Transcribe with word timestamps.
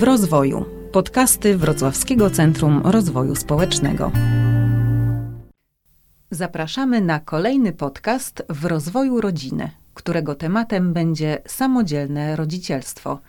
W 0.00 0.02
rozwoju. 0.02 0.64
Podcasty 0.92 1.56
Wrocławskiego 1.56 2.30
Centrum 2.30 2.82
Rozwoju 2.84 3.34
Społecznego. 3.34 4.12
Zapraszamy 6.30 7.00
na 7.00 7.20
kolejny 7.20 7.72
podcast 7.72 8.42
w 8.48 8.64
rozwoju 8.64 9.20
rodziny, 9.20 9.70
którego 9.94 10.34
tematem 10.34 10.92
będzie 10.92 11.42
samodzielne 11.46 12.36
rodzicielstwo. 12.36 13.20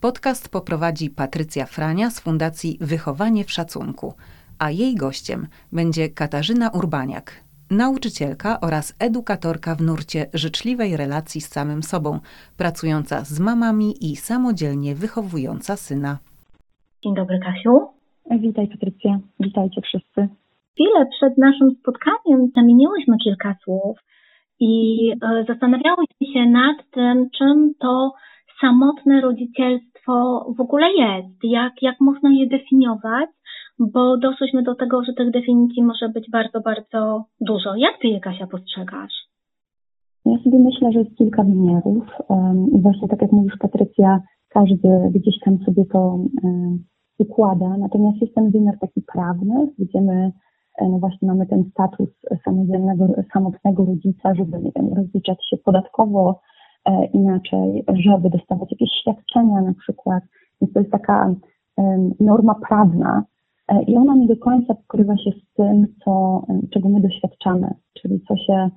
Podcast 0.00 0.48
poprowadzi 0.48 1.10
Patrycja 1.10 1.66
Frania 1.66 2.10
z 2.10 2.20
Fundacji 2.20 2.78
Wychowanie 2.80 3.44
w 3.44 3.52
Szacunku, 3.52 4.14
a 4.58 4.70
jej 4.70 4.94
gościem 4.94 5.46
będzie 5.72 6.08
Katarzyna 6.08 6.70
Urbaniak, 6.70 7.32
nauczycielka 7.70 8.60
oraz 8.60 8.96
edukatorka 9.00 9.74
w 9.74 9.80
nurcie 9.80 10.26
życzliwej 10.34 10.96
relacji 10.96 11.40
z 11.40 11.48
samym 11.48 11.82
sobą, 11.82 12.18
pracująca 12.58 13.24
z 13.24 13.40
mamami 13.40 13.94
i 14.00 14.16
samodzielnie 14.16 14.94
wychowująca 14.94 15.76
syna. 15.76 16.18
Dzień 17.04 17.14
dobry, 17.14 17.38
Kasiu. 17.38 17.74
Witaj, 18.30 18.68
Patrycja. 18.68 19.18
Witajcie 19.40 19.80
wszyscy. 19.80 20.28
Chwilę 20.72 21.06
przed 21.16 21.38
naszym 21.38 21.70
spotkaniem 21.80 22.50
zamieniłyśmy 22.56 23.16
kilka 23.24 23.54
słów 23.64 23.98
i 24.60 25.10
e, 25.10 25.44
zastanawiałyśmy 25.48 26.26
się 26.34 26.46
nad 26.46 26.76
tym, 26.90 27.30
czym 27.38 27.74
to 27.80 28.12
samotne 28.60 29.20
rodzicielstwo 29.20 30.46
w 30.56 30.60
ogóle 30.60 30.86
jest, 30.92 31.38
jak, 31.42 31.72
jak 31.82 32.00
można 32.00 32.30
je 32.32 32.46
definiować 32.46 33.30
bo 33.78 34.16
doszliśmy 34.16 34.62
do 34.62 34.74
tego, 34.74 35.04
że 35.04 35.12
tych 35.12 35.30
definicji 35.30 35.82
może 35.82 36.08
być 36.08 36.30
bardzo, 36.30 36.60
bardzo 36.60 37.24
dużo. 37.40 37.74
Jak 37.76 37.98
ty 38.00 38.08
je, 38.08 38.20
Kasia, 38.20 38.46
postrzegasz? 38.46 39.12
Ja 40.26 40.38
sobie 40.44 40.58
myślę, 40.58 40.92
że 40.92 40.98
jest 40.98 41.16
kilka 41.16 41.44
wymiarów 41.44 42.04
i 42.72 42.80
właśnie 42.80 43.08
tak 43.08 43.22
jak 43.22 43.32
mówisz 43.32 43.56
Patrycja, 43.58 44.20
każdy 44.48 45.10
gdzieś 45.14 45.34
tam 45.44 45.58
sobie 45.58 45.84
to 45.84 46.18
układa, 47.18 47.76
natomiast 47.76 48.20
jest 48.20 48.34
ten 48.34 48.50
wymiar 48.50 48.78
taki 48.80 49.02
prawny, 49.12 49.68
gdzie 49.78 50.00
my 50.00 50.32
no 50.80 50.98
właśnie 50.98 51.28
mamy 51.28 51.46
ten 51.46 51.64
status 51.70 52.08
samodzielnego, 52.44 53.06
samotnego 53.32 53.84
rodzica, 53.84 54.34
żeby 54.34 54.58
nie 54.58 54.70
wiem, 54.76 54.94
rozliczać 54.94 55.48
się 55.50 55.56
podatkowo 55.56 56.40
e, 56.84 57.06
inaczej, 57.06 57.84
żeby 57.88 58.30
dostawać 58.30 58.70
jakieś 58.70 58.90
świadczenia 59.00 59.60
na 59.60 59.74
przykład. 59.74 60.22
Więc 60.60 60.72
to 60.72 60.80
jest 60.80 60.92
taka 60.92 61.34
norma 62.20 62.54
prawna, 62.68 63.24
i 63.86 63.96
ona 63.96 64.14
nie 64.14 64.26
do 64.26 64.36
końca 64.36 64.74
pokrywa 64.74 65.16
się 65.16 65.30
z 65.30 65.54
tym, 65.56 65.86
co, 66.04 66.42
e, 66.48 66.60
czego 66.70 66.88
my 66.88 67.00
doświadczamy, 67.00 67.74
czyli 67.94 68.20
co 68.28 68.36
się 68.36 68.70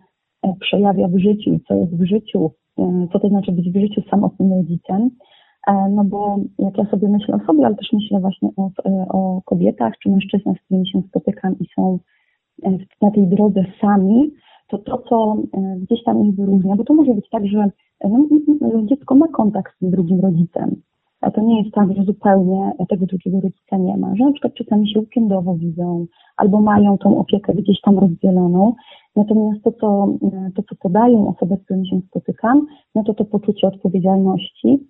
e, 0.44 0.54
przejawia 0.60 1.08
w 1.08 1.18
życiu 1.18 1.54
i 1.54 1.60
co 1.60 1.76
jest 1.76 1.96
w 1.96 2.06
życiu, 2.06 2.52
co 3.14 3.20
to 3.20 3.30
znaczy 3.30 3.52
być 3.52 3.70
w 3.72 3.80
życiu 3.80 4.02
samotnym 4.10 4.54
rodzicem. 4.54 5.10
No 5.68 6.04
bo 6.04 6.38
jak 6.60 6.78
ja 6.78 6.86
sobie 6.86 7.10
myślę 7.10 7.36
o 7.36 7.46
sobie, 7.46 7.66
ale 7.66 7.76
też 7.76 7.94
myślę 7.94 8.20
właśnie 8.20 8.50
o, 8.58 8.70
o 9.10 9.42
kobietach 9.46 9.94
czy 10.04 10.10
mężczyznach, 10.10 10.58
z 10.58 10.62
którymi 10.62 10.88
się 10.88 11.02
spotykam 11.10 11.56
i 11.60 11.66
są 11.76 12.00
na 13.02 13.12
tej 13.12 13.28
drodze 13.28 13.66
sami, 13.82 14.32
to 14.68 14.78
to, 14.78 14.98
co 15.10 15.36
gdzieś 15.78 16.04
tam 16.04 16.26
ich 16.26 16.36
wyróżnia, 16.36 16.76
bo 16.76 16.84
to 16.84 16.94
może 16.94 17.14
być 17.14 17.30
tak, 17.30 17.48
że 17.48 17.70
no, 18.04 18.28
dziecko 18.86 19.16
ma 19.16 19.28
kontakt 19.28 19.74
z 19.82 19.90
drugim 19.90 20.20
rodzicem, 20.20 20.82
to 21.34 21.42
nie 21.42 21.62
jest 21.62 21.76
tak, 21.76 21.94
że 21.96 22.04
zupełnie 22.04 22.72
tego 22.90 23.06
drugiego 23.06 23.42
rodzica 23.42 23.78
nie 23.78 23.98
ma, 23.98 24.16
że 24.16 24.24
na 24.24 24.32
przykład 24.32 24.54
czasami 24.54 24.90
się 24.90 25.00
weekendowo 25.00 25.56
widzą 25.56 26.06
albo 26.38 26.62
mają 26.62 26.98
tą 26.98 27.18
opiekę 27.18 27.54
gdzieś 27.54 27.82
tam 27.82 28.00
rozdzieloną. 28.00 28.74
Natomiast 29.16 29.64
to, 29.64 29.72
co, 29.72 30.08
to, 30.56 30.64
co 30.64 30.76
podają 30.76 31.28
osoby, 31.28 31.56
z 31.56 31.64
którymi 31.64 31.88
się 31.88 32.02
spotykam, 32.08 32.66
no 32.96 33.04
to 33.04 33.14
to 33.14 33.26
poczucie 33.26 33.68
odpowiedzialności, 33.68 34.88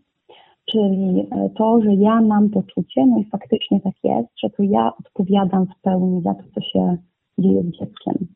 czyli 0.65 1.29
to, 1.55 1.81
że 1.81 1.93
ja 1.93 2.21
mam 2.21 2.49
poczucie, 2.49 3.05
no 3.05 3.17
i 3.17 3.25
faktycznie 3.25 3.81
tak 3.81 3.93
jest, 4.03 4.29
że 4.43 4.49
to 4.49 4.63
ja 4.63 4.91
odpowiadam 4.99 5.65
w 5.65 5.81
pełni 5.81 6.21
za 6.21 6.33
to, 6.33 6.43
co 6.55 6.61
się 6.61 6.97
dzieje 7.37 7.63
z 7.63 7.71
dzieckiem. 7.71 8.27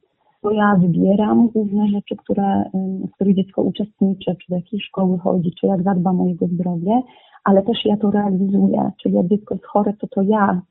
Bo 0.43 0.51
ja 0.51 0.75
wybieram 0.75 1.47
główne 1.47 1.87
rzeczy, 1.87 2.15
które, 2.15 2.63
w 3.07 3.11
których 3.11 3.35
dziecko 3.35 3.61
uczestniczy, 3.61 4.35
czy 4.41 4.49
do 4.49 4.55
jakiej 4.55 4.79
szkoły 4.79 5.17
chodzi, 5.17 5.51
czy 5.59 5.67
jak 5.67 5.83
zadbam 5.83 6.21
o 6.21 6.27
jego 6.27 6.47
zdrowie, 6.47 7.01
ale 7.43 7.63
też 7.63 7.85
ja 7.85 7.97
to 7.97 8.11
realizuję, 8.11 8.91
czyli 9.01 9.15
jak 9.15 9.27
dziecko 9.27 9.55
jest 9.55 9.65
chore, 9.65 9.93
to 9.93 10.07
to 10.07 10.21
ja 10.21 10.61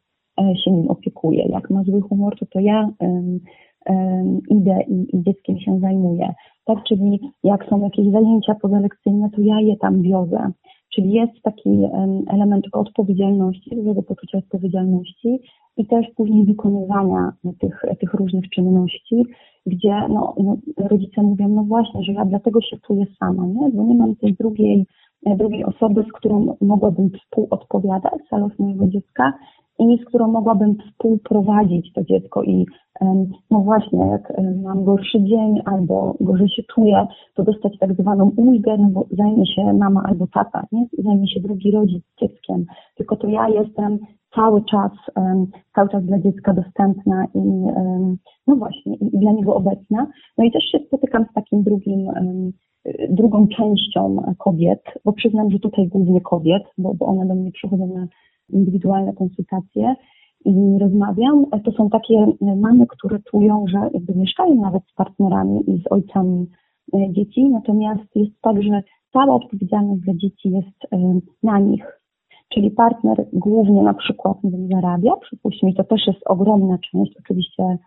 e, 0.41 0.57
się 0.57 0.71
nim 0.71 0.89
opiekuję. 0.89 1.45
Jak 1.49 1.71
ma 1.71 1.83
zły 1.83 2.01
humor, 2.01 2.39
to 2.39 2.47
to 2.47 2.61
ja 2.61 2.89
um, 3.01 3.41
um, 3.87 4.41
idę 4.49 4.83
i, 4.89 5.17
i, 5.17 5.23
dzieckiem 5.23 5.59
się 5.59 5.79
zajmuję. 5.79 6.35
Tak, 6.65 6.79
czyli 6.85 7.21
jak 7.45 7.65
są 7.65 7.81
jakieś 7.83 8.13
zajęcia 8.13 8.55
pozalekcyjne, 8.55 9.31
to 9.31 9.43
ja 9.43 9.61
je 9.61 9.77
tam 9.77 10.03
wiozę. 10.03 10.51
Czyli 10.95 11.13
jest 11.13 11.43
taki 11.43 11.69
um, 11.69 12.23
element 12.29 12.65
odpowiedzialności, 12.73 13.77
dużego 13.77 14.03
poczucia 14.03 14.39
odpowiedzialności 14.39 15.41
i 15.77 15.87
też 15.87 16.07
później 16.17 16.45
wykonywania 16.45 17.33
tych, 17.61 17.83
tych 18.01 18.15
różnych 18.15 18.49
czynności, 18.49 19.25
gdzie 19.67 20.09
no, 20.09 20.35
no, 20.39 20.57
rodzice 20.77 21.23
mówią, 21.23 21.49
no 21.49 21.65
właśnie, 21.65 22.03
że 22.03 22.13
ja 22.13 22.25
dlatego 22.25 22.61
się 22.61 22.77
czuję 22.87 23.07
sama, 23.19 23.47
nie? 23.47 23.71
bo 23.75 23.85
nie 23.85 23.95
mam 23.95 24.17
tej 24.17 24.35
drugiej 24.35 24.87
E, 25.27 25.37
drugiej 25.37 25.65
osoby, 25.65 26.05
z 26.09 26.13
którą 26.13 26.57
mogłabym 26.61 27.11
współodpowiadać 27.11 28.21
za 28.31 28.39
los 28.39 28.59
mojego 28.59 28.87
dziecka 28.87 29.33
i 29.79 29.99
z 30.03 30.05
którą 30.05 30.29
mogłabym 30.29 30.77
współprowadzić 30.79 31.93
to 31.93 32.05
dziecko 32.05 32.43
i 32.43 32.67
no 33.51 33.61
właśnie, 33.61 33.99
jak 33.99 34.33
mam 34.63 34.85
gorszy 34.85 35.23
dzień 35.23 35.61
albo 35.65 36.15
gorzej 36.21 36.49
się 36.49 36.63
czuję, 36.75 37.07
to 37.35 37.43
dostać 37.43 37.79
tak 37.79 37.95
zwaną 37.95 38.33
ulgę, 38.37 38.77
no 38.79 38.89
bo 38.89 39.07
zajmie 39.11 39.47
się 39.47 39.73
mama 39.73 40.03
albo 40.05 40.27
tata, 40.27 40.67
nie? 40.73 40.87
Zajmie 40.99 41.29
się 41.29 41.41
drugi 41.41 41.71
rodzic 41.71 42.05
dzieckiem. 42.21 42.65
Tylko 42.97 43.17
to 43.17 43.29
ja 43.29 43.49
jestem 43.49 43.99
cały 44.35 44.65
czas, 44.65 44.93
cały 45.75 45.89
czas 45.89 46.05
dla 46.05 46.19
dziecka 46.19 46.53
dostępna 46.53 47.27
i 47.35 47.41
no 48.47 48.57
właśnie, 48.57 48.95
i 48.97 49.19
dla 49.19 49.33
niego 49.33 49.55
obecna. 49.55 50.07
No 50.39 50.45
i 50.45 50.53
też 50.53 50.65
się 50.65 50.79
spotykam 50.87 51.27
z 51.31 51.35
takim 51.35 51.63
drugim 51.63 52.11
drugą 53.11 53.49
częścią 53.49 54.17
kobiet, 54.39 54.83
bo 55.05 55.13
przyznam, 55.13 55.51
że 55.51 55.59
tutaj 55.59 55.89
głównie 55.89 56.21
kobiet, 56.21 56.63
bo, 56.79 56.95
bo 56.95 57.07
one 57.07 57.27
do 57.27 57.35
mnie 57.35 57.53
przychodzą 57.53 57.87
na 57.87 58.07
indywidualne 58.53 59.13
konsultacje 59.13 59.95
i 60.45 60.79
rozmawiam, 60.81 61.47
to 61.65 61.73
są 61.73 61.91
takie 61.91 62.27
mamy, 62.57 62.87
które 62.87 63.19
czują, 63.31 63.65
że 63.69 63.79
jakby 63.95 64.15
mieszkają 64.15 64.55
nawet 64.55 64.83
z 64.93 64.95
partnerami 64.95 65.71
i 65.71 65.83
z 65.83 65.93
ojcami 65.93 66.47
e, 66.95 67.13
dzieci, 67.13 67.51
natomiast 67.51 68.17
jest 68.17 68.41
tak, 68.41 68.63
że 68.63 68.83
cała 69.13 69.35
odpowiedzialność 69.35 70.03
za 70.05 70.15
dzieci 70.15 70.51
jest 70.51 70.95
na 71.43 71.59
nich. 71.59 72.01
Czyli 72.55 72.71
partner 72.71 73.27
głównie 73.33 73.83
na 73.83 73.95
przykład 73.95 74.37
nie 74.45 74.69
zarabia, 74.75 75.17
przypuśćmy, 75.17 75.75
to 75.75 75.85
też 75.85 76.07
jest 76.07 76.21
ogromna 76.27 76.79
część, 76.79 77.13
oczywiście 77.19 77.79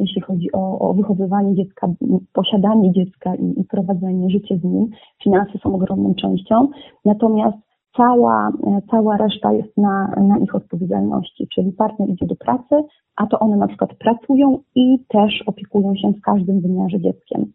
jeśli 0.00 0.20
chodzi 0.20 0.52
o, 0.52 0.78
o 0.78 0.94
wychowywanie 0.94 1.54
dziecka, 1.54 1.88
posiadanie 2.32 2.92
dziecka 2.92 3.34
i, 3.34 3.60
i 3.60 3.64
prowadzenie 3.64 4.30
życia 4.30 4.56
z 4.56 4.64
nim. 4.64 4.90
Finanse 5.22 5.58
są 5.62 5.74
ogromną 5.74 6.14
częścią, 6.14 6.68
natomiast 7.04 7.56
cała, 7.96 8.50
cała 8.90 9.16
reszta 9.16 9.52
jest 9.52 9.76
na, 9.76 10.06
na 10.06 10.38
ich 10.38 10.54
odpowiedzialności, 10.54 11.48
czyli 11.54 11.72
partner 11.72 12.08
idzie 12.08 12.26
do 12.26 12.36
pracy, 12.36 12.74
a 13.16 13.26
to 13.26 13.38
one 13.38 13.56
na 13.56 13.68
przykład 13.68 13.94
pracują 13.94 14.58
i 14.74 14.98
też 15.08 15.42
opiekują 15.46 15.94
się 15.94 16.12
w 16.12 16.20
każdym 16.20 16.60
wymiarze 16.60 17.00
dzieckiem. 17.00 17.52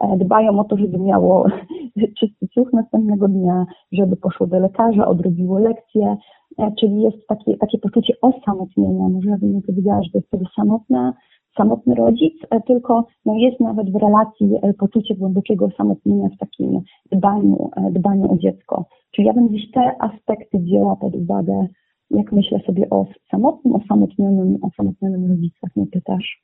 E, 0.00 0.16
dbają 0.16 0.58
o 0.60 0.64
to, 0.64 0.76
żeby 0.76 0.98
miało 0.98 1.46
czysty 2.18 2.48
ciuch 2.48 2.72
następnego 2.72 3.28
dnia, 3.28 3.66
żeby 3.92 4.16
poszło 4.16 4.46
do 4.46 4.58
lekarza, 4.58 5.06
odrobiło 5.06 5.58
lekcje, 5.58 6.16
e, 6.58 6.72
czyli 6.80 7.02
jest 7.02 7.26
takie, 7.28 7.56
takie 7.56 7.78
poczucie 7.78 8.14
osamotnienia. 8.20 9.08
Może 9.08 9.30
ja 9.30 9.38
bym 9.38 9.54
nie 9.54 9.62
powiedziała, 9.62 10.02
że 10.02 10.10
to 10.10 10.18
jest 10.18 10.28
wtedy 10.28 10.44
samotna, 10.56 11.14
samotny 11.56 11.94
rodzic, 11.94 12.34
e, 12.50 12.60
tylko 12.60 13.06
no, 13.24 13.34
jest 13.34 13.60
nawet 13.60 13.92
w 13.92 13.96
relacji 13.96 14.50
poczucie 14.78 15.14
głębokiego 15.14 15.64
osamotnienia 15.64 16.28
w 16.28 16.38
takim 16.38 16.80
dbaniu, 17.12 17.70
dbaniu 17.90 18.32
o 18.32 18.36
dziecko. 18.36 18.84
Czyli 19.10 19.26
ja 19.26 19.32
bym 19.32 19.48
gdzieś 19.48 19.70
te 19.70 20.02
aspekty 20.02 20.58
wzięła 20.58 20.96
pod 20.96 21.14
uwagę, 21.14 21.66
jak 22.10 22.32
myślę 22.32 22.60
sobie 22.66 22.90
o 22.90 23.06
samotnym, 23.30 23.74
osamotnionym, 23.74 24.58
osamotnionym 24.62 25.30
rodzicach, 25.30 25.70
nie 25.76 25.86
pytasz? 25.86 26.40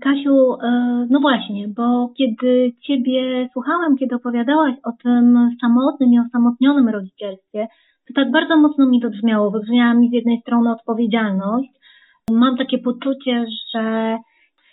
Kasiu, 0.00 0.56
no 1.10 1.20
właśnie, 1.20 1.68
bo 1.68 2.12
kiedy 2.18 2.72
Ciebie 2.86 3.48
słuchałam, 3.52 3.96
kiedy 3.96 4.14
opowiadałaś 4.14 4.74
o 4.84 4.92
tym 5.02 5.50
samotnym 5.60 6.12
i 6.12 6.18
osamotnionym 6.18 6.88
rodzicielstwie, 6.88 7.68
to 8.08 8.14
tak 8.14 8.30
bardzo 8.30 8.56
mocno 8.56 8.86
mi 8.86 9.00
to 9.00 9.10
brzmiało. 9.10 9.50
Wybrzmiała 9.50 9.94
mi 9.94 10.08
z 10.08 10.12
jednej 10.12 10.40
strony 10.40 10.70
odpowiedzialność, 10.72 11.78
Mam 12.30 12.56
takie 12.56 12.78
poczucie, 12.78 13.46
że 13.74 14.18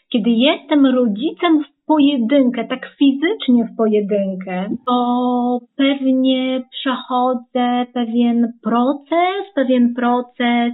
kiedy 0.10 0.30
jestem 0.30 0.86
rodzicem 0.86 1.64
w 1.64 1.86
pojedynkę, 1.86 2.68
tak 2.68 2.80
fizycznie 3.00 3.66
w 3.66 3.76
pojedynkę, 3.76 4.70
to 4.88 5.60
pewnie 5.76 6.64
przechodzę 6.72 7.86
pewien 7.94 8.54
proces, 8.64 9.54
pewien 9.56 9.94
proces 9.94 10.74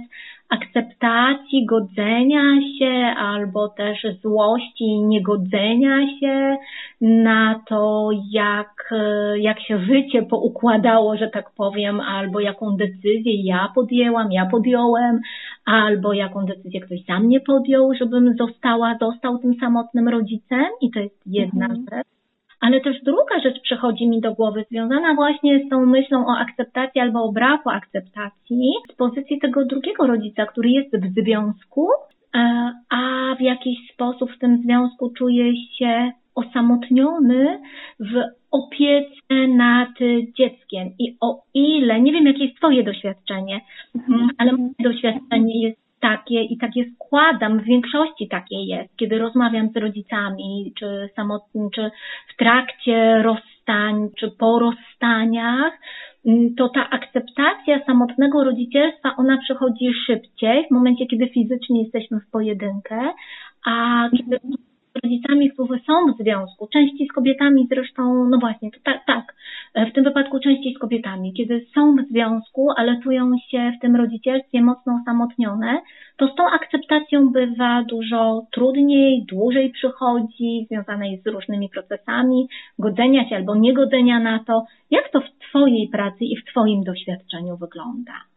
akceptacji, 0.52 1.66
godzenia 1.66 2.42
się, 2.78 3.14
albo 3.16 3.68
też 3.68 4.06
złości 4.22 4.84
i 4.84 5.04
niegodzenia 5.04 6.18
się 6.20 6.56
na 7.00 7.60
to, 7.68 8.10
jak, 8.30 8.94
jak 9.36 9.60
się 9.60 9.78
życie 9.78 10.22
poukładało, 10.22 11.16
że 11.16 11.28
tak 11.28 11.50
powiem, 11.50 12.00
albo 12.00 12.40
jaką 12.40 12.76
decyzję 12.76 13.42
ja 13.44 13.68
podjęłam, 13.74 14.32
ja 14.32 14.46
podjąłem, 14.46 15.20
albo 15.64 16.12
jaką 16.12 16.44
decyzję 16.46 16.80
ktoś 16.80 17.04
sam 17.04 17.28
nie 17.28 17.40
podjął, 17.40 17.94
żebym 17.94 18.34
została, 18.36 18.96
został 19.00 19.38
tym 19.38 19.54
samotnym 19.54 20.08
rodzicem 20.08 20.66
i 20.80 20.90
to 20.90 21.00
jest 21.00 21.20
jedna 21.26 21.66
mhm. 21.66 21.86
rzecz. 21.90 22.21
Ale 22.62 22.80
też 22.80 23.02
druga 23.02 23.40
rzecz 23.42 23.60
przychodzi 23.62 24.08
mi 24.08 24.20
do 24.20 24.34
głowy, 24.34 24.64
związana 24.70 25.14
właśnie 25.14 25.64
z 25.66 25.68
tą 25.68 25.86
myślą 25.86 26.26
o 26.26 26.38
akceptacji 26.38 27.00
albo 27.00 27.24
o 27.24 27.32
braku 27.32 27.70
akceptacji 27.70 28.72
z 28.92 28.96
pozycji 28.96 29.40
tego 29.40 29.64
drugiego 29.64 30.06
rodzica, 30.06 30.46
który 30.46 30.70
jest 30.70 30.96
w 30.96 31.14
związku, 31.20 31.88
e, 32.34 32.72
a 32.90 33.34
w 33.38 33.40
jakiś 33.40 33.78
sposób 33.92 34.32
w 34.32 34.38
tym 34.38 34.62
związku 34.62 35.10
czuje 35.10 35.56
się 35.56 36.12
osamotniony 36.34 37.60
w 38.00 38.14
opiece 38.50 39.48
nad 39.48 39.98
dzieckiem. 40.38 40.90
I 40.98 41.16
o 41.20 41.42
ile, 41.54 42.00
nie 42.00 42.12
wiem 42.12 42.26
jakie 42.26 42.44
jest 42.44 42.56
Twoje 42.56 42.84
doświadczenie, 42.84 43.60
mhm. 43.94 44.28
ale 44.38 44.52
moje 44.52 44.72
doświadczenie 44.80 45.68
jest 45.68 45.81
takie 46.02 46.42
i 46.42 46.58
takie 46.58 46.84
składam, 46.94 47.60
w 47.60 47.64
większości 47.64 48.28
takie 48.28 48.56
jest, 48.56 48.96
kiedy 48.96 49.18
rozmawiam 49.18 49.68
z 49.68 49.76
rodzicami, 49.76 50.72
czy 50.78 51.08
samotnie, 51.16 51.68
czy 51.74 51.90
w 52.34 52.36
trakcie 52.36 53.22
rozstań, 53.22 54.08
czy 54.18 54.30
po 54.30 54.58
rozstaniach, 54.58 55.72
mm, 56.26 56.54
to 56.54 56.68
ta 56.68 56.90
akceptacja 56.90 57.84
samotnego 57.86 58.44
rodzicielstwa, 58.44 59.16
ona 59.16 59.38
przychodzi 59.38 59.94
szybciej, 60.06 60.66
w 60.66 60.70
momencie, 60.70 61.06
kiedy 61.06 61.28
fizycznie 61.28 61.82
jesteśmy 61.82 62.20
w 62.20 62.30
pojedynkę, 62.30 63.12
a 63.66 64.08
kiedy 64.16 64.38
rodzicami, 65.04 65.50
którzy 65.50 65.80
są 65.86 65.92
w 66.12 66.22
związku, 66.22 66.68
częściej 66.72 67.08
z 67.08 67.12
kobietami 67.12 67.66
zresztą, 67.70 68.24
no 68.24 68.38
właśnie, 68.38 68.70
tak, 68.84 69.06
tak, 69.06 69.34
w 69.74 69.92
tym 69.92 70.04
wypadku 70.04 70.40
częściej 70.40 70.74
z 70.74 70.78
kobietami, 70.78 71.32
kiedy 71.32 71.66
są 71.74 71.96
w 71.96 72.08
związku, 72.10 72.70
ale 72.76 73.00
czują 73.02 73.30
się 73.50 73.72
w 73.78 73.80
tym 73.80 73.96
rodzicielstwie 73.96 74.62
mocno 74.62 74.98
osamotnione, 75.02 75.80
to 76.16 76.28
z 76.28 76.34
tą 76.34 76.46
akceptacją 76.46 77.28
bywa 77.28 77.84
dużo 77.88 78.42
trudniej, 78.52 79.24
dłużej 79.24 79.70
przychodzi, 79.70 80.66
związane 80.70 81.10
jest 81.10 81.24
z 81.24 81.26
różnymi 81.26 81.68
procesami 81.68 82.48
godzenia 82.78 83.28
się 83.28 83.36
albo 83.36 83.54
niegodzenia 83.54 84.20
na 84.20 84.44
to. 84.46 84.64
Jak 84.90 85.08
to 85.12 85.20
w 85.20 85.48
Twojej 85.48 85.88
pracy 85.88 86.24
i 86.24 86.36
w 86.36 86.44
Twoim 86.44 86.84
doświadczeniu 86.84 87.56
wygląda? 87.56 88.31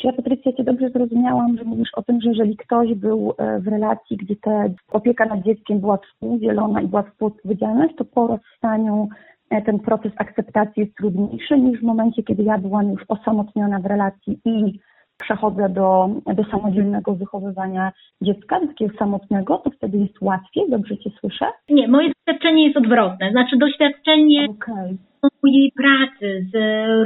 Czy 0.00 0.06
ja, 0.06 0.12
Patrycja, 0.12 0.52
Cię 0.52 0.64
dobrze 0.64 0.90
zrozumiałam, 0.90 1.58
że 1.58 1.64
mówisz 1.64 1.94
o 1.94 2.02
tym, 2.02 2.20
że 2.20 2.28
jeżeli 2.28 2.56
ktoś 2.56 2.94
był 2.94 3.34
e, 3.38 3.60
w 3.60 3.68
relacji, 3.68 4.16
gdzie 4.16 4.36
ta 4.36 4.64
opieka 4.92 5.24
nad 5.24 5.42
dzieckiem 5.42 5.80
była 5.80 5.96
współdzielona 5.96 6.80
i 6.80 6.88
była 6.88 7.02
współodpowiedzialność, 7.02 7.94
to 7.96 8.04
po 8.04 8.26
rozstaniu 8.26 9.08
e, 9.50 9.62
ten 9.62 9.78
proces 9.78 10.12
akceptacji 10.16 10.82
jest 10.82 10.96
trudniejszy 10.96 11.58
niż 11.58 11.80
w 11.80 11.82
momencie, 11.82 12.22
kiedy 12.22 12.42
ja 12.42 12.58
byłam 12.58 12.90
już 12.90 13.04
osamotniona 13.08 13.80
w 13.80 13.86
relacji 13.86 14.40
i 14.44 14.80
przechodzę 15.18 15.68
do, 15.68 16.08
do 16.34 16.44
samodzielnego 16.44 17.14
wychowywania 17.14 17.92
dziecka, 18.22 18.60
takiego 18.60 18.98
samotnego, 18.98 19.58
to 19.64 19.70
wtedy 19.70 19.98
jest 19.98 20.20
łatwiej, 20.20 20.70
dobrze 20.70 20.98
Cię 20.98 21.10
słyszę? 21.20 21.46
Nie, 21.68 21.88
moje 21.88 22.12
doświadczenie 22.26 22.64
jest 22.64 22.76
odwrotne. 22.76 23.30
Znaczy 23.30 23.56
doświadczenie 23.56 24.46
okay. 24.50 24.96
mojej 25.42 25.72
pracy 25.76 26.46
z 26.52 26.56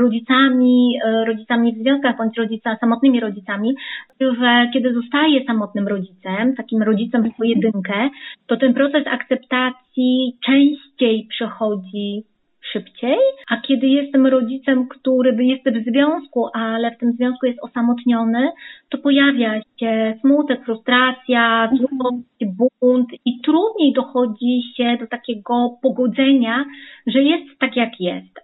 rodzicami, 0.01 0.99
e, 1.05 1.25
rodzicami 1.25 1.75
w 1.75 1.83
związkach 1.83 2.17
bądź 2.17 2.39
rodzica, 2.39 2.77
samotnymi 2.81 3.21
rodzicami, 3.21 3.75
że 4.21 4.71
kiedy 4.73 4.95
zostaję 4.95 5.45
samotnym 5.45 5.89
rodzicem, 5.89 6.55
takim 6.57 6.83
rodzicem 6.83 7.23
w 7.23 7.37
pojedynkę, 7.37 8.11
to 8.47 8.57
ten 8.57 8.75
proces 8.75 9.07
akceptacji 9.07 10.37
częściej 10.47 11.27
przechodzi 11.31 12.25
szybciej, 12.73 13.19
a 13.49 13.61
kiedy 13.61 13.87
jestem 13.87 14.27
rodzicem, 14.27 14.89
który 14.89 15.45
jest 15.45 15.65
w 15.65 15.91
związku, 15.91 16.49
ale 16.55 16.91
w 16.91 16.99
tym 16.99 17.13
związku 17.13 17.47
jest 17.47 17.59
osamotniony, 17.63 18.53
to 18.89 18.99
pojawia 18.99 19.61
się 19.81 20.15
smutek, 20.21 20.65
frustracja, 20.65 21.71
złość, 21.77 22.57
bunt 22.81 23.09
i 23.25 23.41
trudniej 23.41 23.93
dochodzi 23.93 24.63
się 24.77 24.97
do 25.01 25.07
takiego 25.07 25.79
pogodzenia, 25.83 26.65
że 27.07 27.23
jest 27.23 27.59
tak 27.59 27.77
jak 27.77 28.01
jest. 28.01 28.41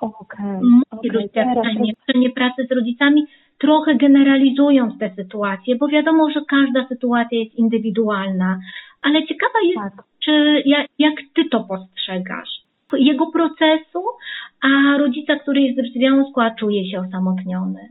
Okay, 0.00 0.60
Moje 0.60 0.84
okay, 0.90 1.10
doświadczenie 1.12 2.30
pracy 2.30 2.66
z 2.70 2.72
rodzicami 2.72 3.26
trochę 3.58 3.94
generalizując 3.94 4.98
tę 4.98 5.10
sytuację, 5.16 5.76
bo 5.76 5.88
wiadomo, 5.88 6.30
że 6.30 6.40
każda 6.48 6.88
sytuacja 6.88 7.38
jest 7.38 7.54
indywidualna, 7.54 8.58
ale 9.02 9.26
ciekawa 9.26 9.58
jest, 9.64 9.96
tak. 9.96 10.04
czy 10.24 10.62
jak, 10.66 10.86
jak 10.98 11.14
ty 11.34 11.44
to 11.44 11.60
postrzegasz? 11.60 12.63
Jego 12.96 13.26
procesu, 13.26 14.02
a 14.60 14.98
rodzica, 14.98 15.36
który 15.36 15.60
jest 15.60 15.88
w 15.90 15.92
związku, 15.92 16.40
a 16.40 16.50
czuje 16.50 16.90
się 16.90 17.00
osamotniony. 17.00 17.88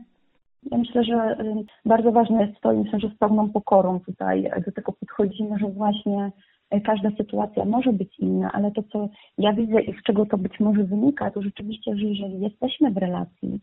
Ja 0.70 0.78
myślę, 0.78 1.04
że 1.04 1.36
bardzo 1.84 2.12
ważne 2.12 2.46
jest 2.46 2.60
to, 2.60 2.72
i 2.72 2.76
myślę, 2.76 3.00
że 3.00 3.08
z 3.08 3.18
pełną 3.18 3.50
pokorą 3.50 4.00
tutaj 4.00 4.50
do 4.66 4.72
tego 4.72 4.92
podchodzimy, 4.92 5.58
że 5.58 5.68
właśnie 5.68 6.32
e, 6.70 6.80
każda 6.80 7.10
sytuacja 7.10 7.64
może 7.64 7.92
być 7.92 8.18
inna, 8.18 8.52
ale 8.52 8.70
to, 8.70 8.82
co 8.82 9.08
ja 9.38 9.52
widzę 9.52 9.80
i 9.80 10.00
z 10.00 10.02
czego 10.02 10.26
to 10.26 10.38
być 10.38 10.60
może 10.60 10.84
wynika, 10.84 11.30
to 11.30 11.42
rzeczywiście, 11.42 11.96
że 11.96 12.04
jeżeli 12.04 12.40
jesteśmy 12.40 12.90
w 12.90 12.96
relacji 12.96 13.60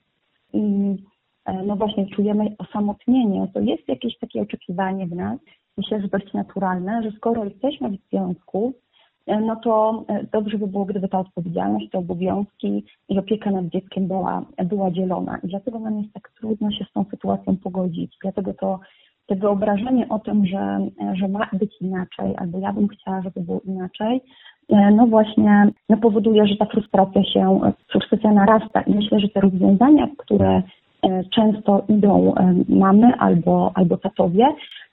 i 0.54 0.96
no 1.66 1.76
właśnie 1.76 2.08
czujemy 2.08 2.56
osamotnienie, 2.58 3.48
to 3.54 3.60
jest 3.60 3.88
jakieś 3.88 4.18
takie 4.18 4.42
oczekiwanie 4.42 5.08
w 5.08 5.16
nas, 5.16 5.40
myślę, 5.78 6.02
że 6.02 6.08
dość 6.08 6.34
naturalne, 6.34 7.04
że 7.04 7.12
skoro 7.12 7.46
jesteśmy 7.46 7.90
w 7.90 7.98
związku, 8.10 8.74
no 9.28 9.56
to 9.56 10.04
e, 10.08 10.24
dobrze 10.32 10.58
by 10.58 10.68
było, 10.68 10.86
gdyby 10.86 11.08
ta 11.08 11.20
odpowiedzialność, 11.20 11.90
te 11.90 11.98
obowiązki 11.98 12.84
i 13.10 13.20
opieka 13.20 13.52
nad 13.52 13.66
dzieckiem 13.66 14.08
była, 14.08 14.46
była 14.66 14.92
dzielona. 14.92 15.38
I 15.44 15.48
dlatego 15.48 15.80
nam 15.80 16.00
jest 16.00 16.14
tak 16.14 16.32
trudno 16.40 16.72
się 16.72 16.86
z 16.86 16.94
tą 16.94 17.06
sytuacją 17.12 17.58
pogodzić. 17.58 18.18
Dlatego 18.22 18.54
to, 18.54 18.80
to 19.28 19.36
wyobrażenie 19.36 20.10
o 20.10 20.20
tym, 20.20 20.46
że, 20.46 20.88
e, 21.02 21.16
że 21.16 21.28
ma 21.28 21.50
być 21.54 21.82
inaczej, 21.82 22.36
albo 22.38 22.60
ja 22.60 22.74
bym 22.74 22.88
chciała, 22.88 23.22
żeby 23.22 23.42
było 23.42 23.60
inaczej, 23.66 24.22
no 24.96 25.08
właśnie 25.08 25.68
no 25.90 25.98
powoduje, 25.98 26.48
że 26.48 26.56
ta 26.56 26.66
frustracja 26.66 27.24
się, 27.24 27.60
frustracja 27.92 28.32
narasta. 28.32 28.82
I 28.82 28.96
myślę, 28.96 29.20
że 29.20 29.30
te 29.30 29.42
rozwiązania, 29.42 30.08
które 30.18 30.62
E, 30.62 30.64
często 31.36 31.84
idą 31.90 32.36
e, 32.36 32.56
mamy 32.70 33.14
albo, 33.18 33.72
albo 33.76 33.98
tatowie, 33.98 34.46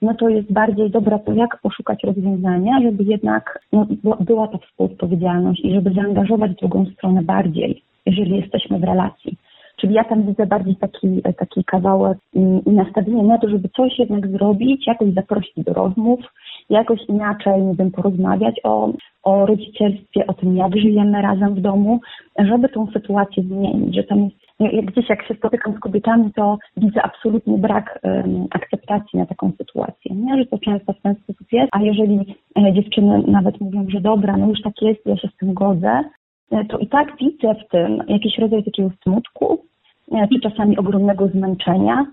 no 0.03 0.15
to 0.15 0.29
jest 0.29 0.53
bardziej 0.53 0.91
dobra 0.91 1.19
to, 1.19 1.33
jak 1.33 1.61
poszukać 1.61 2.05
rozwiązania, 2.05 2.81
żeby 2.83 3.05
jednak 3.05 3.59
no, 3.73 3.87
była 4.21 4.49
ta 4.49 4.59
współodpowiedzialność 4.59 5.61
i 5.65 5.75
żeby 5.75 5.95
zaangażować 5.95 6.55
drugą 6.55 6.87
stronę 6.87 7.23
bardziej, 7.23 7.83
jeżeli 8.07 8.37
jesteśmy 8.37 8.79
w 8.79 8.85
relacji. 8.85 9.37
Czyli 9.77 9.95
ja 9.95 10.05
tam 10.05 10.23
widzę 10.23 10.47
bardziej 10.47 10.77
taki, 10.77 11.23
taki 11.39 11.65
kawałek 11.65 12.19
i, 12.35 12.41
i 12.67 12.71
nastawienie 12.71 13.23
na 13.23 13.39
to, 13.39 13.49
żeby 13.49 13.69
coś 13.69 13.99
jednak 13.99 14.29
zrobić, 14.29 14.87
jakoś 14.87 15.15
zaprosić 15.15 15.65
do 15.65 15.73
rozmów, 15.73 16.21
jakoś 16.71 17.01
inaczej, 17.09 17.63
nie 17.63 17.75
wiem, 17.75 17.91
porozmawiać 17.91 18.61
o, 18.65 18.93
o 19.23 19.47
rodzicielstwie, 19.47 20.27
o 20.27 20.35
tym, 20.35 20.57
jak 20.57 20.77
żyjemy 20.77 21.23
razem 21.23 21.55
w 21.55 21.61
domu, 21.61 22.01
żeby 22.39 22.69
tą 22.69 22.87
sytuację 22.87 23.43
zmienić, 23.43 23.95
że 23.95 24.05
tam 24.05 24.19
jest 24.23 24.49
jak 24.61 24.85
gdzieś 24.85 25.09
jak 25.09 25.27
się 25.27 25.35
spotykam 25.35 25.75
z 25.77 25.81
kobietami, 25.81 26.33
to 26.33 26.59
widzę 26.77 27.03
absolutnie 27.03 27.59
brak 27.59 27.99
um, 28.03 28.47
akceptacji 28.51 29.19
na 29.19 29.27
taką 29.27 29.53
sytuację, 29.59 30.15
nie? 30.15 30.39
że 30.39 30.47
to 30.47 30.59
często 30.59 30.93
w 30.93 31.03
ten 31.03 31.15
sposób 31.15 31.47
jest, 31.53 31.69
a 31.73 31.83
jeżeli 31.83 32.37
e, 32.59 32.73
dziewczyny 32.73 33.23
nawet 33.27 33.61
mówią, 33.61 33.87
że 33.89 34.01
dobra, 34.01 34.37
no 34.37 34.49
już 34.49 34.63
tak 34.63 34.83
jest, 34.83 35.07
ja 35.07 35.17
się 35.17 35.29
z 35.29 35.37
tym 35.37 35.55
godzę, 35.55 36.01
e, 36.51 36.65
to 36.65 36.79
i 36.79 36.87
tak 36.87 37.17
widzę 37.17 37.55
w 37.55 37.69
tym 37.69 38.03
jakiś 38.09 38.39
rodzaj 38.39 38.65
takiego 38.65 38.91
smutku, 39.03 39.59
e, 40.13 40.29
czy 40.29 40.51
czasami 40.51 40.79
ogromnego 40.79 41.29
zmęczenia, 41.29 42.07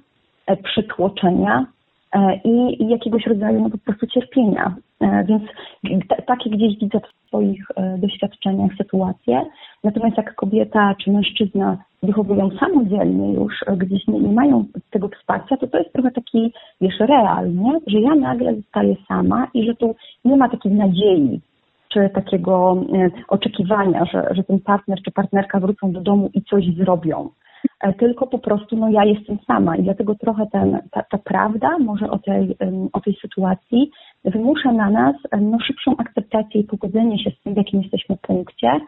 e, 0.47 0.57
przytłoczenia, 0.57 1.65
i, 2.43 2.83
i 2.83 2.89
jakiegoś 2.89 3.25
rodzaju 3.25 3.61
no, 3.61 3.69
po 3.69 3.77
prostu 3.77 4.07
cierpienia. 4.07 4.75
E, 5.01 5.23
więc 5.23 6.03
takie 6.27 6.49
gdzieś 6.49 6.79
widzę 6.79 6.99
w 6.99 7.27
swoich 7.27 7.65
e, 7.75 7.97
doświadczeniach 7.97 8.71
sytuacje. 8.77 9.45
Natomiast 9.83 10.17
jak 10.17 10.35
kobieta 10.35 10.95
czy 11.03 11.11
mężczyzna 11.11 11.77
wychowują 12.03 12.49
samodzielnie 12.59 13.33
już, 13.33 13.53
gdzieś 13.77 14.07
nie, 14.07 14.19
nie 14.19 14.33
mają 14.33 14.65
tego 14.91 15.09
wsparcia, 15.09 15.57
to 15.57 15.67
to 15.67 15.77
jest 15.77 15.93
trochę 15.93 16.11
taki, 16.11 16.53
wiesz, 16.81 16.99
real, 16.99 17.55
nie? 17.55 17.79
że 17.87 17.99
ja 18.01 18.15
nagle 18.15 18.55
zostaję 18.55 18.95
sama 19.07 19.47
i 19.53 19.65
że 19.65 19.75
tu 19.75 19.95
nie 20.25 20.37
ma 20.37 20.49
takiej 20.49 20.71
nadziei, 20.71 21.39
czy 21.89 22.09
takiego 22.09 22.85
oczekiwania, 23.27 24.05
że, 24.05 24.27
że 24.31 24.43
ten 24.43 24.59
partner 24.59 24.99
czy 25.05 25.11
partnerka 25.11 25.59
wrócą 25.59 25.91
do 25.91 26.01
domu 26.01 26.29
i 26.33 26.41
coś 26.41 26.65
zrobią. 26.75 27.29
E, 27.81 27.93
tylko 27.93 28.27
po 28.27 28.39
prostu 28.39 28.77
no, 28.77 28.89
ja 28.89 29.05
jestem 29.05 29.37
sama 29.47 29.75
i 29.77 29.83
dlatego 29.83 30.15
trochę 30.15 30.47
ten, 30.51 30.79
ta, 30.91 31.03
ta 31.03 31.17
prawda 31.17 31.77
może 31.79 32.09
o 32.09 32.19
tej, 32.19 32.57
o 32.93 33.01
tej 33.01 33.15
sytuacji 33.21 33.91
wymusza 34.23 34.71
na 34.71 34.89
nas 34.89 35.15
no, 35.41 35.57
szybszą 35.59 35.97
akceptację 35.97 36.61
i 36.61 36.63
pogodzenie 36.63 37.19
się 37.19 37.31
z 37.31 37.41
tym, 37.43 37.53
w 37.53 37.57
jakim 37.57 37.81
jesteśmy 37.81 38.17
punkcie 38.21 38.79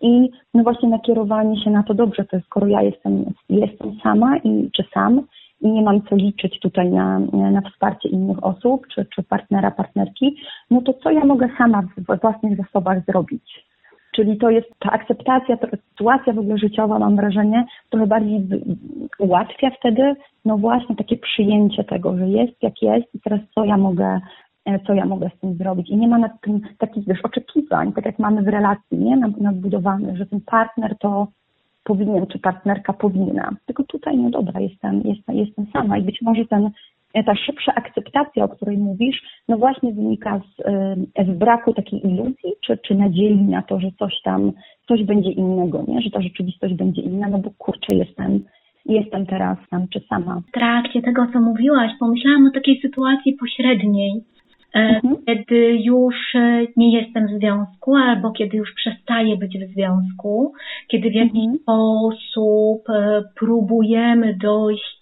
i 0.00 0.30
no 0.54 0.62
właśnie 0.62 0.88
nakierowanie 0.88 1.64
się 1.64 1.70
na 1.70 1.82
to 1.82 1.94
dobrze, 1.94 2.24
to 2.24 2.40
skoro 2.40 2.66
ja 2.66 2.82
jestem, 2.82 3.24
jestem 3.48 3.98
sama 4.02 4.36
i 4.36 4.70
czy 4.76 4.84
sam 4.94 5.22
i 5.60 5.70
nie 5.70 5.82
mam 5.82 6.02
co 6.02 6.16
liczyć 6.16 6.60
tutaj 6.60 6.90
na, 6.90 7.18
na 7.32 7.60
wsparcie 7.70 8.08
innych 8.08 8.44
osób, 8.44 8.86
czy, 8.94 9.06
czy 9.14 9.22
partnera, 9.22 9.70
partnerki, 9.70 10.36
no 10.70 10.82
to 10.82 10.94
co 10.94 11.10
ja 11.10 11.24
mogę 11.24 11.48
sama 11.58 11.82
w 11.82 12.20
własnych 12.20 12.56
zasobach 12.56 13.04
zrobić? 13.04 13.71
Czyli 14.12 14.38
to 14.38 14.50
jest 14.50 14.68
ta 14.78 14.90
akceptacja, 14.90 15.56
ta 15.56 15.66
sytuacja 15.90 16.32
w 16.32 16.38
ogóle 16.38 16.58
życiowa, 16.58 16.98
mam 16.98 17.16
wrażenie, 17.16 17.64
trochę 17.90 18.06
bardziej 18.06 18.46
ułatwia 19.18 19.70
wtedy, 19.70 20.14
no 20.44 20.58
właśnie 20.58 20.96
takie 20.96 21.16
przyjęcie 21.16 21.84
tego, 21.84 22.16
że 22.16 22.28
jest 22.28 22.62
jak 22.62 22.82
jest 22.82 23.14
i 23.14 23.20
teraz 23.20 23.40
co 23.54 23.64
ja 23.64 23.76
mogę, 23.76 24.20
e, 24.64 24.78
co 24.78 24.94
ja 24.94 25.06
mogę 25.06 25.30
z 25.36 25.40
tym 25.40 25.54
zrobić. 25.54 25.90
I 25.90 25.96
nie 25.96 26.08
ma 26.08 26.18
nad 26.18 26.40
tym 26.40 26.60
takich 26.78 27.04
wiesz, 27.06 27.20
oczekiwań, 27.22 27.92
tak 27.92 28.06
jak 28.06 28.18
mamy 28.18 28.42
w 28.42 28.48
relacji, 28.48 28.98
nie, 28.98 29.16
nadbudowanych, 29.16 30.16
że 30.16 30.26
ten 30.26 30.40
partner 30.40 30.98
to 30.98 31.26
powinien, 31.84 32.26
czy 32.26 32.38
partnerka 32.38 32.92
powinna. 32.92 33.50
Tylko 33.66 33.82
tutaj, 33.82 34.16
no 34.16 34.30
dobra, 34.30 34.60
jestem, 34.60 35.02
jestem, 35.04 35.36
jestem 35.36 35.66
sama 35.72 35.98
i 35.98 36.02
być 36.02 36.22
może 36.22 36.44
ten 36.44 36.70
ta 37.26 37.34
szybsza 37.34 37.74
akceptacja, 37.74 38.44
o 38.44 38.48
której 38.48 38.78
mówisz, 38.78 39.22
no 39.48 39.58
właśnie 39.58 39.92
wynika 39.92 40.40
z, 40.40 40.62
z 41.26 41.38
braku 41.38 41.74
takiej 41.74 42.06
iluzji, 42.06 42.52
czy, 42.66 42.78
czy 42.78 42.94
nadziei 42.94 43.36
na 43.36 43.62
to, 43.62 43.80
że 43.80 43.88
coś 43.98 44.22
tam, 44.24 44.52
coś 44.88 45.04
będzie 45.04 45.30
innego, 45.30 45.84
nie? 45.88 46.00
że 46.00 46.10
ta 46.10 46.22
rzeczywistość 46.22 46.74
będzie 46.74 47.02
inna, 47.02 47.28
no 47.28 47.38
bo 47.38 47.50
kurczę, 47.58 47.96
jestem, 47.96 48.40
jestem 48.86 49.26
teraz 49.26 49.58
tam 49.70 49.88
czy 49.88 50.00
sama. 50.00 50.42
W 50.48 50.52
trakcie 50.52 51.02
tego, 51.02 51.26
co 51.32 51.40
mówiłaś, 51.40 51.90
pomyślałam 52.00 52.46
o 52.46 52.50
takiej 52.50 52.80
sytuacji 52.80 53.32
pośredniej, 53.32 54.22
E, 54.74 54.78
mhm. 54.78 55.16
kiedy 55.26 55.78
już 55.82 56.34
e, 56.34 56.66
nie 56.76 57.00
jestem 57.00 57.26
w 57.26 57.38
związku, 57.38 57.96
albo 57.96 58.30
kiedy 58.30 58.56
już 58.56 58.74
przestaję 58.74 59.36
być 59.36 59.58
w 59.58 59.72
związku, 59.74 60.52
kiedy 60.88 61.10
w 61.10 61.14
jakiś 61.14 61.44
mhm. 61.44 61.58
sposób 61.58 62.90
e, 62.90 63.22
próbujemy 63.36 64.36
dojść 64.42 65.01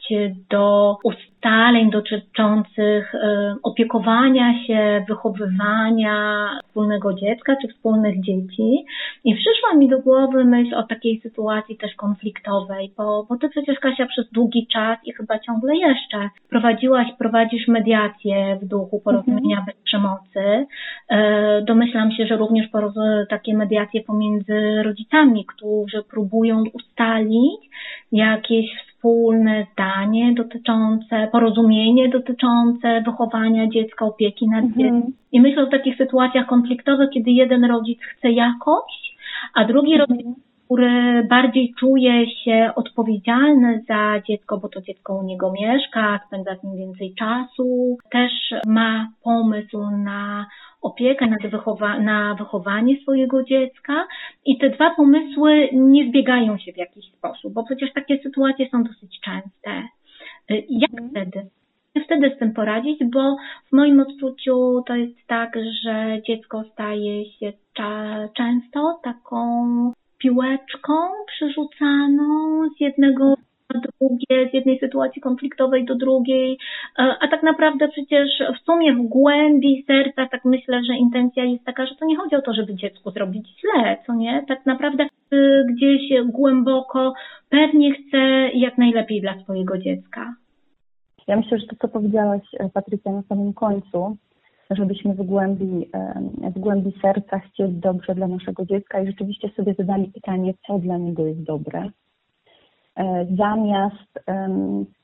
do 0.50 0.96
ustaleń 1.04 1.90
dotyczących 1.90 3.12
opiekowania 3.62 4.64
się, 4.66 5.04
wychowywania 5.08 6.46
wspólnego 6.64 7.14
dziecka 7.14 7.56
czy 7.62 7.68
wspólnych 7.68 8.24
dzieci. 8.24 8.84
I 9.24 9.34
przyszła 9.34 9.74
mi 9.74 9.88
do 9.88 9.98
głowy 9.98 10.44
myśl 10.44 10.74
o 10.74 10.82
takiej 10.82 11.20
sytuacji 11.20 11.76
też 11.76 11.94
konfliktowej, 11.94 12.92
bo, 12.96 13.26
bo 13.28 13.36
ty 13.36 13.48
przecież 13.48 13.78
Kasia 13.78 14.06
przez 14.06 14.30
długi 14.30 14.66
czas 14.66 14.98
i 15.04 15.12
chyba 15.12 15.38
ciągle 15.38 15.76
jeszcze 15.76 16.28
prowadziłaś, 16.50 17.06
prowadzisz 17.18 17.68
mediację 17.68 18.58
w 18.62 18.64
duchu 18.64 19.00
porozumienia 19.04 19.64
bez 19.66 19.76
przemocy. 19.84 20.66
E, 21.08 21.62
domyślam 21.62 22.12
się, 22.12 22.26
że 22.26 22.36
również 22.36 22.66
takie 23.30 23.54
mediacje 23.54 24.02
pomiędzy 24.02 24.82
rodzicami, 24.82 25.44
którzy 25.46 26.02
próbują 26.10 26.64
ustalić 26.74 27.60
jakieś 28.12 28.89
wspólne 29.00 29.66
zdanie 29.72 30.34
dotyczące, 30.34 31.28
porozumienie 31.32 32.08
dotyczące 32.08 33.02
wychowania 33.06 33.68
dziecka, 33.68 34.04
opieki 34.04 34.48
nad 34.48 34.64
mhm. 34.64 34.72
dzieckiem. 34.72 35.12
I 35.32 35.40
myślę 35.40 35.62
o 35.62 35.66
takich 35.66 35.96
sytuacjach 35.96 36.46
konfliktowych, 36.46 37.10
kiedy 37.10 37.30
jeden 37.30 37.64
rodzic 37.64 37.98
chce 38.02 38.30
jakoś, 38.30 39.16
a 39.54 39.64
drugi 39.64 39.92
mhm. 39.94 40.10
rodzic 40.10 40.26
który 40.70 41.24
bardziej 41.28 41.74
czuje 41.80 42.30
się 42.30 42.72
odpowiedzialny 42.76 43.84
za 43.88 44.20
dziecko, 44.28 44.58
bo 44.58 44.68
to 44.68 44.80
dziecko 44.80 45.16
u 45.16 45.22
niego 45.22 45.52
mieszka, 45.52 46.20
spędza 46.26 46.56
z 46.56 46.64
nim 46.64 46.76
więcej 46.76 47.14
czasu, 47.14 47.98
też 48.10 48.32
ma 48.66 49.08
pomysł 49.24 49.90
na 49.90 50.46
opiekę, 50.82 51.26
na, 51.26 51.36
wychowa 51.48 51.98
na 51.98 52.34
wychowanie 52.34 53.00
swojego 53.02 53.42
dziecka 53.42 54.06
i 54.46 54.58
te 54.58 54.70
dwa 54.70 54.94
pomysły 54.94 55.68
nie 55.72 56.08
zbiegają 56.08 56.58
się 56.58 56.72
w 56.72 56.76
jakiś 56.76 57.12
sposób, 57.12 57.52
bo 57.52 57.64
przecież 57.64 57.92
takie 57.92 58.18
sytuacje 58.18 58.68
są 58.68 58.84
dosyć 58.84 59.20
częste. 59.20 59.88
Jak 60.68 60.90
mhm. 60.90 61.10
wtedy? 61.10 61.50
wtedy 62.04 62.32
z 62.36 62.38
tym 62.38 62.52
poradzić, 62.52 63.00
bo 63.04 63.36
w 63.68 63.72
moim 63.72 64.00
odczuciu 64.00 64.82
to 64.86 64.94
jest 64.94 65.26
tak, 65.26 65.52
że 65.84 66.22
dziecko 66.26 66.64
staje 66.72 67.24
się 67.24 67.52
często 68.36 69.00
taką 69.02 69.92
piłeczką 70.20 70.92
przerzucaną 71.26 72.60
z 72.76 72.80
jednego 72.80 73.34
na 73.74 73.80
drugie, 73.80 74.50
z 74.50 74.54
jednej 74.54 74.78
sytuacji 74.78 75.22
konfliktowej 75.22 75.84
do 75.84 75.94
drugiej, 75.94 76.58
e, 76.98 77.16
a 77.20 77.28
tak 77.28 77.42
naprawdę 77.42 77.88
przecież 77.88 78.42
w 78.60 78.64
sumie 78.64 78.92
w 78.94 79.02
głębi 79.02 79.84
serca 79.86 80.26
tak 80.26 80.44
myślę, 80.44 80.80
że 80.84 80.94
intencja 80.94 81.44
jest 81.44 81.64
taka, 81.64 81.86
że 81.86 81.94
to 81.94 82.06
nie 82.06 82.16
chodzi 82.16 82.36
o 82.36 82.42
to, 82.42 82.54
żeby 82.54 82.74
dziecku 82.74 83.10
zrobić 83.10 83.48
źle, 83.60 83.96
co 84.06 84.14
nie? 84.14 84.44
Tak 84.48 84.66
naprawdę 84.66 85.04
e, 85.04 85.36
gdzieś 85.70 86.02
głęboko 86.24 87.14
pewnie 87.48 87.94
chce 87.94 88.18
jak 88.54 88.78
najlepiej 88.78 89.20
dla 89.20 89.42
swojego 89.42 89.78
dziecka. 89.78 90.34
Ja 91.28 91.36
myślę, 91.36 91.58
że 91.58 91.66
to, 91.66 91.76
co 91.76 91.88
powiedziałaś, 91.88 92.42
e, 92.58 92.68
Patrycja, 92.68 93.12
na 93.12 93.22
samym 93.22 93.52
końcu, 93.52 94.16
żebyśmy 94.70 95.14
w 95.14 95.22
głębi, 95.22 95.90
w 96.54 96.58
głębi 96.58 96.92
serca 97.02 97.38
chcieli 97.38 97.72
dobrze 97.72 98.14
dla 98.14 98.28
naszego 98.28 98.64
dziecka 98.64 99.00
i 99.00 99.06
rzeczywiście 99.06 99.48
sobie 99.48 99.74
zadali 99.74 100.12
pytanie, 100.12 100.54
co 100.66 100.78
dla 100.78 100.96
niego 100.96 101.26
jest 101.26 101.42
dobre. 101.42 101.90
E, 102.96 103.26
zamiast, 103.36 104.24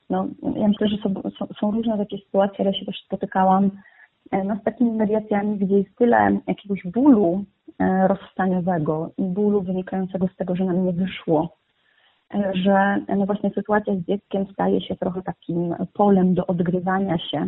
no, 0.09 0.27
ja 0.55 0.67
myślę, 0.67 0.87
że 0.87 0.97
są, 0.97 1.13
są, 1.59 1.71
różne 1.71 1.97
takie 1.97 2.17
sytuacje, 2.17 2.65
ale 2.65 2.73
się 2.73 2.85
też 2.85 3.03
spotykałam 3.05 3.71
e, 4.31 4.43
no, 4.43 4.55
z 4.55 4.63
takimi 4.63 4.91
mediacjami, 4.91 5.57
gdzie 5.57 5.77
jest 5.77 5.95
tyle 5.97 6.37
jakiegoś 6.47 6.83
bólu 6.83 7.43
e, 7.79 8.07
rozstaniowego 8.07 9.11
i 9.17 9.23
bólu 9.23 9.61
wynikającego 9.61 10.27
z 10.27 10.35
tego, 10.35 10.55
że 10.55 10.65
nam 10.65 10.85
nie 10.85 10.93
wyszło, 10.93 11.57
że 12.53 12.97
no 13.17 13.25
właśnie 13.25 13.49
sytuacja 13.49 13.95
z 13.95 14.05
dzieckiem 14.05 14.45
staje 14.53 14.81
się 14.81 14.95
trochę 14.95 15.21
takim 15.21 15.75
polem 15.93 16.33
do 16.33 16.47
odgrywania 16.47 17.17
się 17.17 17.47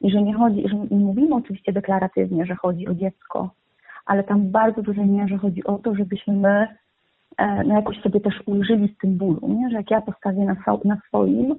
i 0.00 0.10
że 0.10 0.22
nie 0.22 0.34
chodzi, 0.34 0.68
że 0.68 0.76
mówimy 0.90 1.34
oczywiście 1.34 1.72
deklaratywnie, 1.72 2.46
że 2.46 2.54
chodzi 2.54 2.88
o 2.88 2.94
dziecko, 2.94 3.50
ale 4.06 4.24
tam 4.24 4.40
w 4.40 4.50
bardzo 4.50 4.82
dużej 4.82 5.06
mierze 5.06 5.36
chodzi 5.36 5.64
o 5.64 5.78
to, 5.78 5.94
żebyśmy 5.94 6.34
my 6.34 6.68
e, 7.36 7.64
no 7.64 7.74
jakoś 7.74 8.00
sobie 8.00 8.20
też 8.20 8.42
ulżyli 8.46 8.94
z 8.94 8.98
tym 8.98 9.16
bólu, 9.16 9.40
nie? 9.48 9.70
że 9.70 9.76
jak 9.76 9.90
ja 9.90 10.00
postawię 10.00 10.44
na, 10.44 10.56
na 10.84 11.00
swoim, 11.08 11.54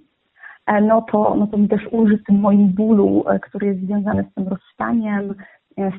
e, 0.65 0.81
no 0.81 1.01
to, 1.01 1.35
no 1.35 1.47
to 1.47 1.57
mi 1.57 1.67
też 1.67 1.81
ulży 1.91 2.17
z 2.17 2.23
tym 2.23 2.39
moim 2.39 2.67
bólu, 2.67 3.23
e, 3.27 3.39
który 3.39 3.67
jest 3.67 3.81
związany 3.81 4.25
z 4.31 4.33
tym 4.35 4.47
rozstaniem, 4.47 5.33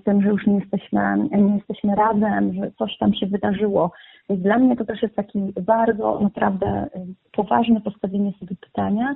z 0.01 0.05
tym, 0.05 0.23
że 0.23 0.29
już 0.29 0.47
nie 0.47 0.55
jesteśmy, 0.55 1.29
nie 1.33 1.55
jesteśmy 1.55 1.95
razem, 1.95 2.55
że 2.55 2.71
coś 2.79 2.99
tam 2.99 3.15
się 3.15 3.27
wydarzyło. 3.27 3.93
Więc 4.29 4.43
dla 4.43 4.59
mnie 4.59 4.77
to 4.77 4.85
też 4.85 5.03
jest 5.03 5.17
taki 5.17 5.39
bardzo 5.67 6.21
naprawdę 6.21 6.89
poważne 7.33 7.81
postawienie 7.81 8.33
sobie 8.33 8.57
pytania, 8.61 9.15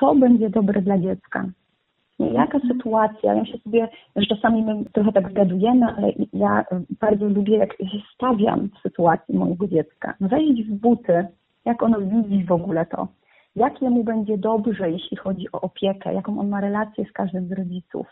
co 0.00 0.14
będzie 0.14 0.50
dobre 0.50 0.82
dla 0.82 0.98
dziecka, 0.98 1.44
Jaka 2.18 2.58
sytuacja, 2.60 3.34
ja 3.34 3.44
się 3.44 3.58
sobie, 3.58 3.88
że 4.16 4.26
czasami 4.26 4.62
my 4.62 4.84
trochę 4.92 5.12
tak 5.12 5.30
zgadujemy, 5.30 5.86
ale 5.96 6.12
ja 6.32 6.64
bardzo 7.00 7.28
lubię, 7.28 7.56
jak 7.56 7.72
się 7.72 7.98
stawiam 8.14 8.68
w 8.68 8.82
sytuacji 8.82 9.38
mojego 9.38 9.68
dziecka. 9.68 10.14
No 10.20 10.28
wejść 10.28 10.62
w 10.62 10.74
buty, 10.74 11.26
jak 11.64 11.82
ono 11.82 12.00
widzi 12.00 12.44
w 12.44 12.52
ogóle 12.52 12.86
to, 12.86 13.08
jak 13.56 13.82
jemu 13.82 14.04
będzie 14.04 14.38
dobrze, 14.38 14.90
jeśli 14.90 15.16
chodzi 15.16 15.52
o 15.52 15.60
opiekę, 15.60 16.14
jaką 16.14 16.40
on 16.40 16.48
ma 16.48 16.60
relację 16.60 17.04
z 17.04 17.12
każdym 17.12 17.48
z 17.48 17.52
rodziców. 17.52 18.06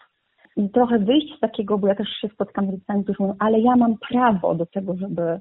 I 0.57 0.71
trochę 0.71 0.99
wyjść 0.99 1.37
z 1.37 1.41
takiego, 1.41 1.79
bo 1.79 1.89
ja 1.89 1.95
też 1.95 2.09
się 2.09 2.29
spotkam 2.29 2.67
z 2.67 2.71
rodzicami, 2.71 3.05
którzy 3.05 3.17
mówią, 3.21 3.35
ale 3.39 3.61
ja 3.61 3.77
mam 3.77 3.95
prawo 4.11 4.55
do 4.55 4.67
tego, 4.67 4.97
żeby 4.97 5.41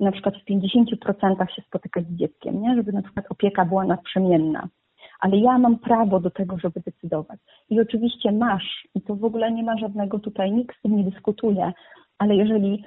na 0.00 0.12
przykład 0.12 0.34
w 0.36 0.44
50% 0.44 1.46
się 1.56 1.62
spotykać 1.62 2.06
z 2.06 2.16
dzieckiem, 2.16 2.62
nie? 2.62 2.74
żeby 2.74 2.92
na 2.92 3.02
przykład 3.02 3.26
opieka 3.30 3.64
była 3.64 3.84
naprzemienna 3.84 4.68
ale 5.22 5.36
ja 5.36 5.58
mam 5.58 5.78
prawo 5.78 6.20
do 6.20 6.30
tego, 6.30 6.58
żeby 6.58 6.80
decydować. 6.80 7.40
I 7.70 7.80
oczywiście 7.80 8.32
masz, 8.32 8.88
i 8.94 9.02
to 9.02 9.16
w 9.16 9.24
ogóle 9.24 9.52
nie 9.52 9.62
ma 9.62 9.76
żadnego 9.78 10.18
tutaj, 10.18 10.52
nikt 10.52 10.78
z 10.78 10.82
tym 10.82 10.96
nie 10.96 11.04
dyskutuje, 11.04 11.72
ale 12.18 12.36
jeżeli 12.36 12.84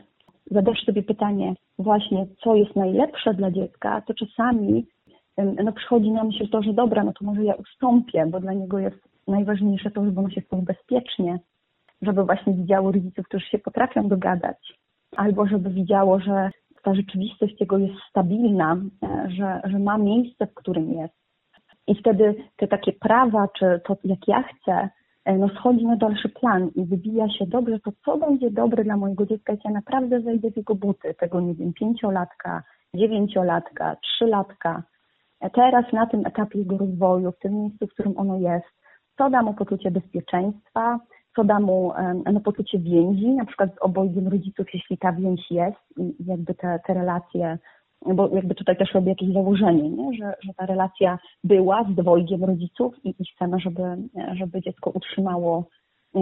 zadasz 0.51 0.85
sobie 0.85 1.03
pytanie 1.03 1.53
właśnie, 1.79 2.27
co 2.43 2.55
jest 2.55 2.75
najlepsze 2.75 3.33
dla 3.33 3.51
dziecka, 3.51 4.01
to 4.01 4.13
czasami 4.13 4.85
no, 5.63 5.71
przychodzi 5.71 6.11
nam 6.11 6.31
się 6.31 6.47
to, 6.47 6.61
że 6.61 6.73
dobra, 6.73 7.03
no 7.03 7.13
to 7.13 7.25
może 7.25 7.43
ja 7.43 7.53
ustąpię, 7.53 8.25
bo 8.25 8.39
dla 8.39 8.53
niego 8.53 8.79
jest 8.79 8.99
najważniejsze 9.27 9.91
to, 9.91 10.05
żeby 10.05 10.19
ono 10.19 10.29
się 10.29 10.41
czuł 10.41 10.61
bezpiecznie, 10.61 11.39
żeby 12.01 12.23
właśnie 12.23 12.53
widziało 12.53 12.91
rodziców, 12.91 13.25
którzy 13.25 13.45
się 13.45 13.59
potrafią 13.59 14.07
dogadać, 14.07 14.79
albo 15.15 15.47
żeby 15.47 15.69
widziało, 15.69 16.19
że 16.19 16.49
ta 16.83 16.95
rzeczywistość 16.95 17.55
jego 17.59 17.77
jest 17.77 17.95
stabilna, 18.09 18.77
e, 19.03 19.29
że, 19.29 19.61
że 19.63 19.79
ma 19.79 19.97
miejsce, 19.97 20.47
w 20.47 20.53
którym 20.53 20.93
jest. 20.93 21.24
I 21.87 21.95
wtedy 21.95 22.35
te 22.55 22.67
takie 22.67 22.93
prawa, 22.93 23.47
czy 23.59 23.81
to 23.85 23.97
jak 24.03 24.27
ja 24.27 24.43
chcę, 24.43 24.89
e, 25.25 25.37
no 25.37 25.49
schodzi 25.49 25.85
na 25.85 25.95
dalszy 25.95 26.29
plan 26.29 26.69
i 26.75 26.85
wybija 26.85 27.29
się 27.29 27.45
dobrze, 27.45 27.79
to 27.79 27.91
co 28.05 28.17
będzie 28.17 28.51
dobre 28.51 28.83
dla 28.83 28.97
mojego 28.97 29.25
dziecka, 29.25 29.53
jak 29.53 29.65
ja 29.65 29.71
naprawdę 29.71 30.19
wejdę 30.19 30.51
w 30.51 30.57
jego 30.57 30.75
buty, 30.75 31.13
tego 31.13 31.41
nie 31.41 31.53
wiem, 31.53 31.73
pięciolatka, 31.73 32.63
dziewięciolatka, 32.95 33.95
trzylatka, 33.95 34.83
e, 35.41 35.49
teraz 35.49 35.93
na 35.93 36.05
tym 36.05 36.25
etapie 36.25 36.59
jego 36.59 36.77
rozwoju, 36.77 37.31
w 37.31 37.39
tym 37.39 37.61
miejscu, 37.61 37.87
w 37.87 37.93
którym 37.93 38.17
ono 38.17 38.37
jest, 38.37 38.67
co 39.17 39.29
da 39.29 39.41
mu 39.41 39.53
poczucie 39.53 39.91
bezpieczeństwa, 39.91 40.99
co 41.35 41.43
da 41.43 41.59
mu 41.59 41.93
no, 42.33 42.39
poczucie 42.39 42.79
więzi, 42.79 43.27
na 43.27 43.45
przykład 43.45 43.75
z 43.75 43.81
obojgiem 43.81 44.27
rodziców, 44.27 44.73
jeśli 44.73 44.97
ta 44.97 45.11
więź 45.11 45.51
jest 45.51 45.97
i 45.97 46.15
jakby 46.25 46.53
te, 46.53 46.79
te 46.87 46.93
relacje 46.93 47.57
bo 48.05 48.29
jakby 48.35 48.55
tutaj 48.55 48.77
też 48.77 48.93
robię 48.93 49.09
jakieś 49.09 49.33
założenie, 49.33 49.89
nie? 49.89 50.17
Że, 50.17 50.33
że 50.43 50.53
ta 50.53 50.65
relacja 50.65 51.19
była 51.43 51.83
z 51.83 51.95
dwojgiem 51.95 52.43
rodziców 52.43 52.95
i, 53.03 53.15
i 53.19 53.25
chcemy, 53.35 53.59
żeby, 53.59 53.81
żeby 54.33 54.61
dziecko 54.61 54.89
utrzymało 54.89 55.65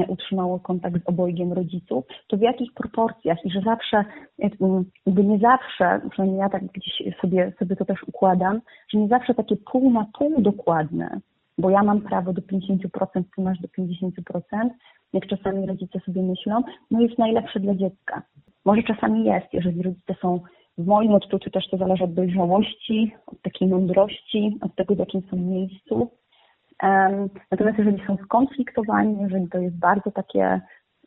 utrzymało 0.07 0.59
kontakt 0.59 1.03
z 1.03 1.09
obojgiem 1.09 1.53
rodziców, 1.53 2.05
to 2.27 2.37
w 2.37 2.41
jakich 2.41 2.73
proporcjach 2.73 3.45
i 3.45 3.51
że 3.51 3.61
zawsze, 3.61 4.05
jakby 4.37 5.23
nie 5.23 5.39
zawsze, 5.39 6.09
przynajmniej 6.09 6.39
ja 6.39 6.49
tak 6.49 6.63
gdzieś 6.65 7.15
sobie, 7.21 7.53
sobie 7.59 7.75
to 7.75 7.85
też 7.85 8.03
układam, 8.07 8.61
że 8.89 8.99
nie 8.99 9.07
zawsze 9.07 9.33
takie 9.33 9.55
pół 9.55 9.91
na 9.91 10.05
pół 10.17 10.41
dokładne, 10.41 11.19
bo 11.57 11.69
ja 11.69 11.83
mam 11.83 12.01
prawo 12.01 12.33
do 12.33 12.41
50%, 12.41 13.23
ty 13.35 13.41
masz 13.41 13.59
do 13.59 13.67
50%, 13.67 14.69
jak 15.13 15.27
czasami 15.27 15.67
rodzice 15.67 15.99
sobie 15.99 16.23
myślą, 16.23 16.61
no 16.91 17.01
jest 17.01 17.17
najlepsze 17.17 17.59
dla 17.59 17.75
dziecka. 17.75 18.21
Może 18.65 18.83
czasami 18.83 19.25
jest, 19.25 19.53
jeżeli 19.53 19.81
rodzice 19.81 20.15
są 20.21 20.39
w 20.77 20.85
moim 20.85 21.11
odczuciu 21.11 21.49
też 21.49 21.69
to 21.69 21.77
zależy 21.77 22.03
od 22.03 22.13
dojrzałości, 22.13 23.15
od 23.25 23.41
takiej 23.41 23.67
mądrości, 23.67 24.57
od 24.61 24.75
tego, 24.75 24.95
w 24.95 24.99
jakim 24.99 25.21
są 25.31 25.37
miejscu. 25.37 26.11
Natomiast 27.51 27.77
jeżeli 27.77 28.07
są 28.07 28.17
skonfliktowani, 28.23 29.21
jeżeli 29.21 29.49
to 29.49 29.57
jest 29.57 29.79
bardzo 29.79 30.11
takie, 30.11 30.61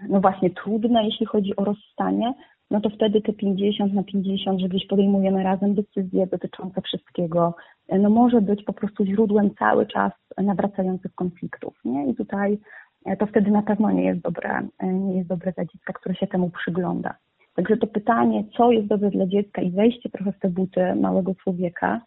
no 0.09 0.21
właśnie 0.21 0.51
trudne, 0.51 1.05
jeśli 1.05 1.27
chodzi 1.27 1.57
o 1.57 1.65
rozstanie, 1.65 2.35
no 2.71 2.81
to 2.81 2.91
wtedy 2.91 3.21
te 3.21 3.33
50 3.33 3.95
na 3.95 4.03
50, 4.03 4.61
że 4.61 4.69
gdzieś 4.69 4.87
podejmujemy 4.87 5.43
razem 5.43 5.75
decyzje 5.75 6.27
dotyczące 6.27 6.83
wszystkiego, 6.83 7.55
no 7.89 8.11
może 8.11 8.41
być 8.41 8.65
po 8.65 8.73
prostu 8.73 9.05
źródłem 9.05 9.55
cały 9.55 9.87
czas 9.87 10.13
nawracających 10.39 11.15
konfliktów, 11.15 11.81
nie? 11.85 12.07
I 12.07 12.15
tutaj 12.15 12.59
e, 13.05 13.17
to 13.17 13.27
wtedy 13.27 13.51
na 13.51 13.63
pewno 13.63 13.91
nie 13.91 14.05
jest 14.05 14.21
dobre, 14.21 14.69
e, 14.79 14.87
nie 14.87 15.17
jest 15.17 15.29
dobre 15.29 15.53
dla 15.53 15.65
dziecka, 15.65 15.93
które 15.93 16.15
się 16.15 16.27
temu 16.27 16.51
przygląda. 16.51 17.15
Także 17.57 17.77
to 17.77 17.87
pytanie, 17.87 18.45
co 18.57 18.71
jest 18.71 18.87
dobre 18.87 19.11
dla 19.11 19.27
dziecka 19.27 19.63
i 19.63 19.71
wejście 19.71 20.09
trochę 20.09 20.33
w 20.33 20.39
te 20.39 20.49
buty 20.49 20.95
małego 20.95 21.35
człowieka, 21.35 22.01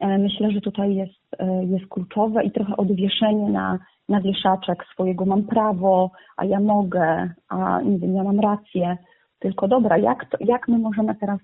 e, 0.00 0.18
myślę, 0.18 0.50
że 0.50 0.60
tutaj 0.60 0.94
jest, 0.94 1.36
jest 1.70 1.86
kluczowe 1.86 2.44
i 2.44 2.50
trochę 2.50 2.76
odwieszenie 2.76 3.50
na, 3.50 3.78
na 4.08 4.20
wieszaczek 4.20 4.84
swojego 4.92 5.24
mam 5.24 5.42
prawo, 5.42 6.10
a 6.36 6.44
ja 6.44 6.60
mogę, 6.60 7.30
a 7.48 7.82
nie 7.82 7.98
wiem, 7.98 8.14
ja 8.16 8.24
mam 8.24 8.40
rację. 8.40 8.96
Tylko 9.38 9.68
dobra, 9.68 9.98
jak, 9.98 10.30
to, 10.30 10.36
jak 10.40 10.68
my 10.68 10.78
możemy 10.78 11.14
teraz 11.14 11.40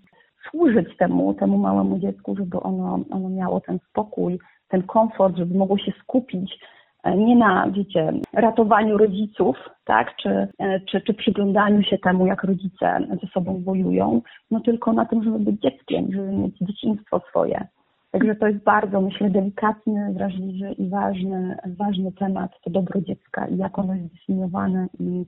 służyć 0.50 0.96
temu, 0.96 1.34
temu 1.34 1.58
małemu 1.58 1.98
dziecku, 1.98 2.36
żeby 2.36 2.60
ono, 2.60 3.00
ono 3.10 3.28
miało 3.28 3.60
ten 3.60 3.78
spokój, 3.90 4.38
ten 4.68 4.82
komfort, 4.82 5.36
żeby 5.36 5.58
mogło 5.58 5.78
się 5.78 5.92
skupić 6.02 6.52
e, 6.52 6.58
nie 7.04 7.36
na, 7.36 7.70
wiecie, 7.70 8.12
ratowaniu 8.32 8.96
rodziców, 8.96 9.56
tak, 9.84 10.16
czy, 10.16 10.48
e, 10.58 10.80
czy, 10.80 11.00
czy 11.00 11.14
przyglądaniu 11.14 11.82
się 11.82 11.98
temu, 11.98 12.26
jak 12.26 12.44
rodzice 12.44 12.98
ze 13.22 13.28
sobą 13.28 13.62
wojują, 13.64 14.22
no 14.50 14.60
tylko 14.60 14.92
na 14.92 15.04
tym, 15.04 15.24
żeby 15.24 15.38
być 15.38 15.60
dzieckiem, 15.60 16.12
żeby 16.12 16.32
mieć 16.32 16.58
dzieciństwo 16.58 17.20
swoje. 17.30 17.66
Także 18.10 18.34
to 18.34 18.46
jest 18.46 18.64
bardzo, 18.64 19.00
myślę, 19.00 19.30
delikatny, 19.30 20.12
wrażliwy 20.12 20.72
i 20.72 20.88
ważny, 20.88 21.56
ważny 21.78 22.12
temat, 22.12 22.50
to 22.64 22.70
dobro 22.70 23.00
dziecka 23.00 23.46
i 23.46 23.56
jak 23.56 23.78
ono 23.78 23.94
jest 23.94 24.08
zdefiniowane 24.08 24.86
i 25.00 25.24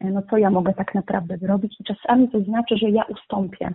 e, 0.00 0.10
no 0.10 0.22
co 0.30 0.36
ja 0.36 0.50
mogę 0.50 0.74
tak 0.74 0.94
naprawdę 0.94 1.38
zrobić. 1.38 1.80
I 1.80 1.84
czasami 1.84 2.28
to 2.28 2.40
znaczy, 2.40 2.76
że 2.76 2.90
ja 2.90 3.02
ustąpię, 3.02 3.74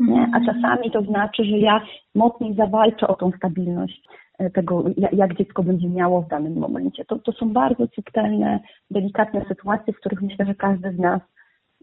nie? 0.00 0.30
A 0.34 0.40
czasami 0.40 0.90
to 0.90 1.02
znaczy, 1.02 1.44
że 1.44 1.58
ja 1.58 1.80
mocniej 2.14 2.54
zawalczę 2.54 3.08
o 3.08 3.14
tą 3.14 3.30
stabilność 3.36 4.02
e, 4.08 4.29
tego, 4.54 4.84
jak 5.12 5.36
dziecko 5.36 5.62
będzie 5.62 5.88
miało 5.88 6.22
w 6.22 6.28
danym 6.28 6.58
momencie. 6.58 7.04
To, 7.04 7.18
to 7.18 7.32
są 7.32 7.52
bardzo 7.52 7.86
subtelne, 7.94 8.60
delikatne 8.90 9.44
sytuacje, 9.48 9.92
w 9.92 9.96
których 9.96 10.22
myślę, 10.22 10.46
że 10.46 10.54
każdy 10.54 10.92
z 10.92 10.98
nas 10.98 11.20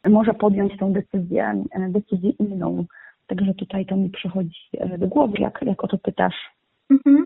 może 0.09 0.33
podjąć 0.33 0.77
tą 0.77 0.93
decyzję, 0.93 1.63
e, 1.71 1.89
decyzję 1.89 2.29
inną. 2.29 2.85
Także 3.27 3.53
tutaj 3.53 3.85
to 3.85 3.97
mi 3.97 4.09
przychodzi 4.09 4.59
e, 4.77 4.97
do 4.97 5.07
głowy, 5.07 5.33
jak, 5.39 5.59
jak 5.61 5.83
o 5.83 5.87
to 5.87 5.97
pytasz. 5.97 6.35
Mhm. 6.91 7.23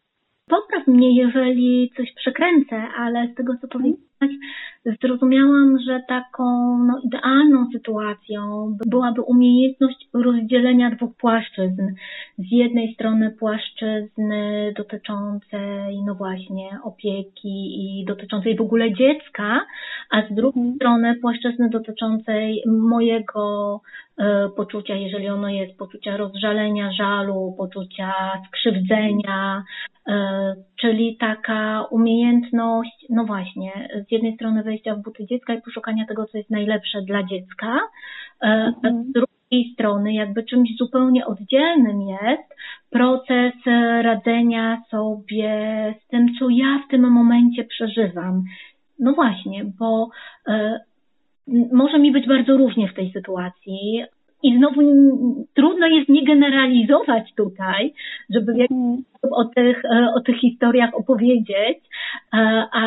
Popraw 0.47 0.87
mnie, 0.87 1.17
jeżeli 1.17 1.91
coś 1.97 2.13
przekręcę, 2.13 2.83
ale 2.97 3.27
z 3.27 3.35
tego, 3.35 3.53
co 3.61 3.67
powiedziałaś, 3.67 4.10
zrozumiałam, 5.01 5.77
że 5.87 6.01
taką 6.07 6.77
no, 6.77 7.01
idealną 7.03 7.67
sytuacją 7.73 8.71
byłaby 8.85 9.21
umiejętność 9.21 10.07
rozdzielenia 10.13 10.91
dwóch 10.91 11.15
płaszczyzn. 11.17 11.81
Z 12.37 12.51
jednej 12.51 12.93
strony 12.93 13.31
płaszczyzny 13.39 14.73
dotyczącej, 14.77 16.01
no 16.05 16.15
właśnie, 16.15 16.69
opieki 16.83 17.99
i 18.01 18.05
dotyczącej 18.05 18.55
w 18.57 18.61
ogóle 18.61 18.93
dziecka, 18.93 19.65
a 20.09 20.21
z 20.21 20.35
drugiej 20.35 20.63
mhm. 20.63 20.75
strony 20.75 21.15
płaszczyzny 21.15 21.69
dotyczącej 21.69 22.63
mojego 22.67 23.81
e, 24.17 24.49
poczucia, 24.57 24.95
jeżeli 24.95 25.29
ono 25.29 25.49
jest, 25.49 25.77
poczucia 25.77 26.17
rozżalenia, 26.17 26.91
żalu, 26.91 27.55
poczucia 27.57 28.13
skrzywdzenia, 28.47 29.63
e, 30.07 30.55
czyli 30.81 31.17
taka 31.17 31.83
umiejętność, 31.91 33.05
no 33.09 33.25
właśnie, 33.25 33.89
z 34.11 34.13
jednej 34.13 34.35
strony 34.35 34.63
wejścia 34.63 34.95
w 34.95 35.01
buty 35.01 35.25
dziecka 35.25 35.53
i 35.53 35.61
poszukania 35.61 36.05
tego, 36.05 36.25
co 36.25 36.37
jest 36.37 36.49
najlepsze 36.49 37.01
dla 37.01 37.23
dziecka, 37.23 37.79
e, 38.41 38.47
a 38.47 38.71
z 38.71 38.85
mhm. 38.85 39.11
drugiej 39.11 39.73
strony 39.73 40.13
jakby 40.13 40.43
czymś 40.43 40.69
zupełnie 40.77 41.25
oddzielnym 41.25 42.01
jest 42.01 42.55
proces 42.89 43.53
radzenia 44.01 44.81
sobie 44.89 45.53
z 46.03 46.07
tym, 46.07 46.25
co 46.39 46.49
ja 46.49 46.83
w 46.87 46.91
tym 46.91 47.11
momencie 47.11 47.63
przeżywam. 47.63 48.43
No 48.99 49.13
właśnie, 49.13 49.65
bo 49.79 50.09
e, 50.47 50.79
może 51.71 51.99
mi 51.99 52.11
być 52.11 52.27
bardzo 52.27 52.57
różnie 52.57 52.87
w 52.87 52.93
tej 52.93 53.11
sytuacji. 53.11 54.03
I 54.43 54.57
znowu 54.57 54.81
trudno 55.53 55.87
jest 55.87 56.09
nie 56.09 56.25
generalizować 56.25 57.33
tutaj, 57.35 57.93
żeby 58.29 58.53
w 58.53 58.57
jakiś 58.57 58.77
mhm. 58.77 59.03
sposób 59.03 59.37
o 59.37 59.45
tych, 59.45 59.85
e, 59.85 60.13
o 60.15 60.19
tych 60.19 60.39
historiach 60.39 60.95
opowiedzieć, 60.95 61.77
e, 62.33 62.37
a, 62.71 62.83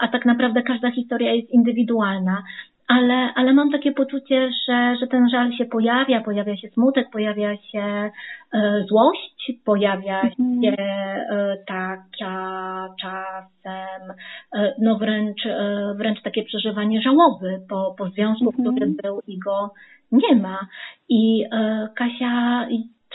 a 0.00 0.08
tak 0.08 0.26
naprawdę 0.26 0.62
każda 0.62 0.90
historia 0.90 1.32
jest 1.32 1.50
indywidualna. 1.50 2.42
Ale, 2.88 3.34
ale 3.34 3.52
mam 3.52 3.70
takie 3.70 3.92
poczucie, 3.92 4.50
że, 4.68 4.96
że 5.00 5.06
ten 5.06 5.28
żal 5.30 5.52
się 5.52 5.64
pojawia, 5.64 6.20
pojawia 6.20 6.56
się 6.56 6.68
smutek, 6.68 7.10
pojawia 7.10 7.56
się 7.56 8.10
e, 8.52 8.84
złość, 8.88 9.52
pojawia 9.64 10.20
mhm. 10.20 10.62
się 10.62 10.82
e, 10.82 11.56
taka 11.66 12.88
czasem, 13.00 14.14
e, 14.54 14.74
no 14.78 14.98
wręcz, 14.98 15.46
e, 15.46 15.94
wręcz 15.96 16.22
takie 16.22 16.44
przeżywanie 16.44 17.02
żałoby 17.02 17.60
po, 17.68 17.94
po 17.98 18.08
związku, 18.08 18.48
mhm. 18.48 18.74
który 18.74 18.86
był 19.02 19.20
i 19.26 19.38
go 19.38 19.74
nie 20.12 20.36
ma. 20.36 20.66
I 21.08 21.44
e, 21.52 21.88
Kasia, 21.96 22.66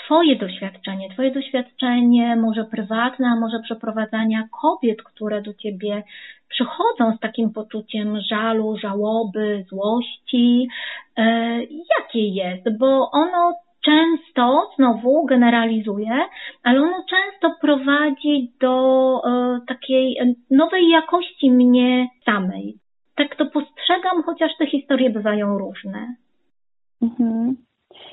Twoje 0.05 0.35
doświadczenie, 0.35 1.09
Twoje 1.09 1.31
doświadczenie 1.31 2.35
może 2.35 2.63
prywatne, 2.65 3.27
a 3.27 3.39
może 3.39 3.59
przeprowadzania 3.59 4.47
kobiet, 4.61 5.03
które 5.03 5.41
do 5.41 5.53
Ciebie 5.53 6.03
przychodzą 6.49 7.17
z 7.17 7.19
takim 7.19 7.53
poczuciem 7.53 8.19
żalu, 8.31 8.77
żałoby, 8.77 9.65
złości, 9.69 10.67
e, 11.17 11.23
jakie 11.63 12.27
jest? 12.27 12.77
Bo 12.77 13.11
ono 13.11 13.53
często, 13.85 14.71
znowu 14.75 15.25
generalizuję, 15.25 16.19
ale 16.63 16.81
ono 16.81 17.03
często 17.09 17.55
prowadzi 17.61 18.51
do 18.61 19.21
e, 19.25 19.59
takiej 19.67 20.17
nowej 20.51 20.89
jakości 20.89 21.51
mnie 21.51 22.07
samej. 22.25 22.75
Tak 23.15 23.35
to 23.35 23.45
postrzegam, 23.45 24.23
chociaż 24.25 24.51
te 24.59 24.67
historie 24.67 25.09
bywają 25.09 25.57
różne. 25.57 26.15
Mhm. 27.01 27.55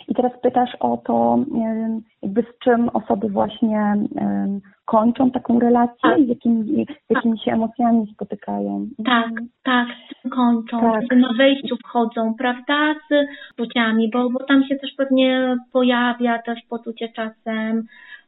I 0.08 0.14
teraz 0.14 0.32
pytasz 0.42 0.76
o 0.80 0.96
to, 0.96 1.38
jakby 2.22 2.42
z 2.42 2.58
czym 2.58 2.88
osoby 2.88 3.28
właśnie 3.28 3.94
kończą 4.90 5.30
taką 5.30 5.58
relację 5.58 5.96
tak. 6.02 6.18
i 6.18 6.26
z 6.26 6.28
jakimi, 6.28 6.86
z 7.08 7.10
jakimi 7.10 7.38
się 7.38 7.52
emocjami 7.52 8.06
spotykają. 8.14 8.86
Tak, 9.04 9.30
tak, 9.62 9.88
kończą, 10.30 10.80
tak. 10.80 11.18
na 11.18 11.32
wejściu 11.38 11.76
wchodzą, 11.76 12.34
prawda, 12.38 12.94
z 13.10 13.26
płciami, 13.56 14.10
bo, 14.12 14.30
bo 14.30 14.44
tam 14.44 14.64
się 14.64 14.76
też 14.76 14.90
pewnie 14.96 15.56
pojawia 15.72 16.42
też 16.42 16.58
poczucie 16.68 17.08
czasem 17.08 17.82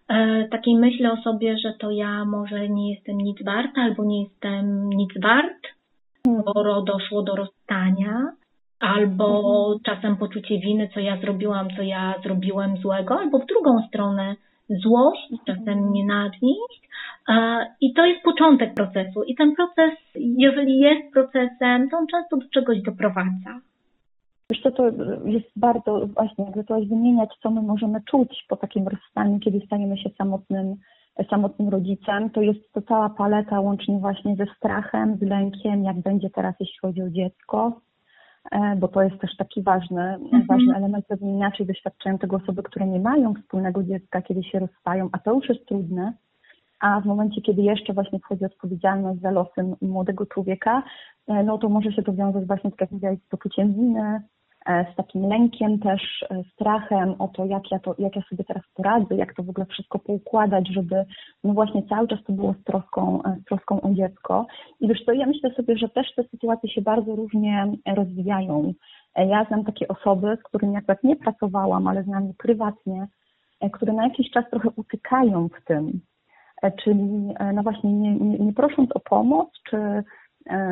e, 0.09 0.45
takiej 0.49 0.77
myśli 0.77 1.07
o 1.07 1.17
sobie, 1.17 1.59
że 1.59 1.73
to 1.73 1.91
ja 1.91 2.25
może 2.25 2.69
nie 2.69 2.95
jestem 2.95 3.19
nic 3.19 3.45
warta 3.45 3.81
albo 3.81 4.05
nie 4.05 4.23
jestem 4.23 4.89
nic 4.89 5.11
wart, 5.23 5.63
skoro 6.41 6.83
doszło 6.83 7.23
do 7.23 7.37
rozstania 7.37 8.33
albo 8.83 9.27
mhm. 9.39 9.81
czasem 9.85 10.17
poczucie 10.17 10.59
winy, 10.59 10.89
co 10.95 11.01
ja 11.01 11.21
zrobiłam, 11.21 11.69
co 11.77 11.83
ja 11.83 12.15
zrobiłem 12.23 12.77
złego, 12.77 13.19
albo 13.21 13.39
w 13.39 13.47
drugą 13.47 13.83
stronę 13.89 14.37
złość, 14.69 15.29
czasem 15.47 15.93
nienawiść. 15.93 16.89
I 17.81 17.95
to 17.95 18.07
jest 18.07 18.23
początek 18.23 18.75
procesu. 18.75 19.23
I 19.23 19.35
ten 19.35 19.55
proces, 19.55 19.93
jeżeli 20.15 20.79
jest 20.79 21.13
procesem, 21.13 21.91
to 21.91 21.97
on 21.97 22.07
często 22.07 22.37
do 22.37 22.49
czegoś 22.49 22.83
doprowadza. 22.83 23.61
Wiesz 24.51 24.63
co, 24.63 24.71
to 24.71 24.85
jest 25.25 25.51
bardzo, 25.57 26.07
właśnie, 26.07 26.45
jakby 26.45 26.65
to 26.65 26.81
wymieniać, 26.81 27.31
co 27.43 27.51
my 27.51 27.63
możemy 27.63 28.01
czuć 28.11 28.45
po 28.49 28.57
takim 28.57 28.89
rozstaniu, 28.89 29.39
kiedy 29.39 29.61
stajemy 29.67 29.99
się 29.99 30.11
samotnym, 30.19 30.77
samotnym 31.31 31.69
rodzicem, 31.69 32.31
to 32.31 32.41
jest 32.43 32.73
to 32.73 32.83
cała 32.83 33.11
paleta 33.11 33.61
łącznie 33.61 33.99
właśnie 33.99 34.37
ze 34.37 34.47
strachem, 34.57 35.17
z 35.17 35.23
lękiem, 35.23 35.85
jak 35.85 36.01
będzie 36.01 36.31
teraz, 36.31 36.55
jeśli 36.61 36.79
chodzi 36.79 37.03
o 37.03 37.11
dziecko, 37.11 37.81
bo 38.77 38.89
to 38.89 39.03
jest 39.03 39.19
też 39.19 39.37
taki 39.37 39.63
ważny, 39.63 40.03
mhm. 40.03 40.47
ważny 40.47 40.77
element, 40.77 41.07
pewnie 41.07 41.33
inaczej 41.33 41.67
doświadczają 41.67 42.19
tego 42.19 42.37
osoby, 42.37 42.63
które 42.63 42.87
nie 42.87 43.01
mają 43.01 43.35
wspólnego 43.35 43.83
dziecka, 43.83 44.23
kiedy 44.23 44.43
się 44.43 44.59
rozstają, 44.59 45.09
a 45.13 45.19
to 45.19 45.35
już 45.35 45.49
jest 45.49 45.67
trudne, 45.67 46.13
a 46.81 47.01
w 47.01 47.05
momencie, 47.05 47.41
kiedy 47.41 47.63
jeszcze 47.63 47.93
właśnie 47.93 48.19
wchodzi 48.19 48.45
odpowiedzialność 48.45 49.21
za 49.21 49.31
losem 49.31 49.77
młodego 49.81 50.27
człowieka, 50.27 50.83
no 51.29 51.59
to 51.59 51.69
może 51.69 51.93
się 51.93 52.03
to 52.03 52.13
wiązać 52.13 52.47
właśnie, 52.47 52.71
tak 52.71 52.81
jak 52.81 52.91
mówiłaś, 52.91 53.19
z 53.19 53.29
poczuciem 53.29 53.75
winy, 53.75 54.01
E, 54.01 54.21
z 54.67 54.97
takim 54.97 55.29
lękiem 55.29 55.79
też, 55.79 56.03
e, 56.31 56.43
strachem 56.55 57.15
o 57.19 57.29
to, 57.29 57.45
jak 57.45 57.71
ja, 57.71 57.79
to, 57.79 57.95
jak 57.99 58.17
ja 58.17 58.23
sobie 58.23 58.45
teraz 58.45 58.63
poradzę, 58.75 59.15
jak 59.17 59.35
to 59.35 59.43
w 59.43 59.51
ogóle 59.51 59.67
wszystko 59.67 59.99
poukładać, 59.99 60.69
żeby 60.69 61.05
no 61.45 61.53
właśnie 61.53 61.83
cały 61.83 62.09
czas 62.09 62.19
to 62.27 62.33
było 62.33 62.55
z 62.61 62.65
troską, 62.65 63.23
e, 63.23 63.37
z 63.43 63.45
troską 63.45 63.81
o 63.81 63.91
dziecko. 63.95 64.47
I 64.81 64.89
wiesz 64.89 65.05
co, 65.05 65.13
ja 65.13 65.27
myślę 65.27 65.51
sobie, 65.55 65.79
że 65.79 65.89
też 65.89 66.15
te 66.15 66.25
sytuacje 66.25 66.71
się 66.71 66.83
bardzo 66.83 67.17
różnie 67.17 67.67
rozwijają. 67.97 68.75
Ja 69.17 69.45
znam 69.45 69.65
takie 69.65 69.89
osoby, 69.89 70.37
z 70.41 70.43
którymi 70.43 70.77
akurat 70.77 71.05
nie 71.05 71.17
pracowałam, 71.17 71.87
ale 71.87 72.03
znam 72.03 72.27
je 72.27 72.35
prywatnie, 72.39 73.07
które 73.73 73.93
na 73.93 74.05
jakiś 74.05 74.31
czas 74.31 74.45
trochę 74.51 74.69
utykają 74.77 75.49
w 75.49 75.65
tym, 75.65 76.01
czyli 76.85 77.35
no 77.55 77.63
właśnie 77.63 77.93
nie, 77.93 78.15
nie, 78.15 78.39
nie 78.39 78.53
prosząc 78.53 78.93
o 78.97 79.01
pomoc, 79.01 79.49
czy 79.71 79.77
E, 79.77 80.03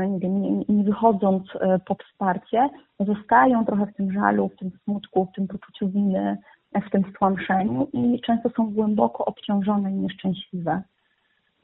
nie, 0.08 0.18
wiem, 0.18 0.42
nie, 0.42 0.64
nie 0.68 0.84
wychodząc 0.84 1.42
e, 1.60 1.78
po 1.78 1.94
wsparcie, 1.94 2.68
zostają 3.00 3.64
trochę 3.64 3.86
w 3.86 3.94
tym 3.94 4.12
żalu, 4.12 4.48
w 4.48 4.56
tym 4.56 4.70
smutku, 4.84 5.26
w 5.26 5.36
tym 5.36 5.48
poczuciu 5.48 5.88
winy, 5.88 6.38
w 6.86 6.90
tym 6.90 7.04
stłamszeniu 7.10 7.88
i 7.92 8.20
często 8.20 8.50
są 8.50 8.70
głęboko 8.70 9.24
obciążone 9.24 9.90
i 9.90 9.94
nieszczęśliwe. 9.94 10.82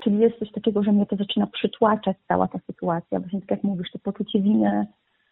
Czyli 0.03 0.19
jest 0.19 0.39
coś 0.39 0.53
takiego, 0.53 0.83
że 0.83 0.93
mnie 0.93 1.07
to 1.07 1.17
zaczyna 1.17 1.47
przytłaczać 1.47 2.17
cała 2.29 2.49
ta 2.49 2.59
sytuacja. 2.59 3.21
Właśnie 3.21 3.41
tak 3.41 3.51
jak 3.51 3.65
mówisz, 3.65 3.91
to 3.91 3.99
poczucie 3.99 4.41
winy, 4.41 4.87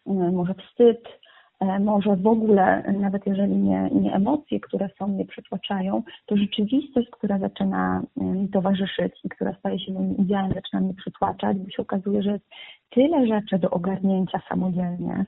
e, 0.07 0.31
może 0.31 0.53
wstyd, 0.53 1.07
E, 1.07 1.34
może 1.79 2.15
w 2.15 2.27
ogóle, 2.27 2.93
nawet 2.99 3.25
jeżeli 3.25 3.55
nie, 3.55 3.89
nie 3.91 4.13
emocje, 4.13 4.59
które 4.59 4.89
są, 4.99 5.07
mnie 5.07 5.25
przytłaczają, 5.25 6.03
to 6.25 6.37
rzeczywistość, 6.37 7.09
która 7.11 7.39
zaczyna 7.39 8.03
e, 8.21 8.23
mi 8.23 8.49
towarzyszyć 8.49 9.13
i 9.23 9.29
która 9.29 9.53
staje 9.53 9.79
się 9.79 9.93
moim 9.93 10.15
udziałem, 10.19 10.53
zaczyna 10.53 10.81
mnie 10.81 10.93
przytłaczać, 10.93 11.57
bo 11.57 11.69
się 11.69 11.81
okazuje, 11.81 12.23
że 12.23 12.31
jest 12.31 12.45
tyle 12.89 13.27
rzeczy 13.27 13.59
do 13.59 13.69
ogarnięcia 13.69 14.41
samodzielnie, 14.49 15.25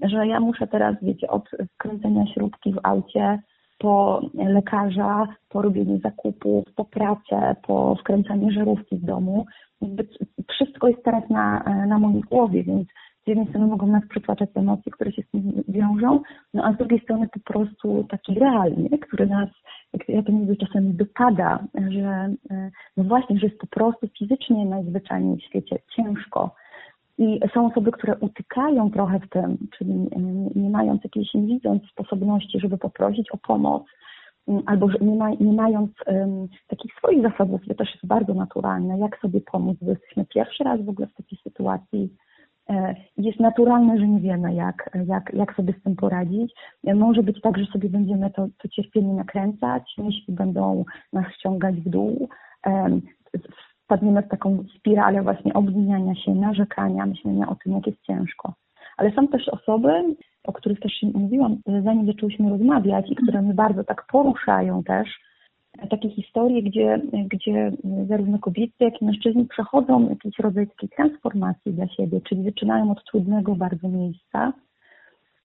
że 0.00 0.26
ja 0.26 0.40
muszę 0.40 0.66
teraz, 0.66 0.96
wiecie, 1.02 1.28
od 1.28 1.50
skręcenia 1.74 2.26
śrubki 2.26 2.72
w 2.72 2.80
aucie, 2.82 3.38
po 3.78 4.20
lekarza, 4.34 5.26
po 5.48 5.62
robienie 5.62 5.98
zakupów, 5.98 6.64
po 6.76 6.84
pracę, 6.84 7.56
po 7.66 7.94
wkręcanie 7.94 8.52
żarówki 8.52 8.96
w 8.96 9.04
domu. 9.04 9.46
Wszystko 10.50 10.88
jest 10.88 11.04
teraz 11.04 11.30
na, 11.30 11.62
na 11.86 11.98
mojej 11.98 12.20
głowie, 12.20 12.62
więc 12.62 12.88
z 13.24 13.26
jednej 13.26 13.48
strony 13.48 13.66
mogą 13.66 13.86
nas 13.86 14.02
przytłaczać 14.08 14.50
emocje, 14.54 14.92
które 14.92 15.12
się 15.12 15.22
z 15.22 15.30
tym 15.30 15.62
wiążą, 15.68 16.20
no 16.54 16.64
a 16.64 16.72
z 16.72 16.76
drugiej 16.76 17.00
strony 17.00 17.28
po 17.28 17.52
prostu 17.52 18.04
taki 18.04 18.34
realnie, 18.34 18.98
który 18.98 19.26
nas, 19.26 19.48
jak 19.92 20.08
ja 20.08 20.22
to 20.22 20.32
mówię, 20.32 20.56
czasami 20.56 20.94
dopada, 20.94 21.64
że 21.88 22.34
e, 22.50 22.70
no 22.96 23.04
właśnie, 23.04 23.38
że 23.38 23.46
jest 23.46 23.58
po 23.58 23.66
prostu 23.66 24.08
fizycznie 24.18 24.66
najzwyczajniej 24.66 25.36
w 25.36 25.42
świecie 25.42 25.78
ciężko. 25.96 26.54
I 27.18 27.40
są 27.54 27.66
osoby, 27.66 27.92
które 27.92 28.16
utykają 28.16 28.90
trochę 28.90 29.20
w 29.20 29.28
tym, 29.28 29.58
czyli 29.78 29.94
nie 30.54 30.70
mając 30.70 31.04
jakiejś, 31.04 31.34
nie 31.34 31.42
widząc 31.42 31.82
sposobności, 31.84 32.60
żeby 32.60 32.78
poprosić 32.78 33.30
o 33.30 33.38
pomoc, 33.38 33.82
albo 34.66 34.88
nie, 35.00 35.16
ma, 35.16 35.30
nie 35.30 35.52
mając 35.52 35.90
um, 36.06 36.48
takich 36.68 36.94
swoich 36.94 37.22
zasobów, 37.22 37.60
to 37.68 37.74
też 37.74 37.92
jest 37.94 38.06
bardzo 38.06 38.34
naturalne, 38.34 38.98
jak 38.98 39.20
sobie 39.20 39.40
pomóc, 39.40 39.78
bo 39.82 39.90
jesteśmy 39.90 40.24
pierwszy 40.24 40.64
raz 40.64 40.84
w 40.84 40.88
ogóle 40.88 41.06
w 41.06 41.14
takiej 41.14 41.38
sytuacji, 41.44 42.10
jest 43.16 43.40
naturalne, 43.40 43.98
że 43.98 44.08
nie 44.08 44.20
wiemy, 44.20 44.54
jak, 44.54 44.90
jak, 45.06 45.34
jak 45.34 45.56
sobie 45.56 45.74
z 45.80 45.82
tym 45.82 45.96
poradzić. 45.96 46.52
E, 46.86 46.94
może 46.94 47.22
być 47.22 47.40
tak, 47.40 47.58
że 47.58 47.66
sobie 47.66 47.88
będziemy 47.88 48.30
to, 48.30 48.46
to 48.58 48.68
cierpienie 48.68 49.14
nakręcać, 49.14 49.94
myśli 49.98 50.34
będą 50.34 50.84
nas 51.12 51.26
ściągać 51.34 51.74
w 51.76 51.88
dół, 51.88 52.28
wpadniemy 53.84 54.22
w 54.22 54.28
taką 54.28 54.64
spiralę 54.78 55.22
właśnie 55.22 55.54
obwiniania 55.54 56.14
się, 56.14 56.34
narzekania, 56.34 57.06
myślenia 57.06 57.48
o 57.48 57.54
tym, 57.54 57.72
jak 57.72 57.86
jest 57.86 58.02
ciężko. 58.02 58.54
Ale 58.96 59.12
są 59.12 59.28
też 59.28 59.48
osoby, 59.48 60.16
o 60.44 60.52
których 60.52 60.80
też 60.80 60.92
mówiłam, 61.14 61.56
zanim 61.84 62.06
zaczęłyśmy 62.06 62.50
rozmawiać 62.50 63.10
i 63.10 63.16
które 63.16 63.42
mnie 63.42 63.54
bardzo 63.54 63.84
tak 63.84 64.06
poruszają 64.12 64.82
też, 64.82 65.08
takie 65.90 66.10
historie, 66.10 66.62
gdzie, 66.62 67.00
gdzie 67.12 67.72
zarówno 68.08 68.38
kobiety, 68.38 68.74
jak 68.80 69.02
i 69.02 69.04
mężczyźni 69.04 69.46
przechodzą 69.46 70.08
jakiś 70.08 70.38
rodzaj 70.38 70.68
takiej 70.68 70.88
transformacji 70.88 71.72
dla 71.72 71.88
siebie, 71.88 72.20
czyli 72.28 72.44
zaczynają 72.44 72.90
od 72.90 73.04
trudnego 73.04 73.54
bardzo 73.54 73.88
miejsca 73.88 74.52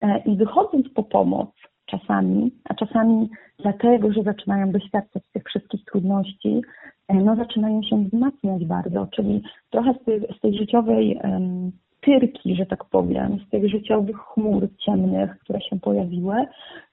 e, 0.02 0.20
i 0.26 0.38
wychodząc 0.38 0.90
po 0.90 1.04
pomoc 1.04 1.50
czasami, 1.86 2.52
a 2.64 2.74
czasami 2.74 3.30
dlatego, 3.60 4.14
że 4.14 4.24
zaczynają 4.24 4.72
doświadczać 4.72 5.24
tych 5.34 5.44
wszystkich 5.44 5.86
trudności, 5.86 6.62
e, 7.08 7.14
no 7.14 7.36
zaczynają 7.36 7.84
się 7.84 8.04
wzmacniać 8.04 8.66
bardzo, 8.66 9.08
czyli 9.08 9.44
trochę 9.70 9.94
z 10.02 10.06
tej, 10.06 10.22
z 10.38 10.40
tej 10.40 10.58
życiowej 10.58 11.20
um, 11.24 11.72
tyrki, 12.06 12.56
że 12.56 12.66
tak 12.66 12.86
powiem, 12.86 13.40
z 13.48 13.50
tych 13.50 13.70
życiowych 13.70 14.18
chmur 14.18 14.68
ciemnych, 14.86 15.40
które 15.40 15.62
się 15.62 15.80
pojawiły, 15.80 16.36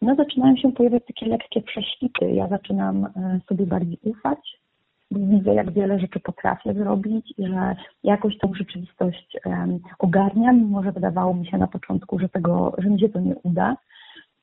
no 0.02 0.14
zaczynają 0.14 0.56
się 0.56 0.72
pojawiać 0.72 1.02
takie 1.06 1.26
lekkie 1.26 1.62
prześwity. 1.62 2.30
Ja 2.32 2.48
zaczynam 2.48 3.04
e, 3.04 3.40
sobie 3.48 3.66
bardziej 3.66 3.98
ufać, 4.04 4.38
widzę, 5.10 5.54
jak 5.54 5.72
wiele 5.72 5.98
rzeczy 5.98 6.20
potrafię 6.20 6.74
zrobić 6.74 7.34
i 7.38 7.46
że 7.46 7.76
jakoś 8.04 8.38
tą 8.38 8.54
rzeczywistość 8.54 9.36
ogarniam, 9.98 10.58
mimo 10.58 10.82
że 10.82 10.92
wydawało 10.92 11.34
mi 11.34 11.46
się 11.46 11.58
na 11.58 11.66
początku, 11.66 12.18
że, 12.18 12.28
tego, 12.28 12.72
że 12.78 12.90
mi 12.90 13.00
się 13.00 13.08
to 13.08 13.20
nie 13.20 13.34
uda, 13.42 13.76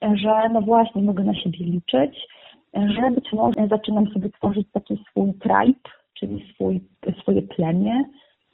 że 0.01 0.49
no 0.53 0.61
właśnie 0.61 1.01
mogę 1.01 1.23
na 1.23 1.35
siebie 1.35 1.65
liczyć, 1.65 2.27
że 2.73 3.11
być 3.11 3.33
może 3.33 3.67
zaczynam 3.69 4.07
sobie 4.07 4.29
tworzyć 4.29 4.67
taki 4.71 5.03
swój 5.09 5.33
tribe, 5.33 5.89
czyli 6.13 6.53
swój, 6.53 6.81
swoje 7.21 7.41
plemię, 7.41 8.03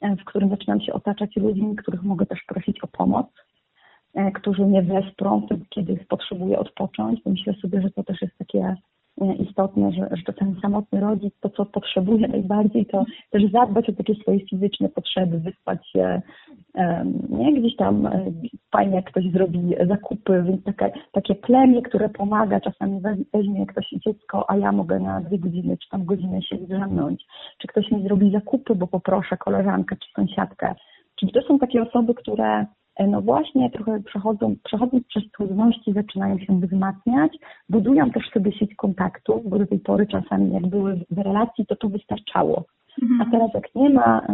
w 0.02 0.24
którym 0.24 0.50
zaczynam 0.50 0.80
się 0.80 0.92
otaczać 0.92 1.36
ludźmi, 1.36 1.76
których 1.76 2.02
mogę 2.02 2.26
też 2.26 2.42
prosić 2.46 2.80
o 2.80 2.86
pomoc, 2.86 3.26
e, 4.14 4.32
którzy 4.32 4.62
mnie 4.62 4.82
wesprą 4.82 5.48
kiedy 5.70 6.04
potrzebuję 6.08 6.58
odpocząć. 6.58 7.20
Myślę 7.26 7.54
sobie, 7.54 7.82
że 7.82 7.90
to 7.90 8.04
też 8.04 8.22
jest 8.22 8.38
takie 8.38 8.58
e, 8.58 8.76
istotne, 9.38 9.92
że, 9.92 10.08
że 10.16 10.22
czasami 10.22 10.60
samotny 10.62 11.00
rodzic 11.00 11.34
to, 11.40 11.50
co 11.50 11.66
potrzebuje 11.66 12.28
najbardziej, 12.28 12.86
to 12.86 13.04
też 13.30 13.42
zadbać 13.52 13.88
o 13.88 13.92
takie 13.92 14.14
swoje 14.14 14.40
fizyczne 14.46 14.88
potrzeby, 14.88 15.38
wyspać 15.38 15.88
się, 15.90 16.22
nie 17.28 17.60
gdzieś 17.60 17.76
tam 17.76 18.08
fajnie 18.72 18.96
jak 18.96 19.10
ktoś 19.10 19.24
zrobi 19.32 19.74
zakupy, 19.88 20.44
więc 20.46 20.64
takie, 20.64 20.92
takie 21.12 21.34
plemię, 21.34 21.82
które 21.82 22.08
pomaga, 22.08 22.60
czasami 22.60 23.00
weźmie 23.34 23.66
ktoś 23.66 23.86
dziecko, 24.06 24.50
a 24.50 24.56
ja 24.56 24.72
mogę 24.72 25.00
na 25.00 25.20
dwie 25.20 25.38
godziny 25.38 25.76
czy 25.78 25.88
tam 25.88 26.04
godzinę 26.04 26.42
się 26.42 26.56
zrzemnąć, 26.56 27.24
czy 27.58 27.68
ktoś 27.68 27.90
mi 27.90 28.02
zrobi 28.02 28.30
zakupy, 28.30 28.74
bo 28.74 28.86
poproszę 28.86 29.36
koleżankę 29.36 29.96
czy 29.96 30.12
sąsiadkę. 30.12 30.74
Czyli 31.16 31.32
to 31.32 31.42
są 31.42 31.58
takie 31.58 31.82
osoby, 31.82 32.14
które 32.14 32.46
e, 32.46 32.66
no 33.00 33.22
właśnie 33.22 33.70
trochę 33.70 34.02
przechodzą, 34.02 34.54
przechodząc 34.64 35.06
przez 35.06 35.22
trudności, 35.30 35.92
zaczynają 35.92 36.38
się 36.38 36.60
wzmacniać, 36.60 37.38
budują 37.68 38.10
też 38.10 38.30
sobie 38.34 38.52
sieć 38.52 38.74
kontaktów, 38.74 39.48
bo 39.48 39.58
do 39.58 39.66
tej 39.66 39.78
pory 39.78 40.06
czasami 40.06 40.52
jak 40.52 40.66
były 40.66 41.00
w 41.10 41.18
relacji, 41.18 41.66
to 41.66 41.76
to 41.76 41.88
wystarczało. 41.88 42.64
A 43.02 43.04
mhm. 43.04 43.30
teraz 43.30 43.54
jak 43.54 43.74
nie 43.74 43.90
ma 43.90 44.26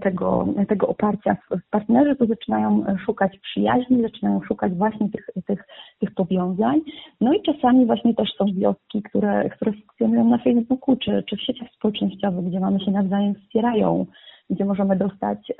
tego, 0.00 0.46
tego 0.68 0.88
oparcia 0.88 1.36
w 1.50 1.70
partnerze, 1.70 2.16
to 2.16 2.26
zaczynają 2.26 2.84
szukać 3.06 3.38
przyjaźni, 3.38 4.02
zaczynają 4.02 4.40
szukać 4.42 4.74
właśnie 4.74 5.08
tych, 5.08 5.26
tych, 5.46 5.64
tych 5.98 6.14
powiązań. 6.14 6.80
No 7.20 7.32
i 7.32 7.42
czasami 7.42 7.86
właśnie 7.86 8.14
też 8.14 8.28
są 8.38 8.44
wioski, 8.54 9.02
które, 9.02 9.50
które 9.50 9.72
funkcjonują 9.72 10.24
na 10.24 10.38
Facebooku 10.38 10.96
czy, 10.96 11.24
czy 11.28 11.36
w 11.36 11.42
sieciach 11.42 11.68
społecznościowych, 11.76 12.44
gdzie 12.44 12.60
mamy 12.60 12.80
się 12.80 12.90
nawzajem 12.90 13.34
wspierają 13.34 14.06
gdzie 14.50 14.64
możemy 14.64 14.96
dostać 14.96 15.52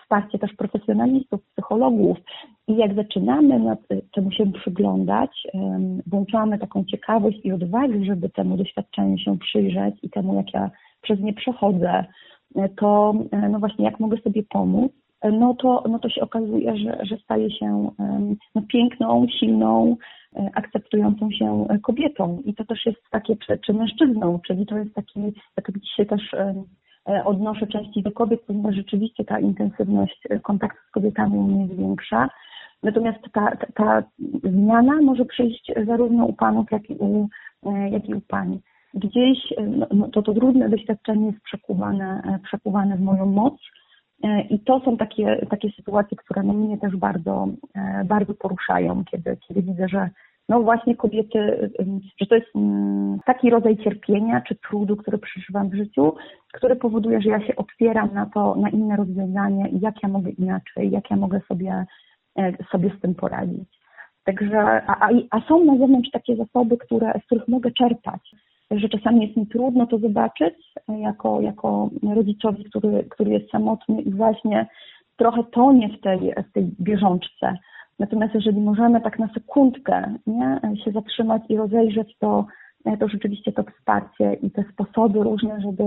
wsparcie 0.00 0.38
też 0.38 0.54
profesjonalistów, 0.54 1.40
psychologów. 1.52 2.18
I 2.68 2.76
jak 2.76 2.94
zaczynamy 2.94 3.58
nad 3.58 3.78
temu 4.14 4.32
się 4.32 4.52
przyglądać, 4.52 5.30
włączamy 6.06 6.58
taką 6.58 6.84
ciekawość 6.84 7.38
i 7.44 7.52
odwagę, 7.52 8.04
żeby 8.04 8.28
temu 8.28 8.56
doświadczeniu 8.56 9.18
się 9.18 9.38
przyjrzeć 9.38 9.94
i 10.02 10.10
temu, 10.10 10.34
jak 10.34 10.54
ja 10.54 10.70
przez 11.02 11.20
nie 11.20 11.32
przechodzę, 11.32 12.04
to 12.76 13.14
no 13.50 13.58
właśnie 13.58 13.84
jak 13.84 14.00
mogę 14.00 14.16
sobie 14.16 14.42
pomóc, 14.42 14.92
no 15.32 15.54
to, 15.54 15.84
no 15.88 15.98
to 15.98 16.08
się 16.08 16.20
okazuje, 16.20 16.76
że, 16.76 16.98
że 17.02 17.16
staje 17.16 17.50
się 17.50 17.90
no, 18.54 18.62
piękną, 18.68 19.26
silną, 19.40 19.96
e, 20.36 20.50
akceptującą 20.54 21.30
się 21.30 21.66
kobietą. 21.82 22.42
I 22.44 22.54
to 22.54 22.64
też 22.64 22.86
jest 22.86 23.02
takie, 23.10 23.36
czy, 23.36 23.58
czy 23.58 23.72
mężczyzną, 23.72 24.40
czyli 24.46 24.66
to 24.66 24.78
jest 24.78 24.94
taki, 24.94 25.20
jak 25.56 25.78
dzisiaj 25.78 26.06
też 26.06 26.34
e, 26.34 26.54
odnoszę 27.24 27.66
częściej 27.66 28.02
do 28.02 28.12
kobiet, 28.12 28.40
ponieważ 28.46 28.74
rzeczywiście 28.74 29.24
ta 29.24 29.40
intensywność 29.40 30.28
kontaktu 30.42 30.78
z 30.88 30.90
kobietami 30.90 31.38
u 31.38 31.42
mnie 31.42 31.62
jest 31.62 31.76
większa. 31.76 32.28
Natomiast 32.82 33.18
ta, 33.32 33.56
ta, 33.56 33.66
ta 33.74 34.02
zmiana 34.42 35.02
może 35.02 35.24
przyjść 35.24 35.72
zarówno 35.86 36.26
u 36.26 36.32
panów, 36.32 36.66
jak 36.70 36.90
i 36.90 36.94
u, 36.94 37.28
e, 37.66 37.90
jak 37.90 38.08
i 38.08 38.14
u 38.14 38.20
pań 38.20 38.60
gdzieś 38.94 39.38
no, 39.68 39.86
no, 39.92 40.08
to 40.08 40.22
to 40.22 40.34
trudne 40.34 40.68
doświadczenie 40.68 41.26
jest 41.26 41.40
przekuwane, 41.40 42.22
e, 42.24 42.38
przekuwane 42.38 42.96
w 42.96 43.00
moją 43.00 43.26
moc 43.26 43.54
I 44.50 44.60
to 44.60 44.80
są 44.80 44.96
takie, 44.96 45.46
takie 45.50 45.70
sytuacje, 45.70 46.16
które 46.16 46.42
no 46.42 46.52
mnie 46.52 46.78
też 46.78 46.96
bardzo, 46.96 47.48
bardzo 48.04 48.34
poruszają, 48.34 49.04
kiedy, 49.04 49.36
kiedy 49.48 49.62
widzę, 49.62 49.88
że 49.88 50.10
no 50.50 50.60
właśnie 50.60 50.96
kobiety, 50.96 51.70
że 52.20 52.26
to 52.26 52.34
jest 52.34 52.48
taki 53.26 53.50
rodzaj 53.50 53.76
cierpienia 53.76 54.40
czy 54.40 54.54
trudu, 54.54 54.96
który 54.96 55.18
przeżywam 55.18 55.70
w 55.70 55.74
życiu, 55.74 56.14
który 56.52 56.76
powoduje, 56.76 57.20
że 57.20 57.30
ja 57.30 57.46
się 57.46 57.56
otwieram 57.56 58.14
na 58.14 58.26
to, 58.26 58.54
na 58.54 58.70
inne 58.70 58.96
rozwiązanie 58.96 59.68
i 59.68 59.80
jak 59.80 60.02
ja 60.02 60.08
mogę 60.08 60.30
inaczej, 60.30 60.90
jak 60.90 61.10
ja 61.10 61.16
mogę 61.16 61.40
sobie, 61.48 61.84
e, 62.38 62.52
sobie 62.72 62.90
z 62.98 63.00
tym 63.00 63.14
poradzić. 63.14 63.68
Także, 64.24 64.82
a, 64.86 65.08
a 65.30 65.40
są 65.40 65.64
na 65.64 65.78
zewnątrz 65.78 66.10
takie 66.10 66.36
zasoby, 66.36 66.76
które, 66.76 67.12
z 67.22 67.26
których 67.26 67.48
mogę 67.48 67.70
czerpać, 67.70 68.30
że 68.70 68.88
czasami 68.88 69.26
jest 69.26 69.36
mi 69.36 69.46
trudno 69.46 69.86
to 69.86 69.98
zobaczyć 69.98 70.54
e, 70.88 71.00
jako, 71.00 71.40
jako 71.40 71.90
rodzicowi, 72.14 72.64
który, 72.64 73.04
który 73.10 73.30
jest 73.30 73.50
samotny 73.50 74.02
i 74.02 74.10
właśnie 74.10 74.66
trochę 75.16 75.44
tonie 75.44 75.88
w 75.88 76.00
tej, 76.00 76.34
w 76.48 76.52
tej 76.52 76.70
bieżączce 76.80 77.58
Natomiast 78.00 78.34
jeżeli 78.34 78.60
możemy 78.60 79.00
tak 79.00 79.18
na 79.18 79.28
sekundkę 79.34 80.14
nie, 80.26 80.60
się 80.84 80.90
zatrzymać 80.90 81.42
i 81.48 81.56
rozejrzeć, 81.56 82.16
to, 82.18 82.46
e, 82.84 82.96
to 82.96 83.08
rzeczywiście 83.08 83.52
to 83.52 83.62
wsparcie 83.62 84.34
i 84.42 84.50
te 84.50 84.64
sposoby 84.72 85.22
różne, 85.22 85.60
żeby, 85.60 85.84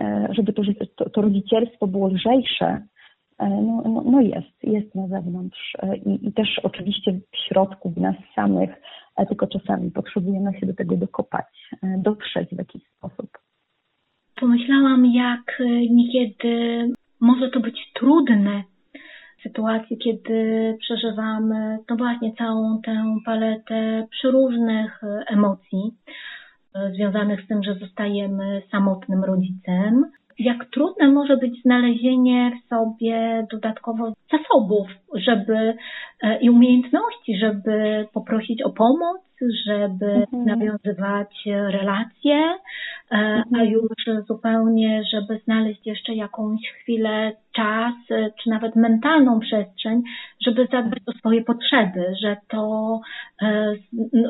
e, 0.00 0.28
żeby 0.30 0.52
to, 0.52 0.62
to, 1.10 1.22
rodzicielstwo 1.22 1.86
było 1.86 2.08
lżejsze, 2.08 2.82
e, 3.38 3.48
no, 3.48 3.82
no, 3.84 4.02
no, 4.06 4.20
jest, 4.20 4.62
jest 4.62 4.94
na 4.94 5.06
zewnątrz 5.08 5.76
I, 6.06 6.28
i 6.28 6.32
też 6.32 6.60
oczywiście 6.62 7.12
w 7.12 7.36
środku, 7.48 7.90
w 7.90 7.96
nas 7.96 8.16
samych, 8.34 8.70
tylko 9.28 9.46
czasami 9.46 9.90
potrzebujemy 9.90 10.60
się 10.60 10.66
do 10.66 10.74
tego 10.74 10.96
dokopać, 10.96 11.70
dotrzeć 11.98 12.48
w 12.48 12.58
jakiś 12.58 12.82
sposób. 12.96 13.30
Pomyślałam, 14.40 15.06
jak 15.06 15.62
niekiedy 15.90 16.88
może 17.20 17.50
to 17.50 17.60
być 17.60 17.92
trudne 17.94 18.62
sytuacji, 19.46 19.98
kiedy 19.98 20.76
przeżywamy, 20.80 21.78
no 21.90 21.96
właśnie, 21.96 22.34
całą 22.34 22.80
tę 22.82 23.16
paletę 23.24 24.06
przeróżnych 24.10 25.00
emocji 25.26 25.94
e, 26.74 26.90
związanych 26.90 27.44
z 27.44 27.48
tym, 27.48 27.62
że 27.62 27.74
zostajemy 27.74 28.62
samotnym 28.70 29.24
rodzicem. 29.24 30.04
Jak 30.38 30.64
trudne 30.70 31.08
może 31.08 31.36
być 31.36 31.62
znalezienie 31.62 32.52
w 32.60 32.68
sobie 32.68 33.46
dodatkowo 33.50 34.12
zasobów, 34.32 34.88
żeby 35.14 35.74
e, 36.22 36.40
i 36.40 36.50
umiejętności, 36.50 37.38
żeby 37.38 38.06
poprosić 38.12 38.62
o 38.62 38.70
pomoc, 38.70 39.20
żeby 39.66 40.06
mhm. 40.06 40.44
nawiązywać 40.44 41.42
relacje, 41.46 42.36
e, 42.36 43.16
mhm. 43.16 43.54
a 43.54 43.64
już 43.64 44.26
zupełnie, 44.28 45.02
żeby 45.12 45.40
znaleźć 45.44 45.86
jeszcze 45.86 46.14
jakąś 46.14 46.60
chwilę, 46.80 47.32
czas, 47.56 47.94
czy 48.42 48.50
nawet 48.50 48.76
mentalną 48.76 49.40
przestrzeń, 49.40 50.02
żeby 50.46 50.66
zadbać 50.72 50.98
o 51.06 51.12
swoje 51.12 51.44
potrzeby, 51.44 52.14
że 52.22 52.36
to, 52.48 53.00
e, 53.42 53.74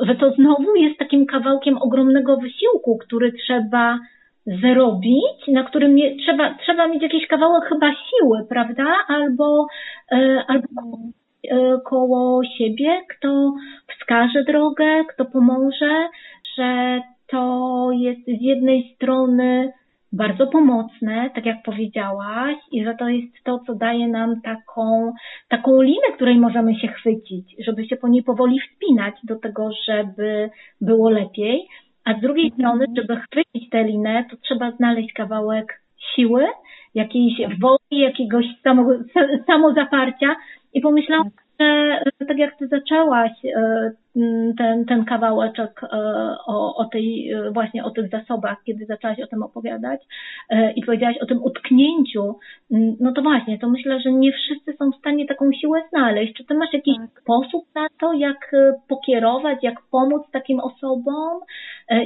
że 0.01 0.15
to 0.15 0.31
znowu 0.31 0.75
jest 0.75 0.99
takim 0.99 1.25
kawałkiem 1.25 1.77
ogromnego 1.77 2.37
wysiłku, 2.37 2.97
który 2.97 3.31
trzeba 3.31 3.99
zrobić, 4.47 5.47
na 5.47 5.63
którym 5.63 5.95
trzeba, 6.25 6.53
trzeba 6.53 6.87
mieć 6.87 7.03
jakiś 7.03 7.27
kawałek 7.27 7.63
chyba 7.69 7.91
siły, 7.91 8.45
prawda? 8.49 8.95
Albo, 9.07 9.67
e, 10.11 10.43
albo 10.47 10.97
E, 11.51 11.79
koło 11.85 12.41
siebie, 12.57 13.01
kto 13.09 13.53
wskaże 13.87 14.43
drogę, 14.43 15.05
kto 15.13 15.25
pomoże, 15.25 16.07
że 16.57 17.01
to 17.27 17.89
jest 17.91 18.21
z 18.25 18.41
jednej 18.41 18.93
strony 18.95 19.73
bardzo 20.11 20.47
pomocne, 20.47 21.29
tak 21.35 21.45
jak 21.45 21.63
powiedziałaś, 21.63 22.55
i 22.71 22.83
że 22.83 22.95
to 22.95 23.09
jest 23.09 23.43
to, 23.43 23.59
co 23.67 23.75
daje 23.75 24.07
nam 24.07 24.41
taką, 24.41 25.13
taką 25.49 25.81
linę, 25.81 26.07
której 26.15 26.39
możemy 26.39 26.75
się 26.75 26.87
chwycić, 26.87 27.55
żeby 27.65 27.87
się 27.87 27.95
po 27.95 28.07
niej 28.07 28.23
powoli 28.23 28.59
wspinać 28.59 29.15
do 29.23 29.35
tego, 29.35 29.69
żeby 29.87 30.49
było 30.81 31.09
lepiej. 31.09 31.67
A 32.07 32.13
z 32.13 32.21
drugiej 32.21 32.51
strony, 32.51 32.85
żeby 32.97 33.15
chwycić 33.15 33.69
tę 33.69 33.83
linę, 33.83 34.25
to 34.31 34.37
trzeba 34.37 34.71
znaleźć 34.71 35.13
kawałek 35.13 35.81
siły, 36.15 36.47
jakiejś 36.95 37.33
woli, 37.61 38.01
jakiegoś 38.01 38.45
samo, 38.63 38.89
samozaparcia, 39.51 40.35
i 40.73 40.81
pomyślałam, 40.81 41.29
że 41.59 42.25
tak 42.27 42.37
jak 42.37 42.57
ty 42.57 42.67
zaczęłaś 42.67 43.31
e, 43.45 43.91
ten, 44.57 44.85
ten 44.85 45.05
kawałeczek 45.05 45.81
e, 45.83 45.87
o, 46.45 46.75
o 46.75 46.85
tej 46.85 47.31
właśnie 47.51 47.83
o 47.83 47.91
tych 47.91 48.09
zasobach, 48.09 48.57
kiedy 48.65 48.85
zaczęłaś 48.85 49.19
o 49.19 49.27
tym 49.27 49.43
opowiadać 49.43 50.01
e, 50.49 50.71
i 50.71 50.83
powiedziałaś 50.83 51.17
o 51.17 51.25
tym 51.25 51.43
utknięciu, 51.43 52.35
no 52.99 53.11
to 53.11 53.21
właśnie, 53.21 53.59
to 53.59 53.69
myślę, 53.69 53.99
że 53.99 54.11
nie 54.11 54.31
wszyscy 54.31 54.73
są 54.73 54.91
w 54.91 54.95
stanie 54.95 55.25
taką 55.27 55.51
siłę 55.61 55.81
znaleźć. 55.89 56.33
Czy 56.33 56.45
ty 56.45 56.53
masz 56.53 56.73
jakiś 56.73 56.97
tak. 56.97 57.21
sposób 57.21 57.65
na 57.75 57.87
to, 57.99 58.13
jak 58.13 58.51
pokierować, 58.87 59.63
jak 59.63 59.75
pomóc 59.91 60.21
takim 60.31 60.59
osobom, 60.59 61.39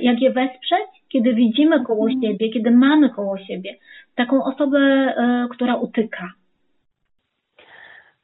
jak 0.01 0.21
je 0.21 0.31
wesprzeć, 0.31 0.89
kiedy 1.09 1.33
widzimy 1.33 1.83
koło 1.83 2.09
mhm. 2.09 2.21
siebie, 2.21 2.49
kiedy 2.49 2.71
mamy 2.71 3.09
koło 3.09 3.37
siebie 3.37 3.75
taką 4.15 4.43
osobę, 4.43 5.13
która 5.51 5.75
utyka? 5.75 6.31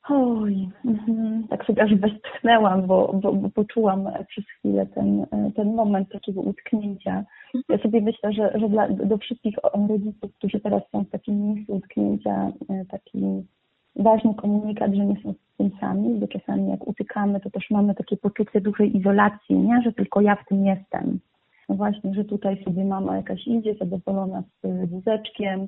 Oj, 0.09 0.69
mm, 0.85 1.47
tak 1.49 1.65
sobie 1.65 1.83
aż 1.83 1.95
westchnęłam, 1.95 2.87
bo, 2.87 3.13
bo, 3.13 3.33
bo, 3.33 3.49
poczułam 3.49 4.09
przez 4.27 4.45
chwilę 4.45 4.85
ten, 4.85 5.25
ten 5.55 5.75
moment 5.75 6.11
takiego 6.11 6.41
utknięcia. 6.41 7.23
Ja 7.69 7.77
sobie 7.77 8.01
myślę, 8.01 8.33
że, 8.33 8.59
że 8.59 8.69
dla, 8.69 8.89
do 8.89 9.17
wszystkich 9.17 9.55
rodziców, 9.89 10.31
którzy 10.37 10.59
teraz 10.59 10.83
są 10.91 11.03
w 11.03 11.09
takim 11.09 11.41
miejscu 11.41 11.75
utknięcia, 11.75 12.51
e, 12.69 12.85
taki 12.85 13.43
ważny 13.95 14.35
komunikat, 14.35 14.93
że 14.93 15.05
nie 15.05 15.15
są 15.23 15.33
z 15.33 15.57
tym 15.57 15.71
sami, 15.79 16.19
bo 16.19 16.27
czasami 16.27 16.69
jak 16.69 16.87
utykamy, 16.87 17.39
to 17.39 17.49
też 17.49 17.69
mamy 17.71 17.95
takie 17.95 18.17
poczucie 18.17 18.61
dużej 18.61 18.97
izolacji, 18.97 19.55
nie? 19.55 19.81
że 19.81 19.93
tylko 19.93 20.21
ja 20.21 20.35
w 20.35 20.45
tym 20.45 20.65
jestem. 20.65 21.19
No 21.69 21.75
właśnie, 21.75 22.13
że 22.13 22.25
tutaj 22.25 22.63
sobie 22.63 22.85
mama 22.85 23.17
jakaś 23.17 23.47
idzie 23.47 23.75
zadowolona 23.75 24.43
z 24.63 24.89
wózeczkiem, 24.89 25.67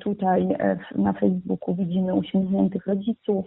tutaj 0.00 0.48
e, 0.58 0.78
na 0.94 1.12
Facebooku 1.12 1.74
widzimy 1.74 2.14
uśmiechniętych 2.14 2.86
rodziców, 2.86 3.44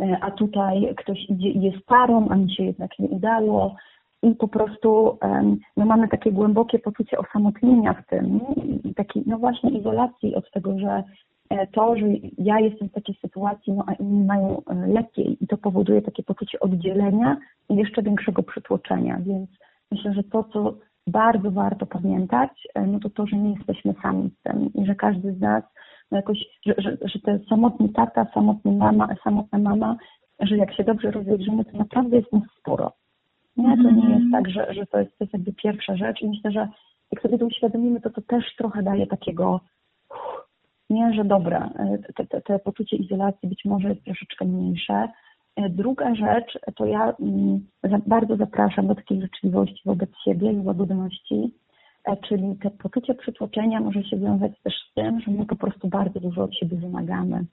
e, 0.00 0.18
a 0.20 0.30
tutaj 0.30 0.94
ktoś 0.96 1.18
idzie 1.30 1.48
i 1.48 1.60
jest 1.60 1.86
parą, 1.86 2.28
a 2.28 2.36
mi 2.36 2.54
się 2.54 2.64
jednak 2.64 2.98
nie 2.98 3.08
udało. 3.08 3.76
I 4.22 4.34
po 4.34 4.48
prostu 4.48 5.18
no, 5.76 5.86
mamy 5.86 6.08
takie 6.08 6.32
głębokie 6.32 6.78
poczucie 6.78 7.18
osamotnienia 7.18 7.94
w 7.94 8.06
tym 8.06 8.40
takiej, 8.96 9.22
no 9.26 9.38
właśnie, 9.38 9.70
izolacji 9.70 10.34
od 10.34 10.50
tego, 10.50 10.78
że 10.78 11.02
to, 11.72 11.96
że 11.96 12.06
ja 12.38 12.60
jestem 12.60 12.88
w 12.88 12.92
takiej 12.92 13.14
sytuacji, 13.14 13.72
no 13.72 13.84
a 13.86 13.92
inni 13.92 14.24
mają 14.24 14.62
lepiej 14.86 15.44
i 15.44 15.46
to 15.46 15.56
powoduje 15.56 16.02
takie 16.02 16.22
poczucie 16.22 16.60
oddzielenia 16.60 17.36
i 17.68 17.76
jeszcze 17.76 18.02
większego 18.02 18.42
przytłoczenia. 18.42 19.18
Więc 19.20 19.50
myślę, 19.90 20.14
że 20.14 20.22
to, 20.22 20.44
co 20.44 20.74
bardzo 21.06 21.50
warto 21.50 21.86
pamiętać, 21.86 22.50
e, 22.74 22.86
no 22.86 23.00
to 23.00 23.10
to, 23.10 23.26
że 23.26 23.36
nie 23.36 23.54
jesteśmy 23.54 23.94
sami 24.02 24.30
z 24.30 24.42
tym 24.42 24.70
i 24.74 24.86
że 24.86 24.94
każdy 24.94 25.32
z 25.32 25.40
nas 25.40 25.64
no 26.10 26.16
jakoś, 26.16 26.38
że, 26.66 26.74
że, 26.78 26.96
że 27.04 27.38
samotny 27.48 27.88
tata, 27.88 28.26
samotny 28.34 28.72
mama, 28.72 29.08
samotna 29.24 29.58
mama, 29.58 29.96
że 30.40 30.56
jak 30.56 30.74
się 30.74 30.84
dobrze 30.84 31.10
rozejrzymy, 31.10 31.64
to 31.64 31.78
naprawdę 31.78 32.16
jest 32.16 32.32
nas 32.32 32.42
sporo. 32.60 32.92
Nie, 33.56 33.76
to 33.76 33.90
nie 33.90 34.08
jest 34.08 34.24
mhm. 34.24 34.30
tak, 34.32 34.50
że, 34.50 34.74
że 34.74 34.86
to, 34.86 34.98
jest, 34.98 35.18
to 35.18 35.24
jest 35.24 35.32
jakby 35.32 35.52
pierwsza 35.52 35.96
rzecz 35.96 36.22
i 36.22 36.28
myślę, 36.28 36.50
że 36.50 36.68
jak 37.12 37.22
sobie 37.22 37.38
to 37.38 37.46
uświadomimy, 37.46 38.00
to 38.00 38.10
to 38.10 38.20
też 38.20 38.44
trochę 38.58 38.82
daje 38.82 39.06
takiego 39.06 39.60
nie, 40.90 41.12
że 41.14 41.24
dobra, 41.24 41.70
e, 41.78 41.98
te, 42.12 42.26
te, 42.26 42.40
te 42.40 42.58
poczucie 42.58 42.96
izolacji 42.96 43.48
być 43.48 43.64
może 43.64 43.88
jest 43.88 44.04
troszeczkę 44.04 44.44
mniejsze, 44.44 45.08
E, 45.08 45.35
druga 45.56 46.14
rzecz, 46.14 46.58
to 46.76 46.86
ja 46.86 47.14
mm, 47.20 47.66
bardzo 48.06 48.36
zapraszam 48.36 48.86
do 48.86 48.94
takiej 48.94 49.20
życzliwości 49.20 49.82
wobec 49.84 50.10
siebie 50.24 50.52
i 50.52 50.58
łagodności, 50.58 51.54
e, 52.04 52.16
czyli 52.16 52.56
te 52.62 52.70
poczucie 52.70 53.14
przytłoczenia 53.14 53.80
może 53.80 54.04
się 54.04 54.16
wiązać 54.16 54.52
też 54.62 54.74
z 54.90 54.94
tym, 54.94 55.20
że 55.20 55.30
my 55.30 55.46
po 55.46 55.56
prostu 55.56 55.88
bardzo 55.88 56.20
dużo 56.20 56.42
od 56.42 56.54
siebie 56.54 56.76
wymagamy. 56.76 57.44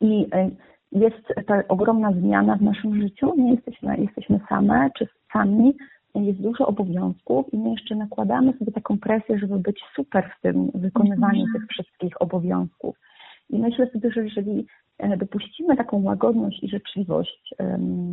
I 0.00 0.26
e, 0.32 0.50
jest 0.92 1.46
ta 1.46 1.62
ogromna 1.68 2.12
zmiana 2.12 2.56
w 2.56 2.62
naszym 2.62 3.02
życiu, 3.02 3.34
nie 3.36 3.54
jesteśmy, 3.54 3.96
jesteśmy 3.96 4.40
same 4.48 4.90
czy 4.98 5.08
sami, 5.32 5.74
jest 6.14 6.40
dużo 6.40 6.66
obowiązków 6.66 7.52
i 7.52 7.58
my 7.58 7.70
jeszcze 7.70 7.94
nakładamy 7.94 8.52
sobie 8.52 8.72
taką 8.72 8.98
presję, 8.98 9.38
żeby 9.38 9.58
być 9.58 9.80
super 9.96 10.30
w 10.38 10.42
tym 10.42 10.70
wykonywaniu 10.74 11.42
mhm. 11.42 11.52
tych 11.52 11.68
wszystkich 11.68 12.22
obowiązków. 12.22 12.96
I 13.50 13.58
myślę 13.58 13.90
sobie, 13.90 14.10
że 14.10 14.24
jeżeli 14.24 14.66
dopuścimy 15.16 15.76
taką 15.76 16.02
łagodność 16.02 16.62
i 16.62 16.68
życzliwość 16.68 17.54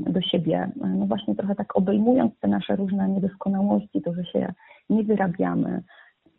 do 0.06 0.22
siebie, 0.22 0.72
e, 0.84 0.88
no 0.88 1.06
właśnie 1.06 1.36
trochę 1.36 1.56
tak 1.56 1.78
obejmując 1.78 2.40
te 2.40 2.48
nasze 2.48 2.76
różne 2.76 3.10
niedoskonałości, 3.10 4.02
to, 4.02 4.14
że 4.14 4.26
się 4.26 4.54
nie 4.90 5.04
wyrabiamy, 5.04 5.84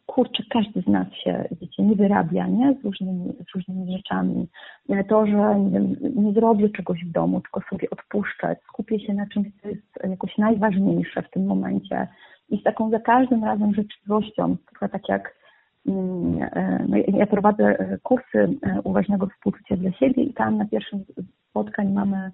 kurczę, 0.07 0.42
każdy 0.50 0.83
z 0.83 0.87
nas 0.87 1.07
się, 1.24 1.44
wiecie, 1.61 1.83
nie 1.83 1.96
wyrabia, 1.96 2.46
nie? 2.46 2.74
Z 2.80 2.85
różnymi, 2.85 3.33
z 3.33 3.54
różnymi 3.54 3.92
rzeczami. 3.96 4.48
E, 4.88 5.04
to, 5.04 5.26
że 5.26 5.61
nie, 5.61 5.70
wiem, 5.70 5.96
nie 6.14 6.33
zrobię 6.33 6.68
czegoś 6.68 7.04
w 7.04 7.12
domu, 7.12 7.40
tylko 7.40 7.61
sobie 7.70 7.90
odpuszczę, 7.90 8.57
skupię 8.68 9.00
się 9.00 9.14
na 9.14 9.26
czymś, 9.26 9.48
co 9.62 9.68
jest 9.68 9.87
jakoś 10.11 10.38
najważniejsze 10.38 11.22
w 11.22 11.30
tym 11.30 11.46
momencie 11.46 12.09
i 12.48 12.61
z 12.61 12.62
taką 12.62 12.90
za 12.90 13.00
każdym 13.00 13.44
razem 13.44 13.74
życzliwością, 13.74 14.57
trochę 14.70 14.88
tak 14.88 15.09
jak 15.09 15.43
ja 17.09 17.27
prowadzę 17.27 17.99
kursy 18.03 18.49
uważnego 18.85 19.27
współczucia 19.27 19.77
dla 19.77 19.92
siebie 19.92 20.23
i 20.23 20.35
tam 20.35 20.59
na 20.59 20.64
pierwszym 20.64 21.05
spotkań 21.51 21.92
mamy 21.92 22.31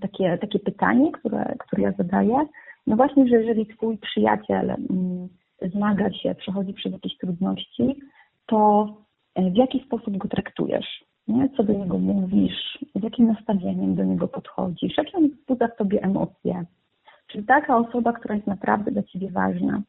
takie, 0.00 0.38
takie 0.38 0.58
pytanie, 0.58 1.12
które, 1.12 1.54
które 1.58 1.82
ja 1.82 1.92
zadaję. 1.92 2.46
No 2.86 2.96
właśnie, 2.96 3.28
że 3.28 3.36
jeżeli 3.36 3.66
twój 3.66 3.98
przyjaciel 3.98 4.70
mm, 4.70 5.28
zmaga 5.74 6.12
się, 6.12 6.34
przechodzi 6.34 6.74
przez 6.74 6.92
jakieś 6.92 7.16
trudności, 7.16 8.00
to 8.46 8.88
w 9.36 9.56
jaki 9.56 9.84
sposób 9.86 10.16
go 10.16 10.28
traktujesz? 10.28 11.04
Nie? 11.28 11.48
Co 11.56 11.62
do 11.62 11.72
niego 11.72 11.98
mówisz? 11.98 12.78
Z 12.94 13.02
jakim 13.02 13.26
nastawieniem 13.26 13.94
do 13.94 14.04
niego 14.04 14.28
podchodzisz? 14.28 14.96
Jakie 14.98 15.18
on 15.18 15.28
wzbudza 15.28 15.68
w 15.68 15.76
tobie 15.76 16.02
emocje? 16.02 16.64
Czyli 17.26 17.44
taka 17.44 17.76
osoba, 17.76 18.12
która 18.12 18.34
jest 18.34 18.46
naprawdę 18.46 18.90
dla 18.90 19.02
ciebie 19.02 19.30
ważna. 19.30 19.82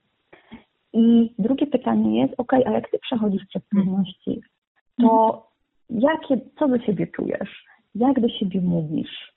I 0.94 1.34
drugie 1.40 1.68
pytanie 1.68 2.22
jest, 2.22 2.34
ok, 2.38 2.54
a 2.54 2.72
jak 2.72 2.92
ty 2.92 3.00
przechodzisz 3.00 3.46
przez 3.46 3.62
trudności, 3.68 4.42
to 5.02 5.48
jakie, 5.90 6.40
co 6.60 6.68
do 6.68 6.80
siebie 6.80 7.08
czujesz? 7.08 7.66
Jak 7.96 8.20
do 8.20 8.30
siebie 8.30 8.62
mówisz? 8.62 9.34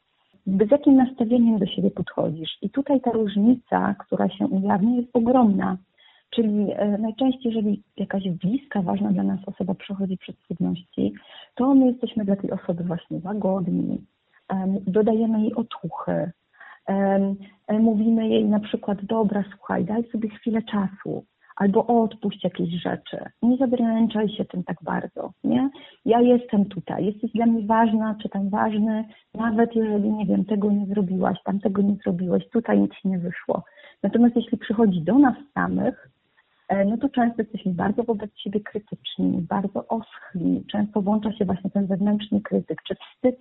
Z 0.47 0.71
jakim 0.71 0.97
nastawieniem 0.97 1.59
do 1.59 1.67
siebie 1.67 1.91
podchodzisz? 1.91 2.59
I 2.63 2.71
tutaj 2.71 3.01
ta 3.01 3.11
różnica, 3.11 3.95
która 3.99 4.29
się 4.29 4.47
ujawnia, 4.47 4.97
jest 4.97 5.09
ogromna. 5.13 5.77
Czyli 6.31 6.73
e, 6.73 6.99
najczęściej, 6.99 7.53
jeżeli 7.53 7.83
jakaś 7.97 8.29
bliska, 8.29 8.83
ważna 8.83 9.13
dla 9.13 9.23
nas 9.23 9.41
osoba 9.47 9.75
przechodzi 9.75 10.19
przez 10.19 10.37
trudności, 10.37 11.13
to 11.55 11.75
my 11.75 11.87
jesteśmy 11.87 12.25
dla 12.25 12.37
tej 12.37 12.51
osoby 12.51 12.85
właśnie 12.85 13.21
łagodni, 13.25 13.99
dodajemy 14.87 15.41
jej 15.41 15.55
otuchy, 15.55 16.31
mówimy 17.69 18.29
jej 18.29 18.45
na 18.45 18.61
przykład, 18.61 19.05
dobra, 19.05 19.45
słuchaj, 19.51 19.85
daj 19.85 20.11
sobie 20.11 20.29
chwilę 20.29 20.63
czasu, 20.63 21.25
albo 21.57 22.03
odpuść 22.03 22.45
jakieś 22.45 22.83
rzeczy. 22.83 23.19
Nie 23.43 23.57
zadręczaj 23.57 24.29
się 24.29 24.45
tym 24.45 24.65
tak 24.65 24.77
bardzo, 24.83 25.33
nie? 25.45 25.71
Ja 26.05 26.21
jestem 26.21 26.65
tutaj, 26.65 27.05
jesteś 27.05 27.33
dla 27.33 27.47
mnie 27.47 27.67
ważna, 27.67 28.17
czy 28.23 28.29
tam 28.29 28.51
ważny, 28.51 29.05
nawet 29.35 29.77
jeżeli, 29.77 30.11
nie 30.13 30.27
wiem, 30.27 30.45
tego 30.45 30.71
nie 30.73 30.87
zrobiłaś, 30.87 31.39
tam 31.45 31.61
tego 31.61 31.83
nie 31.83 31.95
zrobiłeś, 31.95 32.49
tutaj 32.49 32.81
nic 32.81 32.93
nie 33.05 33.19
wyszło. 33.19 33.65
Natomiast 34.03 34.37
jeśli 34.37 34.59
przychodzi 34.59 35.03
do 35.03 35.19
nas 35.19 35.35
samych, 35.55 36.09
e, 36.69 36.85
no 36.85 36.97
to 36.97 37.09
często 37.09 37.43
jesteśmy 37.43 37.73
bardzo 37.73 38.03
wobec 38.03 38.31
siebie 38.37 38.61
krytyczni, 38.61 39.47
bardzo 39.49 39.89
oschli, 39.89 40.65
często 40.71 41.03
włącza 41.03 41.33
się 41.33 41.45
właśnie 41.45 41.71
ten 41.71 41.87
zewnętrzny 41.87 42.41
krytyk, 42.41 42.83
czy 42.83 42.95
wstyd 42.95 43.39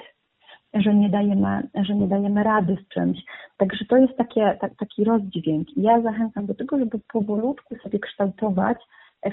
że 0.73 0.95
nie 0.95 1.09
dajemy, 1.09 1.67
że 1.81 1.95
nie 1.95 2.07
dajemy 2.07 2.43
rady 2.43 2.77
z 2.85 2.93
czymś. 2.93 3.17
Także 3.57 3.85
to 3.85 3.97
jest 3.97 4.17
takie, 4.17 4.57
ta, 4.61 4.69
taki 4.69 5.03
rozdźwięk. 5.03 5.67
Ja 5.77 6.01
zachęcam 6.01 6.45
do 6.45 6.55
tego, 6.55 6.79
żeby 6.79 6.99
powolutku 7.13 7.75
sobie 7.75 7.99
kształtować 7.99 8.77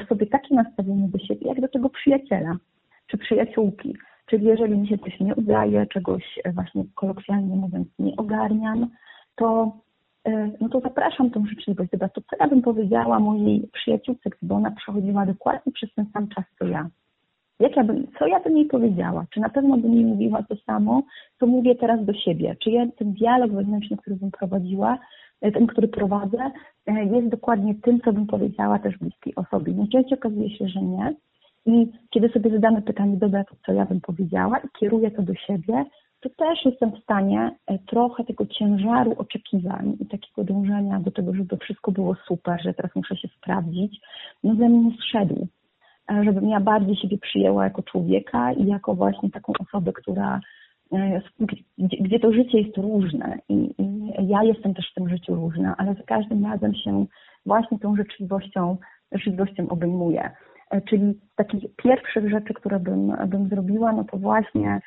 w 0.04 0.08
sobie 0.08 0.26
takie 0.26 0.54
nastawienie 0.54 1.08
do 1.08 1.18
siebie, 1.18 1.48
jak 1.48 1.60
do 1.60 1.68
tego 1.68 1.90
przyjaciela 1.90 2.56
czy 3.06 3.18
przyjaciółki. 3.18 3.96
Czyli 4.26 4.46
jeżeli 4.46 4.78
mi 4.78 4.88
się 4.88 4.98
coś 4.98 5.20
nie 5.20 5.34
udaje, 5.34 5.86
czegoś 5.86 6.38
e, 6.44 6.52
właśnie 6.52 6.84
kolokwialnie 6.94 7.56
mówiąc 7.56 7.88
nie 7.98 8.16
ogarniam, 8.16 8.90
to, 9.36 9.72
e, 10.24 10.50
no 10.60 10.68
to 10.68 10.80
zapraszam 10.80 11.30
tą 11.30 11.46
życzliwość. 11.46 11.90
Dobra, 11.90 12.08
to 12.08 12.20
co 12.20 12.36
ja 12.40 12.48
bym 12.48 12.62
powiedziała 12.62 13.20
mojej 13.20 13.68
przyjaciółce, 13.72 14.30
gdyby 14.30 14.54
ona 14.54 14.70
przechodziła 14.70 15.26
dokładnie 15.26 15.72
przez 15.72 15.94
ten 15.94 16.06
sam 16.12 16.28
czas, 16.28 16.44
co 16.58 16.66
ja 16.66 16.88
jak 17.60 17.76
ja 17.76 17.84
bym, 17.84 18.06
co 18.18 18.26
ja 18.26 18.40
bym 18.40 18.56
jej 18.56 18.66
powiedziała? 18.66 19.26
Czy 19.30 19.40
na 19.40 19.48
pewno 19.48 19.76
bym 19.76 19.94
jej 19.94 20.04
mówiła 20.04 20.42
to 20.42 20.56
samo, 20.56 21.02
co 21.40 21.46
mówię 21.46 21.74
teraz 21.74 22.04
do 22.04 22.12
siebie? 22.12 22.56
Czy 22.62 22.70
ja 22.70 22.86
ten 22.98 23.12
dialog 23.12 23.52
wewnętrzny, 23.52 23.96
który 23.96 24.16
bym 24.16 24.30
prowadziła, 24.30 24.98
e, 25.40 25.52
ten, 25.52 25.66
który 25.66 25.88
prowadzę, 25.88 26.50
e, 26.86 27.04
jest 27.04 27.28
dokładnie 27.28 27.74
tym, 27.74 28.00
co 28.00 28.12
bym 28.12 28.26
powiedziała 28.26 28.78
też 28.78 28.98
bliskiej 28.98 29.34
osobie? 29.34 29.72
Najczęściej 29.72 30.18
okazuje 30.18 30.50
się, 30.50 30.68
że 30.68 30.82
nie. 30.82 31.14
I 31.66 31.92
kiedy 32.10 32.28
sobie 32.28 32.50
zadamy 32.50 32.82
pytanie, 32.82 33.16
dobra, 33.16 33.44
co 33.66 33.72
ja 33.72 33.84
bym 33.84 34.00
powiedziała 34.00 34.58
i 34.58 34.68
kieruję 34.80 35.10
to 35.10 35.22
do 35.22 35.34
siebie, 35.34 35.84
to 36.20 36.28
też 36.28 36.64
jestem 36.64 36.92
w 36.92 37.02
stanie 37.02 37.50
e, 37.66 37.78
trochę 37.78 38.24
tego 38.24 38.46
ciężaru 38.46 39.14
oczekiwań 39.18 39.96
i 40.00 40.06
takiego 40.06 40.44
dążenia 40.44 41.00
do 41.00 41.10
tego, 41.10 41.34
żeby 41.34 41.56
wszystko 41.56 41.92
było 41.92 42.14
super, 42.14 42.60
że 42.64 42.74
teraz 42.74 42.94
muszę 42.94 43.16
się 43.16 43.28
sprawdzić, 43.28 44.00
no 44.44 44.54
ze 44.54 44.68
mnie 44.68 44.90
zszedł 45.00 45.46
żebym 46.08 46.48
ja 46.48 46.60
bardziej 46.60 46.96
siebie 46.96 47.18
przyjęła 47.18 47.64
jako 47.64 47.82
człowieka 47.82 48.52
i 48.52 48.66
jako 48.66 48.94
właśnie 48.94 49.30
taką 49.30 49.52
osobę, 49.58 49.92
która 49.92 50.40
e, 50.92 51.20
gdzie, 51.78 52.20
to 52.20 52.32
życie 52.32 52.60
jest 52.60 52.76
różne 52.76 53.38
i, 53.48 53.54
i, 53.54 54.28
ja 54.28 54.42
jestem 54.42 54.74
też 54.74 54.90
w 54.90 54.94
tym 54.94 55.08
życiu 55.08 55.34
różna, 55.34 55.74
ale 55.78 55.94
za 55.94 56.02
każdym 56.02 56.46
razem 56.46 56.74
się 56.74 57.06
właśnie 57.46 57.78
tą 57.78 57.96
rzeczywistością, 57.96 58.76
rzeczywistością 59.12 59.68
obejmuję. 59.68 60.30
E, 60.70 60.80
czyli 60.80 61.12
z 61.32 61.34
takich 61.36 61.64
pierwszych 61.76 62.30
rzeczy, 62.30 62.54
które 62.54 62.80
bym, 62.80 63.12
bym 63.26 63.48
zrobiła, 63.48 63.92
no 63.92 64.04
to 64.04 64.16
właśnie, 64.16 64.80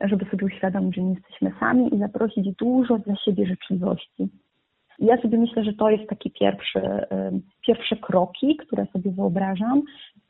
żeby 0.00 0.24
sobie 0.24 0.46
uświadomić, 0.46 0.94
że 0.94 1.02
nie 1.02 1.14
jesteśmy 1.14 1.52
sami 1.60 1.94
i 1.94 1.98
zaprosić 1.98 2.56
dużo 2.56 2.98
dla 2.98 3.16
siebie 3.16 3.46
życzliwości. 3.46 4.28
I 4.98 5.06
ja 5.06 5.22
sobie 5.22 5.38
myślę, 5.38 5.64
że 5.64 5.72
to 5.72 5.90
jest 5.90 6.08
taki 6.08 6.30
pierwszy, 6.30 6.80
pierwsze 7.66 7.96
kroki, 7.96 8.56
które 8.56 8.86
sobie 8.86 9.10
wyobrażam, 9.10 9.82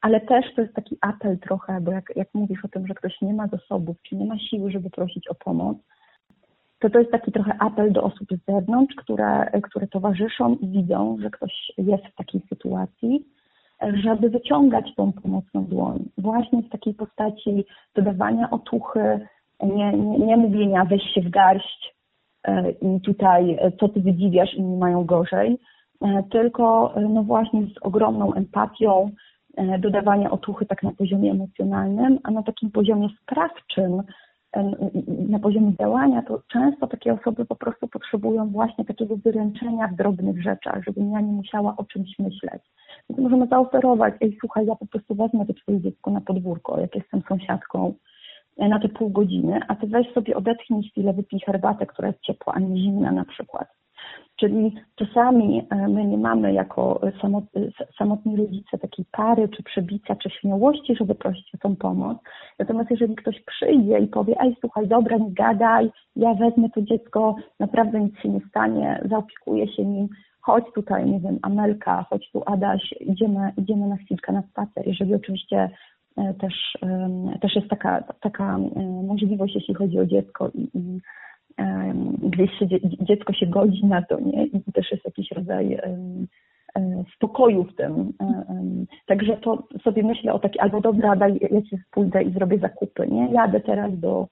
ale 0.02 0.20
też 0.20 0.54
to 0.54 0.62
jest 0.62 0.74
taki 0.74 0.96
apel 1.00 1.38
trochę, 1.38 1.80
bo 1.80 1.92
jak, 1.92 2.12
jak 2.16 2.28
mówisz 2.34 2.64
o 2.64 2.68
tym, 2.68 2.86
że 2.86 2.94
ktoś 2.94 3.20
nie 3.22 3.34
ma 3.34 3.46
zasobów, 3.46 3.96
czy 4.02 4.16
nie 4.16 4.26
ma 4.26 4.38
siły, 4.38 4.70
żeby 4.70 4.90
prosić 4.90 5.28
o 5.28 5.34
pomoc, 5.34 5.78
to 6.78 6.90
to 6.90 6.98
jest 6.98 7.10
taki 7.10 7.32
trochę 7.32 7.56
apel 7.58 7.92
do 7.92 8.02
osób 8.02 8.28
z 8.30 8.52
zewnątrz, 8.52 8.94
które, 8.94 9.50
które 9.62 9.86
towarzyszą 9.86 10.54
i 10.54 10.68
widzą, 10.68 11.16
że 11.20 11.30
ktoś 11.30 11.72
jest 11.78 12.04
w 12.06 12.14
takiej 12.14 12.40
sytuacji, 12.48 13.24
żeby 14.04 14.30
wyciągać 14.30 14.94
tą 14.96 15.12
pomocną 15.12 15.64
dłoń. 15.64 16.08
Właśnie 16.18 16.62
w 16.62 16.68
takiej 16.68 16.94
postaci 16.94 17.64
dodawania 17.94 18.50
otuchy, 18.50 19.20
nie, 19.62 19.92
nie, 19.92 20.18
nie 20.18 20.36
mówienia 20.36 20.84
weź 20.84 21.02
się 21.14 21.20
w 21.20 21.30
garść 21.30 21.94
e, 22.44 22.70
i 22.70 23.00
tutaj 23.00 23.56
e, 23.60 23.72
co 23.72 23.88
ty 23.88 24.00
wydziwiasz, 24.00 24.54
inni 24.54 24.76
mają 24.76 25.04
gorzej, 25.04 25.58
e, 26.00 26.22
tylko 26.30 26.94
no 27.08 27.22
właśnie 27.22 27.62
z 27.62 27.78
ogromną 27.82 28.34
empatią, 28.34 29.10
dodawania 29.78 30.30
otuchy 30.30 30.66
tak 30.66 30.82
na 30.82 30.92
poziomie 30.92 31.30
emocjonalnym, 31.30 32.18
a 32.22 32.30
na 32.30 32.42
takim 32.42 32.70
poziomie 32.70 33.08
sprawczym, 33.22 34.02
e, 34.52 34.72
na 35.28 35.38
poziomie 35.38 35.72
działania, 35.80 36.22
to 36.22 36.42
często 36.52 36.86
takie 36.86 37.12
osoby 37.12 37.44
po 37.44 37.56
prostu 37.56 37.88
potrzebują 37.88 38.48
właśnie 38.50 38.84
takiego 38.84 39.16
wyręczenia 39.16 39.88
w 39.88 39.94
drobnych 39.94 40.42
rzeczach, 40.42 40.84
żebym 40.86 41.10
ja 41.10 41.20
nie 41.20 41.32
musiała 41.32 41.76
o 41.76 41.84
czymś 41.84 42.18
myśleć. 42.18 42.62
Więc 43.10 43.20
możemy 43.20 43.46
zaoferować, 43.46 44.14
ej 44.20 44.36
słuchaj, 44.40 44.66
ja 44.66 44.74
po 44.76 44.86
prostu 44.86 45.14
wezmę 45.14 45.46
to 45.46 45.54
twoje 45.54 45.80
dziecko 45.80 46.10
na 46.10 46.20
podwórko, 46.20 46.80
jak 46.80 46.94
jestem 46.94 47.22
sąsiadką, 47.28 47.94
e, 48.58 48.68
na 48.68 48.80
te 48.80 48.88
pół 48.88 49.10
godziny, 49.10 49.60
a 49.68 49.74
ty 49.74 49.86
weź 49.86 50.12
sobie 50.12 50.36
odetchnij 50.36 50.82
chwilę, 50.82 51.12
wypij 51.12 51.40
herbatę, 51.40 51.86
która 51.86 52.08
jest 52.08 52.20
ciepła, 52.20 52.52
a 52.54 52.58
nie 52.58 52.82
zimna 52.82 53.12
na 53.12 53.24
przykład. 53.24 53.81
Czyli 54.36 54.74
czasami 54.96 55.62
e, 55.70 55.88
my 55.88 56.04
nie 56.04 56.18
mamy 56.18 56.52
jako 56.52 57.00
samotni 57.98 58.36
rodzice 58.36 58.78
takiej 58.78 59.04
pary, 59.12 59.48
czy 59.48 59.62
przebicia, 59.62 60.16
czy 60.16 60.30
śmiałości, 60.30 60.96
żeby 60.96 61.14
prosić 61.14 61.54
o 61.54 61.58
tą 61.58 61.76
pomoc. 61.76 62.18
Natomiast 62.58 62.90
jeżeli 62.90 63.14
ktoś 63.16 63.40
przyjdzie 63.40 63.98
i 63.98 64.06
powie, 64.06 64.34
ej 64.40 64.56
słuchaj, 64.60 64.88
dobra, 64.88 65.16
nie 65.16 65.32
gadaj, 65.32 65.90
ja 66.16 66.34
wezmę 66.34 66.70
to 66.70 66.82
dziecko, 66.82 67.36
naprawdę 67.60 68.00
nic 68.00 68.18
się 68.18 68.28
nie 68.28 68.40
stanie, 68.48 69.00
zaopiekuję 69.10 69.68
się 69.72 69.84
nim, 69.84 70.08
chodź 70.40 70.64
tutaj, 70.74 71.10
nie 71.10 71.20
wiem, 71.20 71.38
Amelka, 71.42 72.06
chodź 72.10 72.30
tu 72.32 72.42
Adaś, 72.46 72.94
idziemy, 73.00 73.52
idziemy 73.56 73.86
na 73.86 73.96
chwilkę 73.96 74.32
na 74.32 74.42
spacer. 74.42 74.86
Jeżeli 74.86 75.14
oczywiście 75.14 75.70
e, 76.16 76.34
też, 76.34 76.54
też 77.40 77.56
jest 77.56 77.68
taka, 77.68 78.02
taka 78.20 78.58
możliwość, 79.02 79.54
jeśli 79.54 79.74
chodzi 79.74 79.98
o 79.98 80.06
dziecko 80.06 80.48
i, 80.54 80.78
i 80.78 81.00
gdzieś 82.22 82.50
się, 82.58 82.66
dziecko 83.00 83.32
się 83.32 83.46
godzi 83.46 83.86
na 83.86 84.02
to, 84.02 84.20
nie? 84.20 84.46
I 84.46 84.72
też 84.72 84.90
jest 84.92 85.04
jakiś 85.04 85.30
rodzaj 85.30 85.78
spokoju 87.16 87.64
w 87.64 87.76
tym. 87.76 88.12
Także 89.06 89.36
to 89.36 89.62
sobie 89.84 90.02
myślę 90.02 90.32
o 90.32 90.38
taki, 90.38 90.58
albo 90.58 90.80
dobra, 90.80 91.16
daj, 91.16 91.38
ja 91.50 91.62
ci 91.62 91.76
pójdę 91.90 92.22
i 92.22 92.32
zrobię 92.32 92.58
zakupy, 92.58 93.06
nie? 93.06 93.32
Jadę 93.32 93.60
teraz 93.60 94.00
do, 94.00 94.28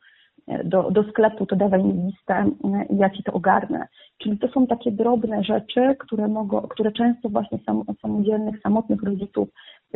do, 0.65 0.91
do 0.91 1.03
sklepu, 1.03 1.47
to 1.47 1.57
dawaj 1.57 1.85
mi 1.85 1.93
listę 1.93 2.51
i 2.91 2.97
ja 2.97 3.11
ci 3.11 3.23
to 3.23 3.33
ogarnę. 3.33 3.87
Czyli 4.19 4.39
to 4.39 4.49
są 4.49 4.67
takie 4.67 4.93
drobne 4.93 5.45
rzeczy, 5.45 5.97
które 5.99 6.29
mogą, 6.29 6.61
które 6.61 6.93
często 6.93 7.29
właśnie 7.29 7.59
sam, 7.67 7.83
samodzielnych, 8.03 8.61
samotnych 8.61 9.03
rodziców 9.03 9.49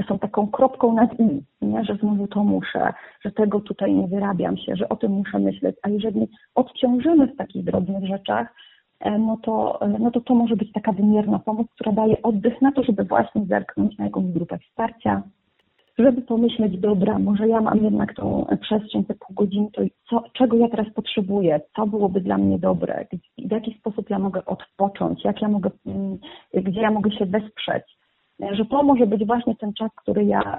są 0.08 0.18
taką 0.18 0.46
kropką 0.46 0.94
nad 0.94 1.20
i, 1.20 1.42
nie? 1.62 1.84
że 1.84 1.96
znowu 1.96 2.26
to 2.26 2.44
muszę, 2.44 2.92
że 3.24 3.32
tego 3.32 3.60
tutaj 3.60 3.94
nie 3.94 4.06
wyrabiam 4.06 4.56
się, 4.56 4.76
że 4.76 4.88
o 4.88 4.96
tym 4.96 5.12
muszę 5.12 5.38
myśleć. 5.38 5.76
A 5.82 5.88
jeżeli 5.88 6.28
odciążymy 6.54 7.26
w 7.26 7.36
takich 7.36 7.64
drobnych 7.64 8.06
rzeczach, 8.06 8.54
e, 9.00 9.18
no 9.18 9.36
to, 9.42 9.80
e, 9.80 9.88
no 9.88 10.10
to 10.10 10.20
to 10.20 10.34
może 10.34 10.56
być 10.56 10.72
taka 10.72 10.92
wymierna 10.92 11.38
pomoc, 11.38 11.66
która 11.74 11.92
daje 11.92 12.22
oddech 12.22 12.62
na 12.62 12.72
to, 12.72 12.82
żeby 12.82 13.04
właśnie 13.04 13.44
zerknąć 13.46 13.98
na 13.98 14.04
jakąś 14.04 14.24
grupę 14.24 14.58
wsparcia, 14.58 15.22
żeby 15.98 16.22
pomyśleć, 16.22 16.78
dobra, 16.78 17.18
może 17.18 17.48
ja 17.48 17.60
mam 17.60 17.84
jednak 17.84 18.14
tą 18.14 18.46
przestrzeń, 18.60 19.04
te 19.04 19.14
pół 19.14 19.34
godziny, 19.34 19.68
to 19.72 19.82
co, 20.10 20.24
czego 20.32 20.56
ja 20.56 20.68
teraz 20.68 20.86
potrzebuję, 20.94 21.60
co 21.76 21.86
byłoby 21.86 22.20
dla 22.20 22.38
mnie 22.38 22.58
dobre, 22.58 23.06
w 23.38 23.52
jaki 23.52 23.74
sposób 23.78 24.10
ja 24.10 24.18
mogę 24.18 24.44
odpocząć, 24.44 25.24
jak 25.24 25.42
ja 25.42 25.48
mogę, 25.48 25.70
mm, 25.86 26.18
gdzie 26.54 26.80
ja 26.80 26.90
mogę 26.90 27.10
się 27.10 27.26
wesprzeć. 27.26 28.03
Że 28.40 28.64
to 28.64 28.82
może 28.82 29.06
być 29.06 29.26
właśnie 29.26 29.56
ten 29.56 29.72
czas, 29.72 29.90
który 29.96 30.24
ja 30.24 30.58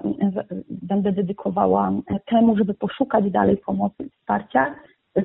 będę 0.70 1.12
dedykowała 1.12 1.92
temu, 2.26 2.58
żeby 2.58 2.74
poszukać 2.74 3.32
dalej 3.32 3.58
pomocy 3.58 4.04
i 4.04 4.10
wsparcia, 4.10 4.76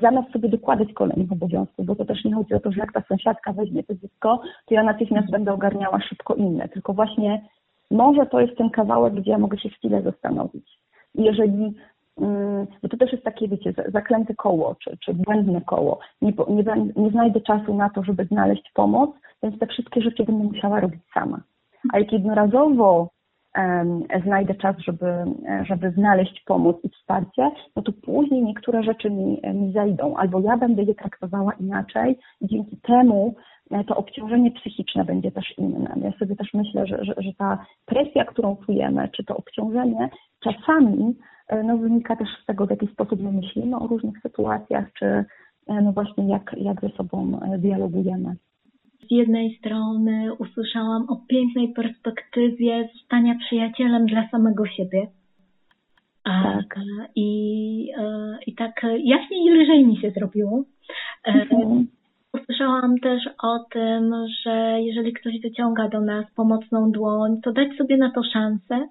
zamiast 0.01 0.31
sobie 0.31 0.49
dokładać 0.49 0.93
kolejnych 0.93 1.31
obowiązków, 1.31 1.85
bo 1.85 1.95
to 1.95 2.05
też 2.05 2.25
nie 2.25 2.35
chodzi 2.35 2.53
o 2.53 2.59
to, 2.59 2.71
że 2.71 2.79
jak 2.79 2.93
ta 2.93 3.01
sąsiadka 3.01 3.53
weźmie 3.53 3.83
to 3.83 3.95
dziecko, 3.95 4.41
to 4.65 4.73
ja 4.73 4.83
natychmiast 4.83 5.31
będę 5.31 5.53
ogarniała 5.53 6.01
szybko 6.01 6.35
inne, 6.35 6.69
tylko 6.69 6.93
właśnie 6.93 7.41
może 7.91 8.25
to 8.25 8.39
jest 8.39 8.57
ten 8.57 8.69
kawałek, 8.69 9.13
gdzie 9.13 9.31
ja 9.31 9.37
mogę 9.37 9.57
się 9.57 9.69
chwilę 9.69 10.01
zastanowić. 10.01 10.79
I 11.15 11.23
jeżeli 11.23 11.73
mm, 12.17 12.67
bo 12.83 12.89
to 12.89 12.97
też 12.97 13.11
jest 13.11 13.23
takie, 13.23 13.47
wiecie, 13.47 13.73
zaklęte 13.87 14.35
koło, 14.35 14.75
czy, 14.75 14.97
czy 14.97 15.13
błędne 15.13 15.61
koło. 15.61 15.99
Nie, 16.21 16.33
nie, 16.49 16.63
nie 16.95 17.09
znajdę 17.09 17.41
czasu 17.41 17.73
na 17.73 17.89
to, 17.89 18.03
żeby 18.03 18.25
znaleźć 18.25 18.71
pomoc, 18.73 19.09
więc 19.43 19.59
te 19.59 19.67
wszystkie 19.67 20.01
rzeczy 20.01 20.23
będę 20.23 20.43
musiała 20.43 20.79
robić 20.79 21.01
sama. 21.13 21.41
A 21.93 21.99
jak 21.99 22.11
jednorazowo 22.11 23.09
znajdę 24.25 24.55
czas, 24.55 24.75
żeby, 24.79 25.05
żeby 25.63 25.91
znaleźć 25.91 26.43
pomoc 26.45 26.77
i 26.83 26.89
wsparcie, 26.89 27.51
no 27.75 27.81
to 27.81 27.91
później 27.91 28.43
niektóre 28.43 28.83
rzeczy 28.83 29.09
mi, 29.09 29.41
mi 29.53 29.73
zejdą, 29.73 30.15
albo 30.15 30.39
ja 30.39 30.57
będę 30.57 30.83
je 30.83 30.95
traktowała 30.95 31.53
inaczej 31.53 32.19
i 32.41 32.47
dzięki 32.47 32.77
temu 32.77 33.35
e, 33.71 33.83
to 33.83 33.95
obciążenie 33.95 34.51
psychiczne 34.51 35.05
będzie 35.05 35.31
też 35.31 35.53
inne. 35.57 35.95
Ja 36.01 36.11
sobie 36.11 36.35
też 36.35 36.53
myślę, 36.53 36.87
że, 36.87 37.05
że, 37.05 37.13
że 37.17 37.33
ta 37.37 37.65
presja, 37.85 38.25
którą 38.25 38.55
czujemy, 38.65 39.09
czy 39.09 39.23
to 39.23 39.37
obciążenie, 39.37 40.09
czasami 40.39 41.15
e, 41.47 41.63
no, 41.63 41.77
wynika 41.77 42.15
też 42.15 42.29
z 42.43 42.45
tego, 42.45 42.65
w 42.65 42.69
jaki 42.69 42.87
sposób 42.87 43.21
my 43.21 43.31
myślimy 43.31 43.77
o 43.77 43.87
różnych 43.87 44.21
sytuacjach, 44.21 44.93
czy 44.93 45.05
e, 45.05 45.25
no 45.67 45.91
właśnie 45.91 46.29
jak, 46.29 46.55
jak 46.57 46.81
ze 46.81 46.89
sobą 46.89 47.39
dialogujemy 47.57 48.35
z 49.07 49.11
jednej 49.11 49.57
strony 49.57 50.33
usłyszałam 50.33 51.09
o 51.09 51.15
pięknej 51.27 51.73
perspektywie 51.73 52.89
zostania 52.93 53.35
przyjacielem 53.35 54.05
dla 54.05 54.29
samego 54.29 54.65
siebie. 54.65 55.07
Tak. 56.23 56.79
I, 57.15 57.91
e, 57.97 58.37
I 58.47 58.55
tak 58.55 58.85
jaśniej 59.03 59.45
i 59.45 59.51
lżej 59.51 59.85
mi 59.85 59.97
się 59.97 60.11
zrobiło. 60.11 60.63
E, 61.27 61.31
mhm. 61.31 61.87
Usłyszałam 62.33 62.99
też 62.99 63.23
o 63.43 63.59
tym, 63.71 64.15
że 64.43 64.77
jeżeli 64.81 65.13
ktoś 65.13 65.39
wyciąga 65.41 65.89
do 65.89 66.01
nas 66.01 66.25
pomocną 66.35 66.91
dłoń, 66.91 67.41
to 67.41 67.51
dać 67.51 67.77
sobie 67.77 67.97
na 67.97 68.11
to 68.11 68.23
szansę, 68.23 68.87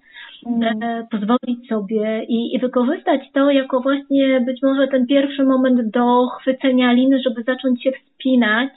mm. 0.46 1.06
pozwolić 1.10 1.68
sobie 1.68 2.24
i, 2.24 2.54
i, 2.54 2.58
wykorzystać 2.58 3.20
to 3.32 3.50
jako 3.50 3.80
właśnie 3.80 4.40
być 4.40 4.62
może 4.62 4.88
ten 4.88 5.06
pierwszy 5.06 5.44
moment 5.44 5.90
do 5.90 6.26
chwycenia 6.26 6.92
liny, 6.92 7.20
żeby 7.24 7.42
zacząć 7.42 7.82
się 7.82 7.90
wspinać 7.92 8.70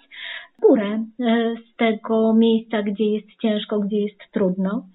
górę 0.68 1.06
e, 1.20 1.56
z 1.56 1.76
tego 1.76 2.34
miejsca, 2.34 2.84
gdzie 2.84 3.06
jest 3.06 3.28
ciężko, 3.42 3.80
gdzie 3.80 4.00
jest 4.00 4.20
trudno. 4.34 4.86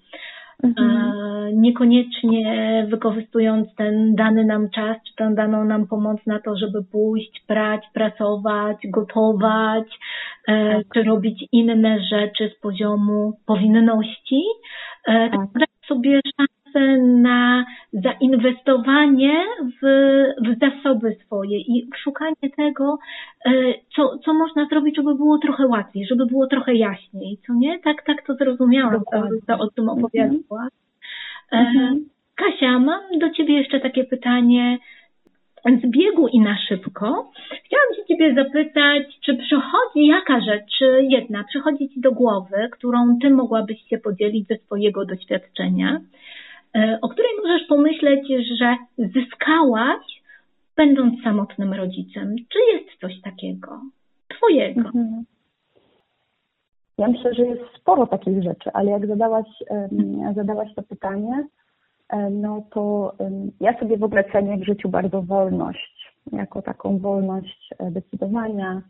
Mhm. 0.63 0.89
E, 0.89 1.53
niekoniecznie 1.53 2.85
wykorzystując 2.89 3.75
ten 3.75 4.15
dany 4.15 4.45
nam 4.45 4.69
czas, 4.69 4.97
czy 5.07 5.15
tę 5.15 5.35
daną 5.35 5.65
nam 5.65 5.87
pomoc 5.87 6.25
na 6.25 6.39
to, 6.39 6.57
żeby 6.57 6.83
pójść, 6.83 7.43
prać, 7.47 7.83
pracować, 7.93 8.77
gotować, 8.87 9.87
e, 10.47 10.75
tak. 10.75 10.85
czy 10.93 11.03
robić 11.03 11.45
inne 11.51 11.99
rzeczy 12.03 12.51
z 12.57 12.61
poziomu 12.61 13.33
powinności, 13.45 14.43
tak. 15.05 15.31
dać 15.31 15.69
sobie 15.87 16.19
szansę 16.37 16.58
na 16.97 17.65
zainwestowanie 17.93 19.45
w, 19.61 19.85
w 20.47 20.59
zasoby 20.59 21.17
swoje 21.25 21.59
i 21.59 21.89
szukanie 22.03 22.49
tego, 22.57 22.97
e, 23.45 23.51
co, 23.95 24.17
co 24.17 24.33
można 24.33 24.65
zrobić, 24.65 24.95
żeby 24.95 25.15
było 25.15 25.37
trochę 25.37 25.67
łatwiej, 25.67 26.05
żeby 26.05 26.25
było 26.25 26.47
trochę 26.47 26.73
jaśniej, 26.73 27.37
co 27.47 27.53
nie? 27.53 27.79
Tak, 27.79 28.03
tak 28.05 28.25
to 28.27 28.35
zrozumiałam, 28.35 29.01
to, 29.47 29.57
o 29.57 29.67
tym 29.67 29.89
mhm. 29.89 29.99
opowiadałaś. 29.99 30.71
Mhm. 31.51 31.77
Mhm. 31.77 32.05
Kasia, 32.35 32.79
mam 32.79 33.19
do 33.19 33.29
Ciebie 33.29 33.57
jeszcze 33.57 33.79
takie 33.79 34.03
pytanie 34.03 34.77
z 35.65 35.89
biegu 35.89 36.27
i 36.27 36.39
na 36.39 36.57
szybko. 36.57 37.31
Chciałam 37.65 37.93
się 37.95 38.05
Ciebie 38.07 38.33
zapytać, 38.35 39.03
czy 39.25 39.35
przychodzi 39.35 40.07
jaka 40.07 40.41
rzecz, 40.41 40.79
jedna, 41.01 41.43
przychodzi 41.43 41.89
Ci 41.89 42.01
do 42.01 42.11
głowy, 42.11 42.69
którą 42.71 43.19
Ty 43.21 43.29
mogłabyś 43.29 43.81
się 43.89 43.97
podzielić 43.97 44.47
ze 44.47 44.57
swojego 44.57 45.05
doświadczenia, 45.05 45.99
E, 45.99 46.01
o 47.01 47.09
której 47.09 47.31
możesz 47.43 47.67
pomyśleć, 47.67 48.27
że 48.59 48.75
zyskałaś, 48.97 50.21
będąc 50.75 51.23
samotnym 51.23 51.73
rodzicem. 51.73 52.35
Czy 52.49 52.59
jest 52.73 52.99
coś 53.01 53.21
takiego 53.21 53.81
Twojego? 54.27 54.81
Mhm. 54.81 55.25
Ja 56.97 57.07
myślę, 57.07 57.33
że 57.33 57.45
jest 57.45 57.61
sporo 57.77 58.07
takich 58.07 58.43
rzeczy, 58.43 58.69
ale 58.73 58.91
jak 58.91 59.07
zadałaś, 59.07 59.47
zadałaś 60.35 60.73
to 60.75 60.83
pytanie, 60.83 61.47
no 62.31 62.63
to 62.71 63.13
ja 63.59 63.79
sobie 63.79 63.97
w 63.97 64.03
ogóle 64.03 64.23
cenię 64.23 64.57
w 64.57 64.65
życiu 64.65 64.89
bardzo 64.89 65.21
wolność, 65.21 66.13
jako 66.31 66.61
taką 66.61 66.97
wolność 66.97 67.69
e, 67.79 67.91
decydowania, 67.91 68.81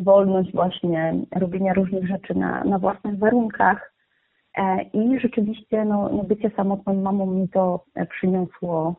wolność 0.00 0.52
właśnie 0.52 1.14
robienia 1.36 1.74
różnych 1.74 2.08
rzeczy 2.08 2.34
na, 2.34 2.64
na 2.64 2.78
własnych 2.78 3.18
warunkach. 3.18 3.92
E, 4.56 4.82
I 4.82 5.20
rzeczywiście 5.20 5.84
no, 5.84 6.08
no, 6.08 6.24
bycie 6.24 6.50
samotną 6.56 6.94
mamą 6.94 7.26
mi 7.26 7.48
to 7.48 7.84
e, 7.94 8.06
przyniosło 8.06 8.94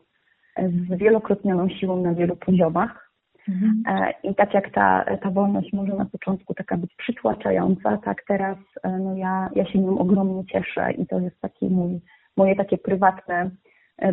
e, 0.56 0.68
z 0.68 0.98
wielokrotnioną 0.98 1.68
siłą 1.68 2.02
na 2.02 2.14
wielu 2.14 2.36
poziomach. 2.36 3.12
Mhm. 3.48 3.82
I 4.22 4.34
tak 4.34 4.54
jak 4.54 4.70
ta, 4.70 5.04
ta 5.22 5.30
wolność 5.30 5.72
może 5.72 5.94
na 5.94 6.04
początku 6.04 6.54
taka 6.54 6.76
być 6.76 6.94
przytłaczająca, 6.94 7.98
tak 8.04 8.22
teraz 8.28 8.58
no 9.00 9.16
ja, 9.16 9.50
ja 9.54 9.66
się 9.66 9.78
nią 9.78 9.98
ogromnie 9.98 10.44
cieszę 10.46 10.92
i 10.92 11.06
to 11.06 11.20
jest 11.20 11.40
taki 11.40 11.66
mój, 11.66 12.00
moje 12.36 12.56
takie 12.56 12.78
prywatne, 12.78 13.50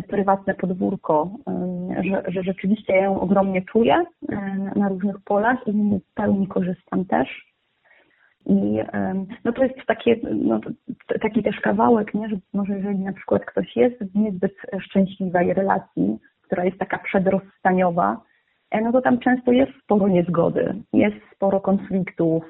prywatne 0.08 0.54
podwórko, 0.54 1.30
że, 2.10 2.22
że 2.32 2.42
rzeczywiście 2.42 2.92
ja 2.92 3.04
ją 3.04 3.20
ogromnie 3.20 3.62
czuję 3.62 4.04
na, 4.58 4.72
na 4.76 4.88
różnych 4.88 5.20
polach 5.24 5.66
i 5.66 5.72
w 5.72 6.14
pełni 6.14 6.46
korzystam 6.46 7.04
też. 7.04 7.49
I 8.50 8.80
no 9.44 9.52
to 9.52 9.64
jest 9.64 9.74
takie, 9.86 10.16
no, 10.34 10.60
taki 11.20 11.42
też 11.42 11.60
kawałek, 11.60 12.14
nie, 12.14 12.28
że 12.28 12.36
może 12.52 12.72
jeżeli 12.72 12.98
na 12.98 13.12
przykład 13.12 13.44
ktoś 13.44 13.76
jest 13.76 14.04
w 14.04 14.16
niezbyt 14.16 14.52
szczęśliwej 14.80 15.54
relacji, 15.54 16.18
która 16.42 16.64
jest 16.64 16.78
taka 16.78 16.98
przedrozstaniowa, 16.98 18.20
e, 18.70 18.80
no 18.80 18.92
to 18.92 19.02
tam 19.02 19.18
często 19.18 19.52
jest 19.52 19.72
sporo 19.84 20.08
niezgody, 20.08 20.74
jest 20.92 21.16
sporo 21.34 21.60
konfliktów, 21.60 22.44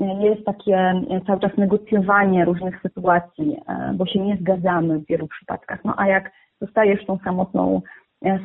e, 0.00 0.28
jest 0.28 0.44
takie 0.44 0.76
e, 0.76 1.20
cały 1.26 1.40
czas 1.40 1.56
negocjowanie 1.56 2.44
różnych 2.44 2.80
sytuacji, 2.82 3.56
bo 3.94 4.06
się 4.06 4.20
nie 4.20 4.36
zgadzamy 4.36 4.98
w 4.98 5.06
wielu 5.06 5.28
przypadkach. 5.28 5.84
No 5.84 5.94
a 5.96 6.06
jak 6.06 6.32
zostajesz 6.60 7.06
tą 7.06 7.18
samotną, 7.24 7.82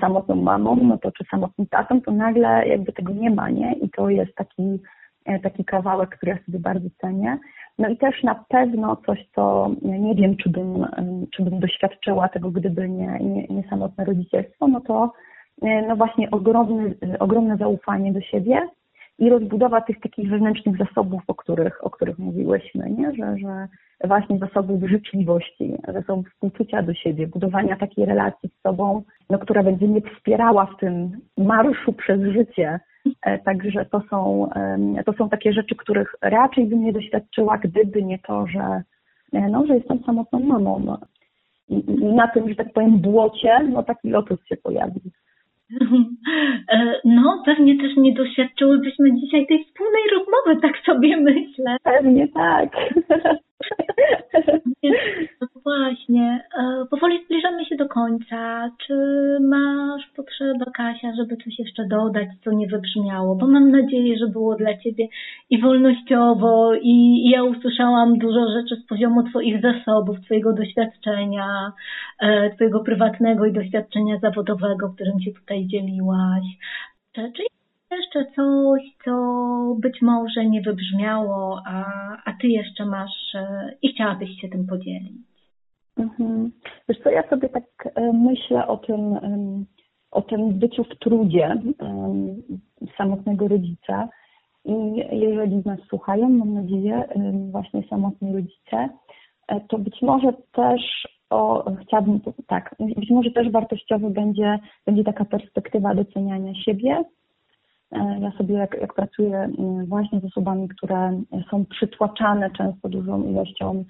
samotną 0.01 0.35
mamą, 0.35 0.75
no 0.75 0.97
to 0.97 1.11
czy 1.11 1.23
samotnym 1.31 1.67
tatą, 1.67 2.01
to 2.01 2.11
nagle 2.11 2.67
jakby 2.67 2.93
tego 2.93 3.13
nie 3.13 3.29
ma, 3.29 3.49
nie? 3.49 3.73
I 3.73 3.89
to 3.89 4.09
jest 4.09 4.35
taki 4.35 4.79
taki 5.43 5.65
kawałek, 5.65 6.09
który 6.09 6.31
ja 6.31 6.37
sobie 6.45 6.59
bardzo 6.59 6.87
cenię. 7.01 7.37
No 7.79 7.89
i 7.89 7.97
też 7.97 8.23
na 8.23 8.45
pewno 8.49 8.95
coś, 8.95 9.27
co 9.35 9.71
nie 9.81 10.15
wiem, 10.15 10.37
czy 10.37 10.49
bym, 10.49 10.85
czy 11.35 11.43
bym 11.43 11.59
doświadczyła 11.59 12.29
tego, 12.29 12.51
gdyby 12.51 12.89
nie, 12.89 13.19
nie, 13.19 13.47
nie 13.47 13.63
samotne 13.69 14.05
rodzicielstwo, 14.05 14.67
no 14.67 14.81
to 14.81 15.11
e, 15.61 15.87
no 15.87 15.95
właśnie 15.95 16.31
ogromny, 16.31 16.95
ogromne 17.19 17.57
zaufanie 17.57 18.13
do 18.13 18.21
siebie 18.21 18.61
i 19.19 19.29
rozbudowa 19.29 19.81
tych 19.81 19.99
takich 19.99 20.29
wewnętrznych 20.29 20.77
zasobów, 20.77 21.21
o 21.27 21.35
których, 21.35 21.85
o 21.85 21.89
których 21.89 22.19
mówiłyśmy, 22.19 22.89
nie? 22.89 23.11
Że, 23.15 23.37
że 23.37 23.67
właśnie 24.07 24.37
zasobów 24.37 24.89
życzliwości, 24.89 25.77
zasobów 25.87 26.29
współczucia 26.29 26.81
do 26.81 26.93
siebie, 26.93 27.27
budowania 27.27 27.75
takiej 27.75 28.05
relacji 28.05 28.49
z 28.49 28.61
sobą, 28.61 29.03
no, 29.29 29.39
która 29.39 29.63
będzie 29.63 29.87
mnie 29.87 30.01
wspierała 30.01 30.65
w 30.65 30.79
tym 30.79 31.11
marszu 31.37 31.93
przez 31.93 32.21
życie, 32.21 32.79
E, 32.79 32.90
także 33.45 33.85
to 33.85 34.01
są, 34.09 34.49
to 35.05 35.13
są 35.13 35.29
takie 35.29 35.53
rzeczy, 35.53 35.75
których 35.75 36.15
raczej 36.21 36.65
bym 36.65 36.83
nie 36.83 36.93
doświadczyła, 36.93 37.57
gdyby 37.57 38.03
nie 38.03 38.19
to, 38.19 38.47
że, 38.47 38.81
e, 39.33 39.49
no, 39.49 39.65
że 39.65 39.75
jestem 39.75 40.03
samotną 40.03 40.39
mamą. 40.39 40.97
I, 41.69 41.75
I 41.91 42.05
na 42.05 42.27
tym, 42.27 42.49
że 42.49 42.55
tak 42.55 42.73
powiem, 42.73 42.99
błocie, 42.99 43.59
no 43.69 43.83
taki 43.83 44.09
lotus 44.09 44.39
się 44.45 44.57
pojawił. 44.57 45.01
E, 46.73 46.99
no, 47.05 47.43
pewnie 47.45 47.77
też 47.77 47.97
nie 47.97 48.13
doświadczyłybyśmy 48.13 49.13
dzisiaj 49.13 49.47
tej 49.47 49.65
wspólnej 49.65 50.03
rozmowy, 50.11 50.61
tak 50.61 50.85
sobie 50.85 51.17
myślę. 51.17 51.77
Pewnie 51.83 52.27
tak. 52.27 52.69
No 55.41 55.47
właśnie. 55.63 56.43
E, 56.59 56.85
powoli 56.89 57.25
zbliżamy 57.25 57.65
się 57.65 57.75
do 57.75 57.89
końca. 57.89 58.71
Czy 58.87 58.95
masz 59.41 60.07
potrzebę, 60.15 60.65
Kasia, 60.73 61.15
żeby 61.15 61.37
coś 61.37 61.59
jeszcze 61.59 61.85
dodać, 61.87 62.27
co 62.43 62.51
nie 62.51 62.67
wybrzmiało? 62.67 63.35
Bo 63.35 63.47
mam 63.47 63.71
nadzieję, 63.71 64.17
że 64.17 64.27
było 64.27 64.55
dla 64.55 64.77
Ciebie 64.77 65.07
i 65.49 65.61
wolnościowo, 65.61 66.73
i 66.81 67.29
ja 67.29 67.43
usłyszałam 67.43 68.17
dużo 68.17 68.51
rzeczy 68.51 68.75
z 68.75 68.87
poziomu 68.87 69.23
Twoich 69.23 69.61
zasobów, 69.61 70.21
Twojego 70.25 70.53
doświadczenia, 70.53 71.71
e, 72.19 72.49
Twojego 72.55 72.79
prywatnego 72.79 73.45
i 73.45 73.53
doświadczenia 73.53 74.19
zawodowego, 74.19 74.89
którym 74.89 75.19
się 75.21 75.31
tutaj 75.31 75.67
dzieliłaś. 75.67 76.43
Czy 77.15 77.43
jeszcze 77.95 78.25
coś, 78.35 78.81
co 79.05 79.11
być 79.79 80.01
może 80.01 80.45
nie 80.45 80.61
wybrzmiało, 80.61 81.61
a, 81.67 81.83
a 82.25 82.33
ty 82.41 82.47
jeszcze 82.47 82.85
masz 82.85 83.35
e, 83.35 83.73
i 83.81 83.93
chciałabyś 83.93 84.41
się 84.41 84.49
tym 84.49 84.67
podzielić? 84.67 85.31
Mhm. 85.97 86.51
Wiesz 86.89 86.99
co, 87.03 87.09
ja 87.09 87.29
sobie 87.29 87.49
tak 87.49 87.63
e, 87.95 88.13
myślę 88.13 88.67
o 88.67 88.77
tym, 88.77 89.19
o 90.11 90.21
tym 90.21 90.59
byciu 90.59 90.83
w 90.83 90.99
trudzie 90.99 91.55
samotnego 92.97 93.47
rodzica. 93.47 94.09
I 94.65 94.73
jeżeli 95.11 95.61
nas 95.65 95.79
słuchają, 95.89 96.29
mam 96.29 96.53
nadzieję, 96.53 97.03
właśnie 97.51 97.83
samotni 97.89 98.33
rodzice, 98.33 98.89
e, 99.47 99.61
to 99.69 99.77
być 99.77 100.01
może 100.01 100.33
też 100.51 101.07
o, 101.29 101.71
chciałabym, 101.81 102.19
tak, 102.47 102.75
być 102.79 103.09
może 103.09 103.31
też 103.31 103.51
wartościowy 103.51 104.09
będzie, 104.09 104.59
będzie 104.85 105.03
taka 105.03 105.25
perspektywa 105.25 105.95
doceniania 105.95 106.55
siebie. 106.55 107.03
E, 107.91 108.19
ja 108.19 108.31
sobie, 108.31 108.55
jak, 108.55 108.77
jak 108.81 108.93
pracuję 108.93 109.49
właśnie 109.87 110.19
z 110.19 110.25
osobami, 110.25 110.67
które 110.67 111.21
są 111.51 111.65
przytłaczane 111.65 112.51
często 112.51 112.89
dużą 112.89 113.23
ilością 113.23 113.83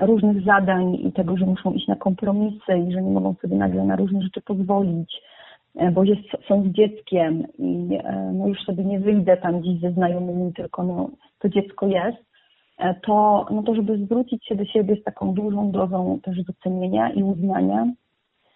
różnych 0.00 0.44
zadań 0.44 0.94
i 0.94 1.12
tego, 1.12 1.36
że 1.36 1.46
muszą 1.46 1.72
iść 1.72 1.88
na 1.88 1.96
kompromisy 1.96 2.78
i 2.88 2.92
że 2.92 3.02
nie 3.02 3.10
mogą 3.10 3.34
sobie 3.34 3.56
nagle 3.56 3.84
na 3.84 3.96
różne 3.96 4.22
rzeczy 4.22 4.40
pozwolić, 4.40 5.22
e, 5.74 5.90
bo 5.90 6.04
jest, 6.04 6.22
są 6.48 6.62
z 6.62 6.66
dzieckiem 6.66 7.44
i 7.58 7.98
e, 8.04 8.32
no 8.32 8.48
już 8.48 8.58
sobie 8.64 8.84
nie 8.84 9.00
wyjdę 9.00 9.36
tam 9.36 9.60
gdzieś 9.60 9.80
ze 9.80 9.92
znajomymi, 9.92 10.52
tylko 10.52 10.82
no, 10.84 11.10
to 11.38 11.48
dziecko 11.48 11.86
jest, 11.86 12.26
to, 13.02 13.46
no 13.50 13.62
to 13.62 13.74
żeby 13.74 13.98
zwrócić 13.98 14.46
się 14.46 14.54
do 14.54 14.64
siebie 14.64 14.96
z 14.96 15.04
taką 15.04 15.34
dużą 15.34 15.70
dozą 15.70 16.18
też 16.22 16.44
docenienia 16.44 17.10
i 17.10 17.22
uznania, 17.22 17.86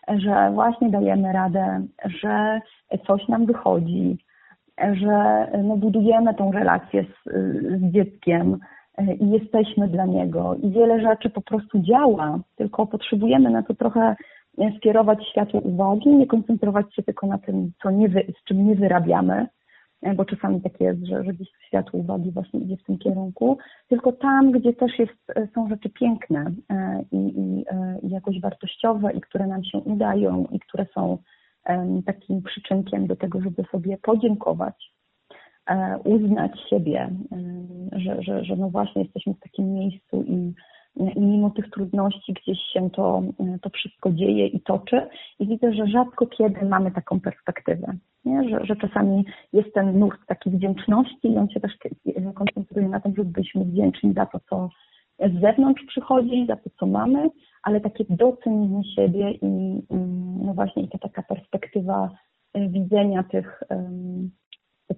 że 0.09 0.51
właśnie 0.55 0.91
dajemy 0.91 1.33
radę, 1.33 1.87
że 2.23 2.61
coś 3.07 3.29
nam 3.29 3.47
wychodzi, 3.47 4.19
że 4.79 5.47
no, 5.65 5.77
budujemy 5.77 6.35
tą 6.35 6.53
relację 6.53 7.05
z, 7.05 7.31
z 7.81 7.93
dzieckiem, 7.93 8.59
i 9.21 9.31
jesteśmy 9.31 9.89
dla 9.89 10.07
niego. 10.07 10.57
I 10.63 10.71
wiele 10.71 11.01
rzeczy 11.01 11.31
po 11.31 11.41
prostu 11.41 11.79
działa, 11.79 12.39
tylko 12.57 12.87
potrzebujemy 12.87 13.51
na 13.51 13.63
to 13.63 13.75
trochę 13.75 14.17
skierować 14.77 15.29
światło 15.31 15.61
uwagi, 15.61 16.11
nie 16.11 16.27
koncentrować 16.27 16.95
się 16.95 17.03
tylko 17.03 17.27
na 17.27 17.39
tym, 17.39 17.73
co 17.83 17.91
nie 17.91 18.09
wy, 18.09 18.25
z 18.41 18.45
czym 18.45 18.67
nie 18.67 18.75
wyrabiamy, 18.75 19.47
bo 20.17 20.25
czasami 20.25 20.61
tak 20.61 20.81
jest, 20.81 21.07
że, 21.07 21.25
że 21.25 21.33
gdzieś 21.33 21.49
światło 21.67 22.01
uwagi 22.01 22.31
właśnie 22.31 22.61
idzie 22.61 22.77
w 22.77 22.85
tym 22.85 22.99
kierunku, 22.99 23.59
tylko 23.89 24.13
tam, 24.13 24.51
gdzie 24.51 24.73
też 24.73 24.99
jest, 24.99 25.53
są 25.55 25.69
rzeczy 25.69 25.91
piękne 25.91 26.53
e, 26.71 27.03
i, 27.13 27.17
i, 27.17 27.65
e, 27.71 27.99
i 28.03 28.11
jakoś 28.11 28.41
wartościowe 28.41 29.13
i 29.13 29.21
które 29.21 29.47
nam 29.47 29.65
się 29.65 29.79
udają 29.79 30.47
i 30.51 30.61
które 30.61 30.87
są 30.95 31.19
takim 32.07 32.43
przyczynkiem 32.43 33.07
do 33.07 33.17
tego, 33.17 33.41
żeby 33.41 33.65
sobie 33.73 33.99
podziękować 34.03 34.91
E, 35.71 35.99
uznać 36.05 36.53
siebie, 36.71 37.11
e, 37.33 38.01
że, 38.01 38.23
że, 38.23 38.45
że 38.45 38.57
no 38.57 38.71
właśnie 38.71 39.03
jesteśmy 39.03 39.35
w 39.35 39.41
takim 39.41 39.75
miejscu 39.75 40.23
i, 40.23 40.53
i 40.97 41.21
mimo 41.21 41.51
tych 41.51 41.71
trudności 41.71 42.33
gdzieś 42.33 42.59
się 42.73 42.91
to, 42.91 43.23
e, 43.41 43.59
to 43.63 43.71
wszystko 43.71 44.13
dzieje 44.13 44.47
i 44.47 44.61
toczy 44.61 45.07
i 45.39 45.47
widzę, 45.47 45.73
że 45.73 45.87
rzadko 45.87 46.27
kiedy 46.27 46.65
mamy 46.65 46.91
taką 46.91 47.21
perspektywę, 47.21 47.97
nie? 48.25 48.49
Że, 48.49 48.67
że 48.67 48.77
czasami 48.77 49.25
jest 49.53 49.75
ten 49.75 49.99
nurt 49.99 50.27
takiej 50.27 50.53
wdzięczności 50.53 51.33
i 51.33 51.37
on 51.37 51.51
się 51.51 51.61
też 51.61 51.73
koncentruje 52.35 52.89
na 52.89 53.01
tym, 53.01 53.15
żebyśmy 53.17 53.65
wdzięczni 53.65 54.13
za 54.13 54.27
to, 54.27 54.41
co 54.51 54.69
z 55.29 55.41
zewnątrz 55.41 55.85
przychodzi, 55.87 56.47
za 56.47 56.57
to, 56.57 56.71
co 56.81 56.87
mamy, 56.87 57.31
ale 57.63 57.81
takie 57.81 58.05
docenienie 58.09 58.85
siebie 58.85 59.31
i 59.31 59.83
no 60.45 60.55
właśnie 60.55 60.83
i 60.83 60.89
ta 60.89 60.99
taka 60.99 61.23
perspektywa 61.23 62.11
widzenia 62.55 63.23
tych 63.23 63.63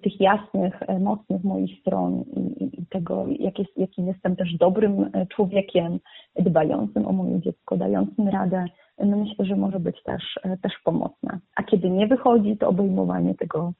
tych 0.01 0.21
jasnych, 0.21 0.73
mocnych 0.99 1.43
moich 1.43 1.79
stron 1.79 2.23
i, 2.35 2.79
i 2.81 2.85
tego, 2.85 3.25
jak 3.39 3.59
jest, 3.59 3.77
jakim 3.77 4.07
jestem 4.07 4.35
też 4.35 4.57
dobrym 4.57 5.09
e, 5.13 5.25
człowiekiem, 5.25 5.99
dbającym 6.39 7.07
o 7.07 7.11
moje 7.11 7.41
dziecko, 7.41 7.77
dającym 7.77 8.27
radę, 8.27 8.65
no 8.97 9.17
myślę, 9.17 9.45
że 9.45 9.55
może 9.55 9.79
być 9.79 10.03
też, 10.03 10.39
też 10.61 10.73
pomocne. 10.83 11.39
A 11.55 11.63
kiedy 11.63 11.89
nie 11.89 12.07
wychodzi, 12.07 12.57
to 12.57 12.69
obejmowanie 12.69 13.35
tego, 13.35 13.73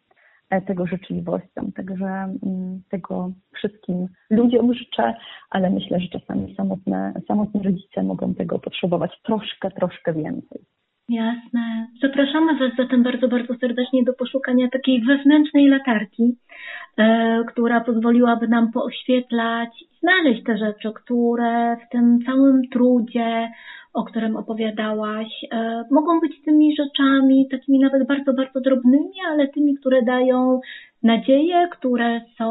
tego 0.68 0.88
życzliwością. 0.88 1.72
Także 1.76 2.06
mm, 2.06 2.82
tego 2.90 3.32
wszystkim 3.54 4.08
ludziom 4.30 4.74
życzę, 4.74 5.14
ale 5.50 5.70
myślę, 5.70 6.00
że 6.00 6.20
czasami 6.20 6.56
samotne, 6.56 7.14
samotni 7.28 7.64
rodzice 7.64 8.04
mogą 8.04 8.34
tego 8.34 8.60
potrzebować 8.60 9.12
troszkę, 9.24 9.72
troszkę 9.72 10.14
więcej. 10.14 10.62
Jasne. 11.10 11.88
Zapraszamy 12.02 12.60
Was 12.60 12.72
zatem 12.78 13.04
bardzo, 13.04 13.28
bardzo 13.28 13.56
serdecznie 13.56 14.04
do 14.04 14.14
poszukania 14.14 14.70
takiej 14.70 15.02
wewnętrznej 15.02 15.68
latarki, 15.68 16.38
e, 16.98 17.44
która 17.48 17.82
pozwoliłaby 17.82 18.48
nam 18.48 18.72
pooświetlać 18.72 19.70
znaleźć 20.04 20.44
te 20.44 20.58
rzeczy, 20.58 20.92
które 20.96 21.78
w 21.88 21.92
tym 21.92 22.20
całym 22.26 22.62
trudzie, 22.70 23.50
o 23.94 24.04
którym 24.04 24.36
opowiadałaś, 24.36 25.28
e, 25.52 25.84
mogą 25.92 26.20
być 26.20 26.42
tymi 26.46 26.76
rzeczami, 26.76 27.48
takimi 27.52 27.80
nawet 27.80 28.08
bardzo, 28.08 28.34
bardzo 28.34 28.62
drobnymi, 28.62 29.14
ale 29.32 29.48
tymi, 29.48 29.76
które 29.76 30.02
dają 30.02 30.60
nadzieje, 31.04 31.68
które 31.72 32.22
są 32.38 32.48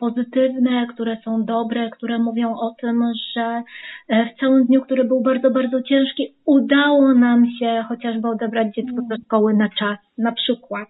pozytywne, 0.00 0.86
które 0.86 1.16
są 1.24 1.44
dobre, 1.44 1.90
które 1.90 2.18
mówią 2.18 2.54
o 2.54 2.74
tym, 2.80 3.02
że 3.34 3.62
e, 4.08 4.26
w 4.26 4.40
całym 4.40 4.66
dniu, 4.66 4.82
który 4.82 5.04
był 5.04 5.20
bardzo, 5.20 5.50
bardzo 5.50 5.82
ciężki, 5.82 6.34
udało 6.46 7.14
nam 7.14 7.46
się 7.58 7.84
chociażby 7.88 8.28
odebrać 8.28 8.74
dziecko 8.74 9.02
ze 9.08 9.16
szkoły 9.24 9.54
na 9.54 9.68
czas, 9.68 9.98
na 10.18 10.32
przykład. 10.32 10.88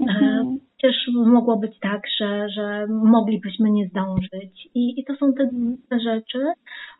E, 0.00 0.04
mhm. 0.04 0.67
Też 0.82 1.10
mogło 1.14 1.56
być 1.56 1.78
tak, 1.78 2.02
że, 2.18 2.48
że 2.48 2.86
moglibyśmy 2.88 3.70
nie 3.70 3.86
zdążyć. 3.88 4.68
I, 4.74 5.00
i 5.00 5.04
to 5.04 5.16
są 5.16 5.32
te, 5.32 5.50
te 5.90 6.00
rzeczy, 6.00 6.44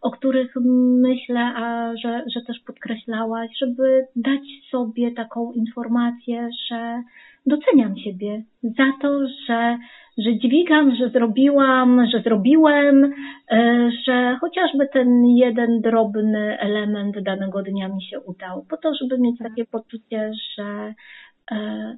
o 0.02 0.10
których 0.10 0.54
myślę, 1.00 1.40
a 1.40 1.92
że, 2.02 2.24
że 2.34 2.40
też 2.40 2.58
podkreślałaś, 2.66 3.50
żeby 3.60 4.06
dać 4.16 4.40
sobie 4.70 5.12
taką 5.12 5.52
informację, 5.52 6.48
że 6.68 7.02
doceniam 7.46 7.96
siebie 7.96 8.42
za 8.62 8.92
to, 9.02 9.28
że, 9.46 9.78
że 10.18 10.38
dźwigam, 10.38 10.94
że 10.94 11.08
zrobiłam, 11.08 12.06
że 12.12 12.22
zrobiłem, 12.22 13.12
e, 13.50 13.90
że 14.06 14.36
chociażby 14.40 14.88
ten 14.92 15.26
jeden 15.26 15.80
drobny 15.80 16.58
element 16.58 17.22
danego 17.22 17.62
dnia 17.62 17.88
mi 17.88 18.02
się 18.02 18.20
udał, 18.20 18.64
po 18.70 18.76
to, 18.76 18.94
żeby 18.94 19.18
mieć 19.18 19.38
takie 19.38 19.64
poczucie, 19.64 20.32
że 20.56 20.94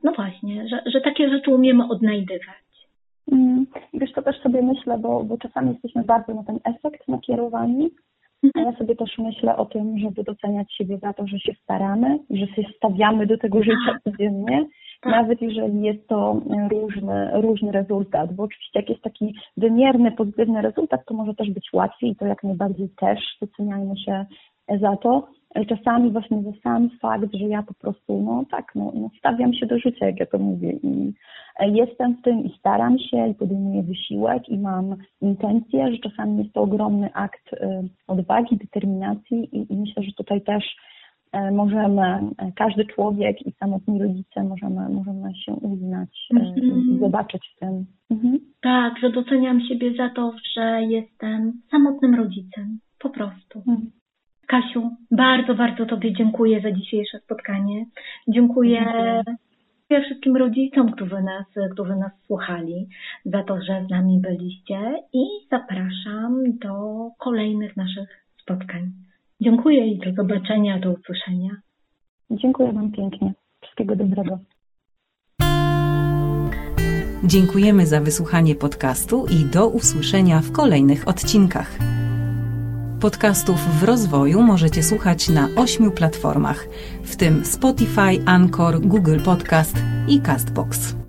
no 0.02 0.12
właśnie, 0.12 0.68
że, 0.68 0.82
że 0.86 1.00
takie 1.00 1.30
rzeczy 1.30 1.54
umiemy 1.54 1.88
odnajdywać. 1.88 2.70
Mm, 3.32 3.66
wiesz, 3.94 4.12
to 4.12 4.22
też 4.22 4.40
sobie 4.40 4.62
myślę, 4.62 4.98
bo, 4.98 5.24
bo 5.24 5.38
czasami 5.38 5.72
jesteśmy 5.72 6.04
bardzo 6.04 6.34
na 6.34 6.44
ten 6.44 6.58
efekt 6.64 7.08
nakierowani, 7.08 7.90
a 8.42 8.46
mhm. 8.46 8.66
ja 8.66 8.78
sobie 8.78 8.96
też 8.96 9.18
myślę 9.18 9.56
o 9.56 9.66
tym, 9.66 9.98
żeby 9.98 10.24
doceniać 10.24 10.72
siebie 10.74 10.98
za 10.98 11.12
to, 11.12 11.26
że 11.26 11.38
się 11.38 11.52
staramy, 11.62 12.18
że 12.30 12.46
się 12.46 12.62
stawiamy 12.76 13.26
do 13.26 13.38
tego 13.38 13.62
życia 13.62 13.92
tak. 13.92 14.02
codziennie 14.02 14.66
tak. 15.00 15.12
nawet 15.12 15.42
jeżeli 15.42 15.82
jest 15.82 16.08
to 16.08 16.40
różny, 16.70 17.30
różny 17.40 17.72
rezultat, 17.72 18.34
bo 18.34 18.42
oczywiście 18.42 18.80
jak 18.80 18.88
jest 18.88 19.02
taki 19.02 19.34
wymierny, 19.56 20.12
pozytywny 20.12 20.62
rezultat, 20.62 21.00
to 21.06 21.14
może 21.14 21.34
też 21.34 21.50
być 21.50 21.72
łatwiej 21.72 22.10
i 22.10 22.16
to 22.16 22.26
jak 22.26 22.44
najbardziej 22.44 22.88
też 22.88 23.18
doceniajmy 23.40 23.96
się 23.96 24.26
za 24.80 24.96
to. 24.96 25.28
Czasami 25.68 26.10
właśnie 26.10 26.42
za 26.42 26.52
sam 26.62 26.90
fakt, 26.90 27.34
że 27.34 27.44
ja 27.44 27.62
po 27.62 27.74
prostu, 27.74 28.22
no 28.22 28.44
tak, 28.50 28.72
no, 28.74 28.92
no 28.94 29.10
stawiam 29.18 29.54
się 29.54 29.66
do 29.66 29.78
życia, 29.78 30.06
jak 30.06 30.20
ja 30.20 30.26
to 30.26 30.38
mówię 30.38 30.72
i 30.72 31.14
jestem 31.72 32.16
w 32.16 32.22
tym 32.22 32.44
i 32.44 32.58
staram 32.58 32.98
się 32.98 33.28
i 33.28 33.34
podejmuję 33.34 33.82
wysiłek 33.82 34.48
i 34.48 34.58
mam 34.58 34.96
intencję, 35.20 35.92
że 35.92 36.10
czasami 36.10 36.38
jest 36.38 36.54
to 36.54 36.60
ogromny 36.60 37.12
akt 37.14 37.52
y, 37.52 37.58
odwagi, 38.06 38.56
determinacji 38.56 39.56
i, 39.56 39.72
i 39.72 39.76
myślę, 39.76 40.02
że 40.02 40.12
tutaj 40.12 40.42
też 40.42 40.64
E, 41.32 41.50
możemy, 41.50 42.02
e, 42.02 42.52
każdy 42.56 42.84
człowiek 42.84 43.46
i 43.46 43.52
samotni 43.52 44.02
rodzice 44.02 44.44
możemy, 44.44 44.88
możemy 44.88 45.34
się 45.34 45.52
uznać 45.52 46.28
mm 46.30 46.46
-hmm. 46.46 46.96
i 46.96 46.98
zobaczyć 47.00 47.42
w 47.56 47.58
tym. 47.58 47.86
Mhm. 48.10 48.38
Tak, 48.62 48.98
że 48.98 49.10
doceniam 49.10 49.60
siebie 49.60 49.94
za 49.96 50.08
to, 50.08 50.32
że 50.56 50.82
jestem 50.82 51.52
samotnym 51.70 52.14
rodzicem. 52.14 52.78
Po 52.98 53.10
prostu. 53.10 53.58
Mhm. 53.58 53.90
Kasiu, 54.50 54.90
bardzo, 55.10 55.54
bardzo 55.54 55.86
Tobie 55.86 56.12
dziękuję 56.12 56.60
za 56.60 56.72
dzisiejsze 56.72 57.18
spotkanie. 57.18 57.86
Dziękuję, 58.28 58.80
dziękuję 59.88 60.04
wszystkim 60.04 60.36
rodzicom, 60.36 60.92
którzy 60.92 61.22
nas, 61.22 61.44
którzy 61.72 61.96
nas 61.96 62.12
słuchali, 62.26 62.88
za 63.24 63.42
to, 63.42 63.56
że 63.62 63.84
z 63.86 63.90
nami 63.90 64.20
byliście 64.20 64.78
i 65.12 65.24
zapraszam 65.50 66.58
do 66.58 66.72
kolejnych 67.18 67.76
naszych 67.76 68.08
spotkań. 68.42 68.92
Dziękuję 69.40 69.86
i 69.86 69.98
do 69.98 70.12
zobaczenia, 70.12 70.78
do 70.78 70.92
usłyszenia. 70.92 71.50
Dziękuję 72.30 72.72
Wam 72.72 72.92
pięknie. 72.92 73.32
Wszystkiego 73.60 73.96
dobrego. 73.96 74.38
Dziękujemy 77.24 77.86
za 77.86 78.00
wysłuchanie 78.00 78.54
podcastu 78.54 79.26
i 79.26 79.52
do 79.52 79.68
usłyszenia 79.68 80.40
w 80.40 80.52
kolejnych 80.52 81.08
odcinkach. 81.08 81.99
Podcastów 83.00 83.80
w 83.80 83.82
rozwoju 83.82 84.42
możecie 84.42 84.82
słuchać 84.82 85.28
na 85.28 85.48
ośmiu 85.56 85.90
platformach, 85.90 86.68
w 87.04 87.16
tym 87.16 87.44
Spotify, 87.44 88.22
Anchor, 88.26 88.80
Google 88.80 89.20
Podcast 89.24 89.76
i 90.08 90.20
Castbox. 90.20 90.99